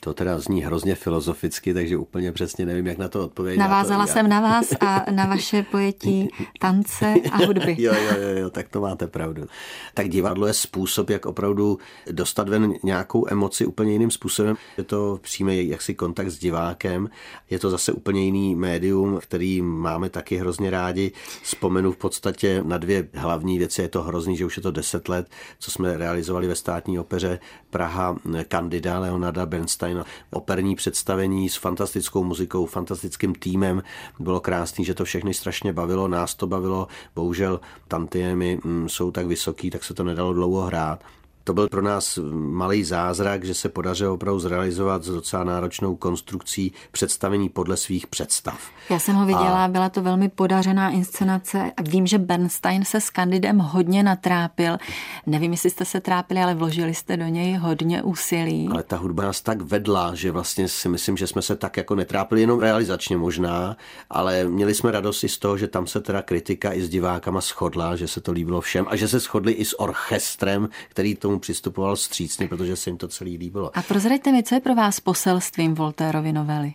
To 0.00 0.14
teda 0.14 0.38
zní 0.38 0.62
hrozně 0.62 0.94
filozoficky, 0.94 1.74
takže 1.74 1.96
úplně 1.96 2.32
přesně 2.32 2.66
nevím, 2.66 2.86
jak 2.86 2.98
na 2.98 3.08
to 3.08 3.24
odpovědět. 3.24 3.60
Navázala 3.60 4.06
to, 4.06 4.12
jsem 4.12 4.28
na 4.28 4.40
vás 4.40 4.72
a 4.80 5.04
na 5.10 5.26
vaše 5.26 5.62
pojetí 5.62 6.28
tance 6.60 7.14
a 7.32 7.36
hudby. 7.46 7.76
jo, 7.78 7.94
jo, 7.94 8.20
jo, 8.20 8.28
jo, 8.38 8.50
tak 8.50 8.68
to 8.68 8.80
máte 8.80 9.06
pravdu. 9.06 9.46
Tak 9.94 10.08
divadlo 10.08 10.46
je 10.46 10.52
způsob, 10.52 11.10
jak 11.10 11.26
opravdu 11.26 11.78
dostat 12.10 12.48
ven 12.48 12.74
nějakou 12.82 13.26
emoci 13.28 13.66
úplně 13.66 13.92
jiným 13.92 14.10
způsobem. 14.10 14.56
Je 14.78 14.84
to 14.84 15.18
přímý 15.22 15.68
jaksi 15.68 15.94
kontakt 15.94 16.28
s 16.28 16.38
divákem, 16.38 17.10
je 17.50 17.58
to 17.58 17.70
zase 17.70 17.92
úplně 17.92 18.24
jiný 18.24 18.54
médium, 18.54 19.18
který 19.22 19.62
máme 19.62 20.10
taky 20.10 20.36
hrozně 20.36 20.70
rádi. 20.70 21.12
Vzpomenu 21.42 21.92
v 21.92 21.96
podstatě 21.96 22.62
na 22.66 22.78
dvě 22.78 23.08
hlavní 23.14 23.58
věci. 23.58 23.82
Je 23.82 23.88
to 23.88 24.02
hrozný, 24.02 24.36
že 24.36 24.44
už 24.44 24.56
je 24.56 24.62
to 24.62 24.70
deset 24.70 25.08
let, 25.08 25.30
co 25.58 25.70
jsme 25.70 25.96
realizovali 25.96 26.48
ve 26.48 26.54
státní 26.54 26.98
opeře 26.98 27.38
Praha 27.70 28.16
Kandida 28.48 28.98
Leonarda 28.98 29.46
Bernstein 29.46 29.85
na 29.94 30.04
operní 30.32 30.76
představení 30.76 31.48
s 31.48 31.56
fantastickou 31.56 32.24
muzikou, 32.24 32.66
fantastickým 32.66 33.34
týmem. 33.34 33.82
Bylo 34.18 34.40
krásný, 34.40 34.84
že 34.84 34.94
to 34.94 35.04
všechny 35.04 35.34
strašně 35.34 35.72
bavilo, 35.72 36.08
nás 36.08 36.34
to 36.34 36.46
bavilo. 36.46 36.88
Bohužel 37.14 37.60
tantiemy 37.88 38.58
mm, 38.64 38.88
jsou 38.88 39.10
tak 39.10 39.26
vysoký, 39.26 39.70
tak 39.70 39.84
se 39.84 39.94
to 39.94 40.04
nedalo 40.04 40.32
dlouho 40.32 40.62
hrát. 40.62 41.04
To 41.46 41.54
byl 41.54 41.68
pro 41.68 41.82
nás 41.82 42.18
malý 42.32 42.84
zázrak, 42.84 43.44
že 43.44 43.54
se 43.54 43.68
podařilo 43.68 44.14
opravdu 44.14 44.40
zrealizovat 44.40 45.04
s 45.04 45.10
docela 45.10 45.44
náročnou 45.44 45.96
konstrukcí 45.96 46.72
představení 46.92 47.48
podle 47.48 47.76
svých 47.76 48.06
představ. 48.06 48.58
Já 48.90 48.98
jsem 48.98 49.14
ho 49.14 49.26
viděla, 49.26 49.64
a... 49.64 49.68
byla 49.68 49.88
to 49.88 50.02
velmi 50.02 50.28
podařená 50.28 50.90
inscenace. 50.90 51.72
Vím, 51.82 52.06
že 52.06 52.18
Bernstein 52.18 52.84
se 52.84 53.00
s 53.00 53.06
Candidem 53.06 53.58
hodně 53.58 54.02
natrápil. 54.02 54.78
Nevím, 55.26 55.52
jestli 55.52 55.70
jste 55.70 55.84
se 55.84 56.00
trápili, 56.00 56.40
ale 56.40 56.54
vložili 56.54 56.94
jste 56.94 57.16
do 57.16 57.24
něj 57.24 57.54
hodně 57.56 58.02
úsilí. 58.02 58.68
Ale 58.72 58.82
ta 58.82 58.96
hudba 58.96 59.22
nás 59.22 59.40
tak 59.40 59.62
vedla, 59.62 60.14
že 60.14 60.30
vlastně 60.30 60.68
si 60.68 60.88
myslím, 60.88 61.16
že 61.16 61.26
jsme 61.26 61.42
se 61.42 61.56
tak 61.56 61.76
jako 61.76 61.94
netrápili 61.94 62.40
jenom 62.40 62.60
realizačně 62.60 63.16
možná, 63.16 63.76
ale 64.10 64.44
měli 64.44 64.74
jsme 64.74 64.90
radost 64.90 65.24
i 65.24 65.28
z 65.28 65.38
toho, 65.38 65.58
že 65.58 65.68
tam 65.68 65.86
se 65.86 66.00
teda 66.00 66.22
kritika 66.22 66.72
i 66.72 66.82
s 66.82 66.88
divákama 66.88 67.40
shodla, 67.40 67.96
že 67.96 68.08
se 68.08 68.20
to 68.20 68.32
líbilo 68.32 68.60
všem 68.60 68.86
a 68.88 68.96
že 68.96 69.08
se 69.08 69.18
shodli 69.18 69.52
i 69.52 69.64
s 69.64 69.80
orchestrem, 69.80 70.68
který 70.88 71.14
tomu 71.14 71.35
tomu 71.36 71.40
přistupoval 71.40 71.96
střícně, 71.96 72.48
protože 72.48 72.76
se 72.76 72.90
jim 72.90 72.96
to 72.96 73.08
celý 73.08 73.36
líbilo. 73.36 73.76
A 73.76 73.82
prozraďte 73.82 74.32
mi, 74.32 74.42
co 74.42 74.54
je 74.54 74.60
pro 74.60 74.74
vás 74.74 75.00
poselstvím 75.00 75.74
Voltérovy 75.74 76.32
novely? 76.32 76.74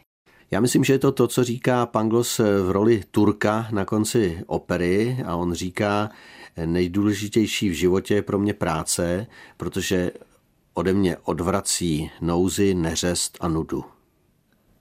Já 0.52 0.60
myslím, 0.60 0.84
že 0.84 0.93
je 0.93 1.00
to 1.00 1.12
to, 1.12 1.28
co 1.28 1.43
říká 1.43 1.86
Panglos 1.86 2.39
v 2.39 2.71
roli 2.71 3.04
Turka 3.12 3.67
na 3.71 3.86
konci 3.86 4.43
opery 4.47 5.17
a 5.26 5.36
on 5.36 5.54
říká, 5.54 6.10
nejdůležitější 6.65 7.69
v 7.69 7.74
životě 7.74 8.15
je 8.15 8.21
pro 8.21 8.39
mě 8.39 8.54
práce, 8.54 9.28
protože 9.58 10.12
ode 10.74 10.93
mě 10.93 11.17
odvrací 11.17 12.12
nouzy, 12.21 12.74
neřest 12.74 13.38
a 13.41 13.47
nudu. 13.47 13.86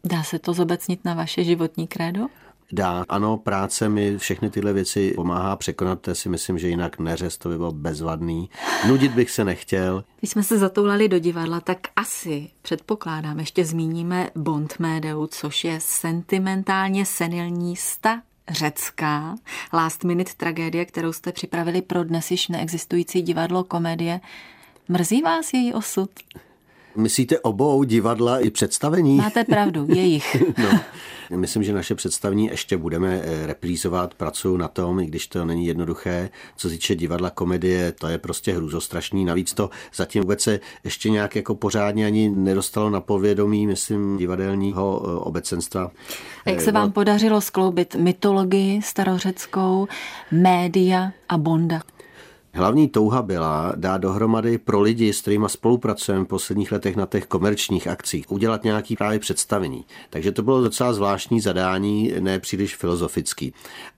Dá 0.04 0.22
se 0.22 0.38
to 0.38 0.52
zobecnit 0.52 1.04
na 1.04 1.14
vaše 1.14 1.44
životní 1.44 1.86
krédo? 1.86 2.26
Dá. 2.72 3.04
Ano, 3.09 3.37
práce 3.37 3.88
mi 3.88 4.18
všechny 4.18 4.50
tyhle 4.50 4.72
věci 4.72 5.12
pomáhá 5.16 5.56
překonat, 5.56 6.00
to 6.00 6.14
si 6.14 6.28
myslím, 6.28 6.59
že 6.59 6.68
jinak 6.68 6.98
neřez 6.98 7.38
to 7.38 7.48
by 7.48 7.56
bylo 7.56 7.72
bezvadný. 7.72 8.50
Nudit 8.88 9.12
bych 9.12 9.30
se 9.30 9.44
nechtěl. 9.44 10.04
Když 10.18 10.30
jsme 10.30 10.42
se 10.42 10.59
zatoulali 10.59 11.09
do 11.09 11.18
divadla, 11.18 11.61
tak 11.61 11.78
asi 11.96 12.50
předpokládám, 12.62 13.38
ještě 13.38 13.64
zmíníme 13.64 14.30
Bond 14.35 14.78
Médeu, 14.78 15.26
což 15.26 15.64
je 15.64 15.78
sentimentálně 15.80 17.06
senilní 17.06 17.76
sta 17.76 18.22
řecká 18.50 19.35
last 19.72 20.04
minute 20.04 20.33
tragédie, 20.37 20.85
kterou 20.85 21.12
jste 21.12 21.33
připravili 21.33 21.83
pro 21.83 22.04
dnes 22.04 22.30
již 22.30 22.48
neexistující 22.48 23.22
divadlo 23.22 23.64
komedie. 23.64 24.20
Mrzí 24.88 25.22
vás 25.22 25.52
její 25.52 25.74
osud? 25.74 26.11
Myslíte 26.96 27.40
obou 27.40 27.85
divadla 27.85 28.38
i 28.38 28.50
představení? 28.50 29.16
Máte 29.16 29.44
pravdu, 29.44 29.87
jejich. 29.88 30.37
no, 30.59 31.38
myslím, 31.38 31.62
že 31.62 31.72
naše 31.72 31.94
představení 31.94 32.46
ještě 32.46 32.76
budeme 32.76 33.20
eh, 33.24 33.46
reprízovat, 33.46 34.14
pracuju 34.14 34.57
na 34.57 34.68
tom, 34.68 35.00
i 35.00 35.07
když 35.07 35.26
to 35.26 35.44
není 35.44 35.66
jednoduché. 35.66 36.31
Co 36.57 36.68
se 36.68 36.74
týče 36.74 36.94
divadla, 36.94 37.31
komedie, 37.31 37.92
to 37.92 38.09
je 38.09 38.18
prostě 38.18 38.53
hrůzostrašný. 38.53 39.24
Navíc 39.24 39.55
to 39.55 39.70
zatím 39.94 40.22
vůbec 40.22 40.40
se 40.40 40.61
ještě 40.85 41.10
nějak 41.10 41.37
jako 41.37 41.54
pořádně 41.54 42.06
ani 42.06 42.31
nedostalo 42.31 42.90
na 42.90 43.00
povědomí, 43.00 43.67
myslím, 43.67 44.17
divadelního 44.17 45.02
eh, 45.04 45.17
obecenstva. 45.17 45.90
A 46.46 46.50
jak 46.50 46.60
se 46.60 46.73
vám 46.73 46.92
podařilo 46.92 47.40
skloubit 47.40 47.94
mytologii 47.94 48.83
starořeckou, 48.83 49.88
média 50.31 51.12
a 51.29 51.38
Bonda? 51.38 51.83
Hlavní 52.53 52.88
touha 52.88 53.23
byla 53.23 53.73
dát 53.77 53.98
dohromady 53.98 54.59
pro 54.59 54.81
lidi, 54.81 55.13
s 55.13 55.21
kterými 55.21 55.44
spolupracujeme 55.48 56.25
v 56.25 56.29
posledních 56.29 56.73
letech 56.73 56.96
na 56.96 57.07
těch 57.07 57.27
komerčních 57.27 57.88
akcích, 57.88 58.33
udělat 58.33 58.65
nějaký 58.65 58.96
právě 58.96 59.19
představení. 59.19 59.85
Takže 60.11 60.33
to 60.33 60.42
bylo 60.42 60.63
docela 60.63 60.92
zvláštní 60.92 61.40
zadání, 61.40 62.13
ne 62.21 62.38
příliš 62.38 62.77
filozofický. 62.77 63.53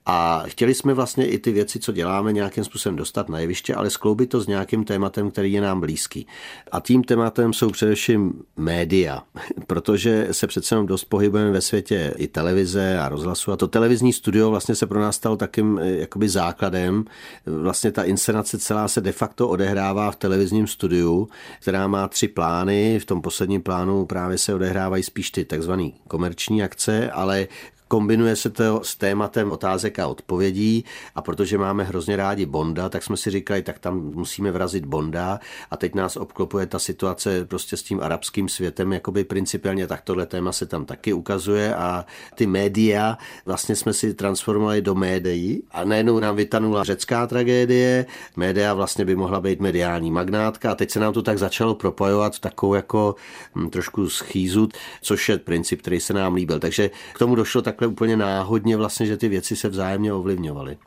A 0.05 0.43
chtěli 0.45 0.73
jsme 0.73 0.93
vlastně 0.93 1.27
i 1.27 1.37
ty 1.37 1.51
věci, 1.51 1.79
co 1.79 1.91
děláme, 1.91 2.33
nějakým 2.33 2.63
způsobem 2.63 2.95
dostat 2.95 3.29
na 3.29 3.39
jeviště, 3.39 3.75
ale 3.75 3.89
skloubit 3.89 4.29
to 4.29 4.41
s 4.41 4.47
nějakým 4.47 4.83
tématem, 4.83 5.31
který 5.31 5.53
je 5.53 5.61
nám 5.61 5.79
blízký. 5.79 6.27
A 6.71 6.79
tím 6.79 7.03
tématem 7.03 7.53
jsou 7.53 7.69
především 7.69 8.33
média, 8.57 9.23
protože 9.67 10.27
se 10.31 10.47
přece 10.47 10.75
jenom 10.75 10.87
dost 10.87 11.03
pohybujeme 11.03 11.51
ve 11.51 11.61
světě 11.61 12.13
i 12.17 12.27
televize 12.27 12.99
a 12.99 13.09
rozhlasu. 13.09 13.51
A 13.51 13.57
to 13.57 13.67
televizní 13.67 14.13
studio 14.13 14.49
vlastně 14.49 14.75
se 14.75 14.87
pro 14.87 14.99
nás 15.01 15.15
stalo 15.15 15.37
takým 15.37 15.79
eh, 15.79 15.89
jakoby 15.89 16.29
základem. 16.29 17.05
Vlastně 17.45 17.91
ta 17.91 18.03
inscenace 18.03 18.59
celá 18.59 18.87
se 18.87 19.01
de 19.01 19.11
facto 19.11 19.49
odehrává 19.49 20.11
v 20.11 20.15
televizním 20.15 20.67
studiu, 20.67 21.29
která 21.61 21.87
má 21.87 22.07
tři 22.07 22.27
plány. 22.27 22.99
V 22.99 23.05
tom 23.05 23.21
posledním 23.21 23.61
plánu 23.61 24.05
právě 24.05 24.37
se 24.37 24.53
odehrávají 24.53 25.03
spíš 25.03 25.31
ty 25.31 25.45
takzvané 25.45 25.89
komerční 26.07 26.63
akce, 26.63 27.11
ale 27.11 27.47
Kombinuje 27.93 28.35
se 28.35 28.49
to 28.49 28.83
s 28.83 28.95
tématem 28.95 29.51
otázek 29.51 29.99
a 29.99 30.07
odpovědí 30.07 30.85
a 31.15 31.21
protože 31.21 31.57
máme 31.57 31.83
hrozně 31.83 32.15
rádi 32.15 32.45
Bonda, 32.45 32.89
tak 32.89 33.03
jsme 33.03 33.17
si 33.17 33.29
říkali, 33.29 33.61
tak 33.61 33.79
tam 33.79 34.01
musíme 34.01 34.51
vrazit 34.51 34.85
Bonda 34.85 35.39
a 35.71 35.77
teď 35.77 35.95
nás 35.95 36.17
obklopuje 36.17 36.65
ta 36.65 36.79
situace 36.79 37.45
prostě 37.45 37.77
s 37.77 37.83
tím 37.83 38.01
arabským 38.01 38.49
světem, 38.49 38.93
jakoby 38.93 39.23
principiálně 39.23 39.87
tak 39.87 40.01
tohle 40.01 40.25
téma 40.25 40.51
se 40.51 40.65
tam 40.65 40.85
taky 40.85 41.13
ukazuje 41.13 41.75
a 41.75 42.05
ty 42.35 42.47
média 42.47 43.17
vlastně 43.45 43.75
jsme 43.75 43.93
si 43.93 44.13
transformovali 44.13 44.81
do 44.81 44.95
médií 44.95 45.63
a 45.71 45.83
najednou 45.83 46.19
nám 46.19 46.35
vytanula 46.35 46.83
řecká 46.83 47.27
tragédie, 47.27 48.05
média 48.35 48.73
vlastně 48.73 49.05
by 49.05 49.15
mohla 49.15 49.41
být 49.41 49.59
mediální 49.59 50.11
magnátka 50.11 50.71
a 50.71 50.75
teď 50.75 50.91
se 50.91 50.99
nám 50.99 51.13
to 51.13 51.21
tak 51.21 51.37
začalo 51.37 51.75
propojovat 51.75 52.39
takovou 52.39 52.73
jako 52.73 53.15
hm, 53.55 53.69
trošku 53.69 54.09
schýzu, 54.09 54.69
což 55.01 55.29
je 55.29 55.37
princip, 55.37 55.81
který 55.81 55.99
se 55.99 56.13
nám 56.13 56.33
líbil. 56.33 56.59
Takže 56.59 56.89
k 57.13 57.19
tomu 57.19 57.35
došlo 57.35 57.61
takhle 57.61 57.82
takhle 57.83 57.93
úplně 57.93 58.17
náhodně 58.17 58.77
vlastně, 58.77 59.05
že 59.05 59.17
ty 59.17 59.27
věci 59.29 59.55
se 59.55 59.69
vzájemně 59.69 60.13
ovlivňovaly. 60.13 60.77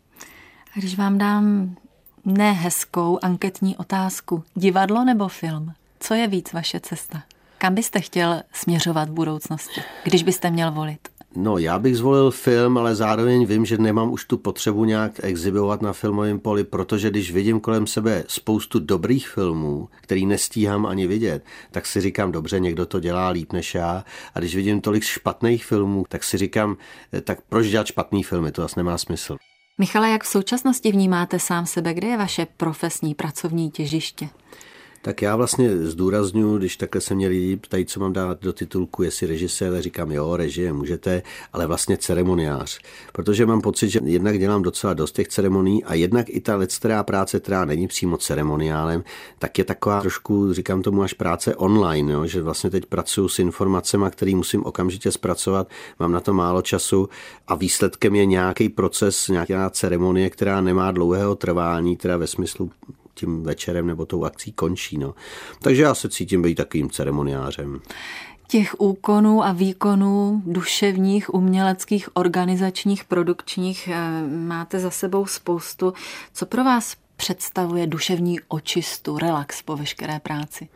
A 0.76 0.78
když 0.78 0.97
vám 0.97 1.18
dám 1.18 1.76
nehezkou 2.24 3.18
anketní 3.22 3.76
otázku, 3.76 4.44
divadlo 4.55 5.05
nebo 5.05 5.28
film? 5.28 5.72
Co 6.01 6.14
je 6.14 6.28
víc 6.28 6.53
vaše 6.53 6.80
cesta? 6.80 7.22
Kam 7.59 7.74
byste 7.74 8.01
chtěl 8.01 8.42
směřovat 8.53 9.09
v 9.09 9.12
budoucnosti, 9.12 9.80
když 10.05 10.22
byste 10.22 10.51
měl 10.51 10.72
volit? 10.72 11.09
No, 11.39 11.59
já 11.59 11.78
bych 11.78 11.97
zvolil 11.97 12.30
film, 12.30 12.78
ale 12.78 12.95
zároveň 12.95 13.47
vím, 13.47 13.66
že 13.66 13.78
nemám 13.78 14.12
už 14.12 14.24
tu 14.24 14.39
potřebu 14.39 14.84
nějak 14.84 15.12
exhibovat 15.22 15.82
na 15.82 15.93
filmovém 15.93 16.39
poli, 16.39 16.64
protože 16.64 17.11
když 17.11 17.32
vidím 17.32 17.61
kolem 17.61 17.87
sebe 17.87 18.24
spoustu 18.28 18.78
dobrých 18.78 19.28
filmů, 19.28 19.89
který 20.01 20.26
nestíhám 20.26 20.87
ani 20.87 21.07
vidět, 21.07 21.45
tak 21.70 21.87
si 21.87 22.01
říkám, 22.01 22.32
dobře, 22.32 22.61
někdo 22.61 22.87
to 22.87 23.01
dělá 23.01 23.28
líp 23.28 23.53
než 23.53 23.74
já. 23.74 24.05
A 24.34 24.39
když 24.39 24.57
vidím 24.57 24.80
tolik 24.80 25.03
špatných 25.03 25.64
filmů, 25.64 26.05
tak 26.09 26.24
si 26.24 26.39
říkám, 26.39 26.76
eh, 27.12 27.20
tak 27.20 27.39
proč 27.49 27.66
dělat 27.66 27.87
špatný 27.87 28.22
filmy, 28.22 28.53
to 28.53 28.64
asi 28.64 28.74
nemá 28.76 28.99
smysl. 28.99 29.37
Michale, 29.78 30.11
jak 30.11 30.24
v 30.24 30.28
současnosti 30.28 30.93
vnímáte 30.93 31.39
sám 31.39 31.66
sebe? 31.66 31.95
Kde 31.95 32.09
je 32.09 32.16
vaše 32.16 32.47
profesní 32.57 33.14
pracovní 33.14 33.70
těžiště? 33.70 34.28
Tak 35.07 35.22
já 35.22 35.36
vlastně 35.36 35.76
zdůraznuju, 35.76 36.59
když 36.59 36.76
takhle 36.76 37.00
se 37.00 37.14
mě 37.14 37.28
lidi 37.28 37.57
ptají, 37.57 37.86
co 37.86 38.00
mám 38.00 38.12
dát 38.12 38.42
do 38.42 38.52
titulku, 38.52 39.02
jestli 39.02 39.26
režisér, 39.26 39.82
říkám 39.82 40.12
jo, 40.12 40.36
režie, 40.36 40.72
můžete, 40.72 41.22
ale 41.52 41.66
vlastně 41.66 41.96
ceremoniář. 41.96 42.78
Protože 43.12 43.46
mám 43.46 43.61
pocit, 43.61 43.88
že 43.88 44.00
jednak 44.04 44.38
dělám 44.38 44.62
docela 44.62 44.94
dost 44.94 45.12
těch 45.12 45.28
ceremonií 45.28 45.84
a 45.84 45.94
jednak 45.94 46.26
i 46.28 46.40
ta 46.40 46.57
lecterá 46.57 47.02
práce, 47.02 47.40
která 47.40 47.64
není 47.64 47.88
přímo 47.88 48.16
ceremoniálem, 48.16 49.04
tak 49.38 49.59
je 49.59 49.64
taková 49.64 50.00
trošku, 50.00 50.52
říkám 50.52 50.82
tomu, 50.82 51.02
až 51.02 51.12
práce 51.12 51.57
online, 51.57 52.12
jo? 52.12 52.26
že 52.26 52.42
vlastně 52.42 52.70
teď 52.70 52.86
pracuji 52.86 53.28
s 53.28 53.38
informacemi, 53.38 54.07
které 54.11 54.34
musím 54.34 54.64
okamžitě 54.64 55.12
zpracovat, 55.12 55.68
mám 55.98 56.12
na 56.12 56.20
to 56.20 56.34
málo 56.34 56.62
času 56.62 57.09
a 57.48 57.54
výsledkem 57.54 58.14
je 58.14 58.26
nějaký 58.26 58.68
proces, 58.68 59.28
nějaká 59.28 59.70
ceremonie, 59.70 60.30
která 60.30 60.61
nemá 60.61 60.90
dlouhého 60.90 61.34
trvání, 61.34 61.96
teda 61.96 62.16
ve 62.16 62.26
smyslu 62.26 62.70
tím 63.19 63.43
večerem 63.43 63.87
nebo 63.87 64.07
tou 64.07 64.25
akcí 64.25 64.53
končí. 64.53 64.99
No. 64.99 65.14
Takže 65.62 65.83
já 65.83 65.95
se 65.95 66.09
cítím 66.09 66.43
být 66.43 66.55
takovým 66.55 66.91
ceremoniářem. 66.91 67.81
Těch 68.49 68.81
úkonů 68.81 69.45
a 69.45 69.53
výkonů 69.53 70.43
duševních, 70.47 71.35
uměleckých, 71.35 72.17
organizačních, 72.17 73.05
produkčních 73.05 73.89
eh, 73.89 74.27
máte 74.29 74.79
za 74.79 74.91
sebou 74.91 75.27
spoustu. 75.27 75.93
Co 76.33 76.47
pro 76.47 76.64
vás 76.64 76.97
představuje 77.17 77.87
duševní 77.87 78.41
očistu, 78.49 79.19
relax 79.19 79.62
po 79.62 79.77
veškeré 79.77 80.21
práci? 80.21 80.69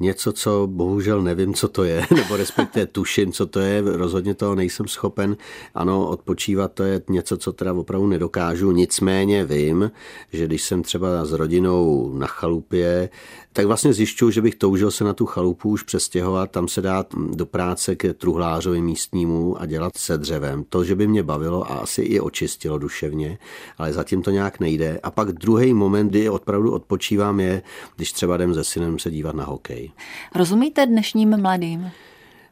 Něco, 0.00 0.32
co 0.32 0.68
bohužel 0.70 1.22
nevím, 1.22 1.54
co 1.54 1.68
to 1.68 1.84
je, 1.84 2.06
nebo 2.14 2.36
respektive 2.36 2.86
tuším, 2.86 3.32
co 3.32 3.46
to 3.46 3.60
je, 3.60 3.82
rozhodně 3.84 4.34
toho 4.34 4.54
nejsem 4.54 4.88
schopen. 4.88 5.36
Ano, 5.74 6.08
odpočívat 6.08 6.72
to 6.72 6.82
je 6.82 7.02
něco, 7.08 7.36
co 7.36 7.52
teda 7.52 7.72
opravdu 7.72 8.06
nedokážu, 8.06 8.70
nicméně 8.70 9.44
vím, 9.44 9.90
že 10.32 10.46
když 10.46 10.62
jsem 10.62 10.82
třeba 10.82 11.24
s 11.24 11.32
rodinou 11.32 12.12
na 12.18 12.26
chalupě, 12.26 13.08
tak 13.56 13.66
vlastně 13.66 13.92
zjišťuju, 13.92 14.30
že 14.30 14.42
bych 14.42 14.54
toužil 14.54 14.90
se 14.90 15.04
na 15.04 15.12
tu 15.12 15.26
chalupu 15.26 15.68
už 15.68 15.82
přestěhovat, 15.82 16.50
tam 16.50 16.68
se 16.68 16.80
dát 16.80 17.14
do 17.30 17.46
práce 17.46 17.96
k 17.96 18.14
truhlářovi 18.14 18.80
místnímu 18.80 19.60
a 19.60 19.66
dělat 19.66 19.96
se 19.96 20.18
dřevem. 20.18 20.64
To, 20.68 20.84
že 20.84 20.94
by 20.94 21.06
mě 21.06 21.22
bavilo 21.22 21.72
a 21.72 21.74
asi 21.74 22.02
i 22.02 22.20
očistilo 22.20 22.78
duševně, 22.78 23.38
ale 23.78 23.92
zatím 23.92 24.22
to 24.22 24.30
nějak 24.30 24.60
nejde. 24.60 25.00
A 25.02 25.10
pak 25.10 25.32
druhý 25.32 25.74
moment, 25.74 26.08
kdy 26.08 26.28
opravdu 26.28 26.72
odpočívám, 26.72 27.40
je, 27.40 27.62
když 27.96 28.12
třeba 28.12 28.36
jdem 28.36 28.54
se 28.54 28.64
synem 28.64 28.98
se 28.98 29.10
dívat 29.10 29.34
na 29.34 29.44
hokej. 29.44 29.90
Rozumíte 30.34 30.86
dnešním 30.86 31.40
mladým? 31.40 31.90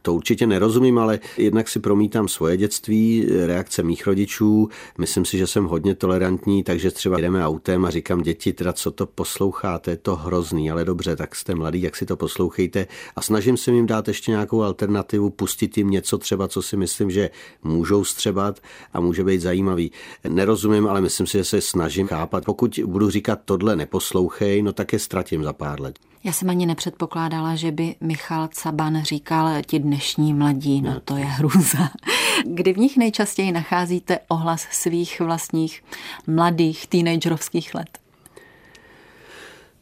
To 0.02 0.14
určitě 0.14 0.46
nerozumím, 0.46 0.98
ale 0.98 1.20
jednak 1.36 1.68
si 1.68 1.80
promítám 1.80 2.28
svoje 2.28 2.56
dětství, 2.56 3.26
reakce 3.46 3.82
mých 3.82 4.06
rodičů. 4.06 4.68
Myslím 4.98 5.24
si, 5.24 5.38
že 5.38 5.46
jsem 5.46 5.64
hodně 5.64 5.94
tolerantní, 5.94 6.62
takže 6.64 6.90
třeba 6.90 7.18
jdeme 7.18 7.46
autem 7.46 7.84
a 7.84 7.90
říkám 7.90 8.22
děti, 8.22 8.52
teda 8.52 8.72
co 8.72 8.90
to 8.90 9.06
posloucháte, 9.06 9.90
je 9.90 9.96
to 9.96 10.16
hrozný, 10.16 10.70
ale 10.70 10.84
dobře, 10.84 11.16
tak 11.16 11.34
jste 11.34 11.54
mladý, 11.54 11.82
jak 11.82 11.96
si 11.96 12.06
to 12.06 12.16
poslouchejte. 12.16 12.86
A 13.16 13.22
snažím 13.22 13.56
se 13.56 13.72
jim 13.72 13.86
dát 13.86 14.08
ještě 14.08 14.30
nějakou 14.30 14.62
alternativu, 14.62 15.30
pustit 15.30 15.78
jim 15.78 15.90
něco 15.90 16.18
třeba, 16.18 16.48
co 16.48 16.62
si 16.62 16.76
myslím, 16.76 17.10
že 17.10 17.30
můžou 17.62 18.04
střebat 18.04 18.60
a 18.92 19.00
může 19.00 19.24
být 19.24 19.40
zajímavý. 19.40 19.92
Nerozumím, 20.28 20.86
ale 20.86 21.00
myslím 21.00 21.26
si, 21.26 21.38
že 21.38 21.44
se 21.44 21.60
snažím 21.60 22.06
chápat. 22.06 22.44
Pokud 22.44 22.80
budu 22.84 23.10
říkat 23.10 23.40
tohle 23.44 23.76
neposlouchej, 23.76 24.62
no 24.62 24.72
tak 24.72 24.92
je 24.92 24.98
ztratím 24.98 25.44
za 25.44 25.52
pár 25.52 25.80
let. 25.80 25.98
Já 26.24 26.32
jsem 26.32 26.50
ani 26.50 26.66
nepředpokládala, 26.66 27.56
že 27.56 27.70
by 27.70 27.94
Michal 28.00 28.48
Caban 28.48 29.02
říkal 29.02 29.62
ti 29.66 29.78
dnešní 29.78 30.34
mladí, 30.34 30.82
no 30.82 31.00
to 31.00 31.16
je 31.16 31.24
hrůza. 31.24 31.90
Kdy 32.46 32.72
v 32.72 32.78
nich 32.78 32.96
nejčastěji 32.96 33.52
nacházíte 33.52 34.18
ohlas 34.28 34.66
svých 34.70 35.20
vlastních 35.20 35.84
mladých 36.26 36.86
teenagerovských 36.86 37.74
let? 37.74 38.01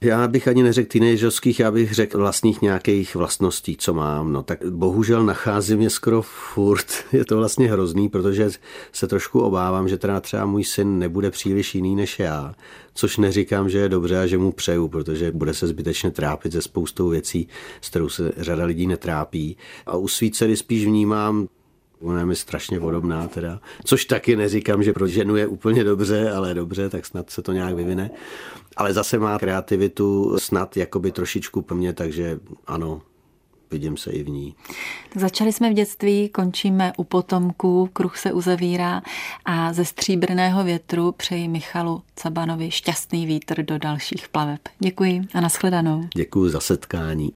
Já 0.03 0.29
bych 0.29 0.49
ani 0.49 0.63
neřekl 0.63 0.89
teenagerských, 0.89 1.61
já 1.61 1.71
bych 1.71 1.95
řekl 1.95 2.19
vlastních 2.19 2.63
nějakých 2.63 3.15
vlastností, 3.15 3.77
co 3.77 3.95
mám. 3.95 4.33
No 4.33 4.43
tak 4.43 4.65
bohužel 4.71 5.25
nacházím 5.25 5.81
je 5.81 5.91
skoro 5.91 6.23
furt. 6.23 6.87
Je 7.13 7.25
to 7.25 7.37
vlastně 7.37 7.71
hrozný, 7.71 8.09
protože 8.09 8.51
se 8.93 9.07
trošku 9.07 9.41
obávám, 9.41 9.89
že 9.89 9.99
teda 9.99 10.21
třeba 10.21 10.47
můj 10.47 10.65
syn 10.65 10.99
nebude 10.99 11.31
příliš 11.31 11.75
jiný 11.75 11.97
než 11.97 12.19
já. 12.19 12.55
Což 12.95 13.17
neříkám, 13.17 13.69
že 13.69 13.79
je 13.79 13.89
dobře 13.89 14.21
a 14.21 14.27
že 14.27 14.39
mu 14.39 14.53
přeju, 14.53 14.89
protože 14.89 15.33
bude 15.33 15.55
se 15.55 15.67
zbytečně 15.67 16.11
trápit 16.11 16.53
ze 16.53 16.63
spoustou 16.63 17.09
věcí, 17.09 17.49
s 17.81 17.89
kterou 17.89 18.09
se 18.09 18.33
řada 18.37 18.65
lidí 18.65 18.87
netrápí. 18.87 19.57
A 19.87 19.97
u 19.97 20.09
svý 20.09 20.31
dcery 20.31 20.57
spíš 20.57 20.85
vnímám 20.85 21.49
Ona 22.01 22.19
je 22.19 22.27
mi 22.27 22.37
strašně 22.37 22.81
podobná 22.81 23.29
teda, 23.29 23.61
což 23.85 24.05
taky 24.05 24.37
neříkám, 24.37 24.83
že 24.83 24.93
pro 24.93 25.07
ženu 25.07 25.37
je 25.37 25.47
úplně 25.47 25.85
dobře, 25.85 26.31
ale 26.31 26.55
dobře, 26.55 26.89
tak 26.89 27.07
snad 27.07 27.31
se 27.31 27.43
to 27.43 27.53
nějak 27.53 27.75
vyvine. 27.75 28.11
Ale 28.81 28.93
zase 28.93 29.19
má 29.19 29.39
kreativitu 29.39 30.39
snad 30.39 30.77
jakoby 30.77 31.13
trošičku 31.13 31.63
po 31.63 31.75
mně, 31.75 31.93
takže 31.93 32.41
ano, 32.67 33.03
vidím 33.71 33.97
se 33.97 34.11
i 34.11 34.23
v 34.23 34.29
ní. 34.29 34.55
Začali 35.17 35.53
jsme 35.53 35.71
v 35.71 35.73
dětství, 35.75 36.29
končíme 36.29 36.93
u 36.97 37.05
potomků, 37.05 37.91
kruh 37.93 38.19
se 38.19 38.33
uzavírá 38.33 39.03
a 39.45 39.73
ze 39.73 39.85
stříbrného 39.85 40.65
větru 40.65 41.13
přeji 41.13 41.49
Michalu 41.49 42.03
Cabanovi 42.17 42.71
šťastný 42.71 43.27
vítr 43.27 43.63
do 43.63 43.79
dalších 43.79 44.29
plaveb. 44.29 44.61
Děkuji 44.79 45.23
a 45.35 45.41
nashledanou. 45.41 46.09
Děkuji 46.15 46.49
za 46.49 46.61
setkání. 46.61 47.29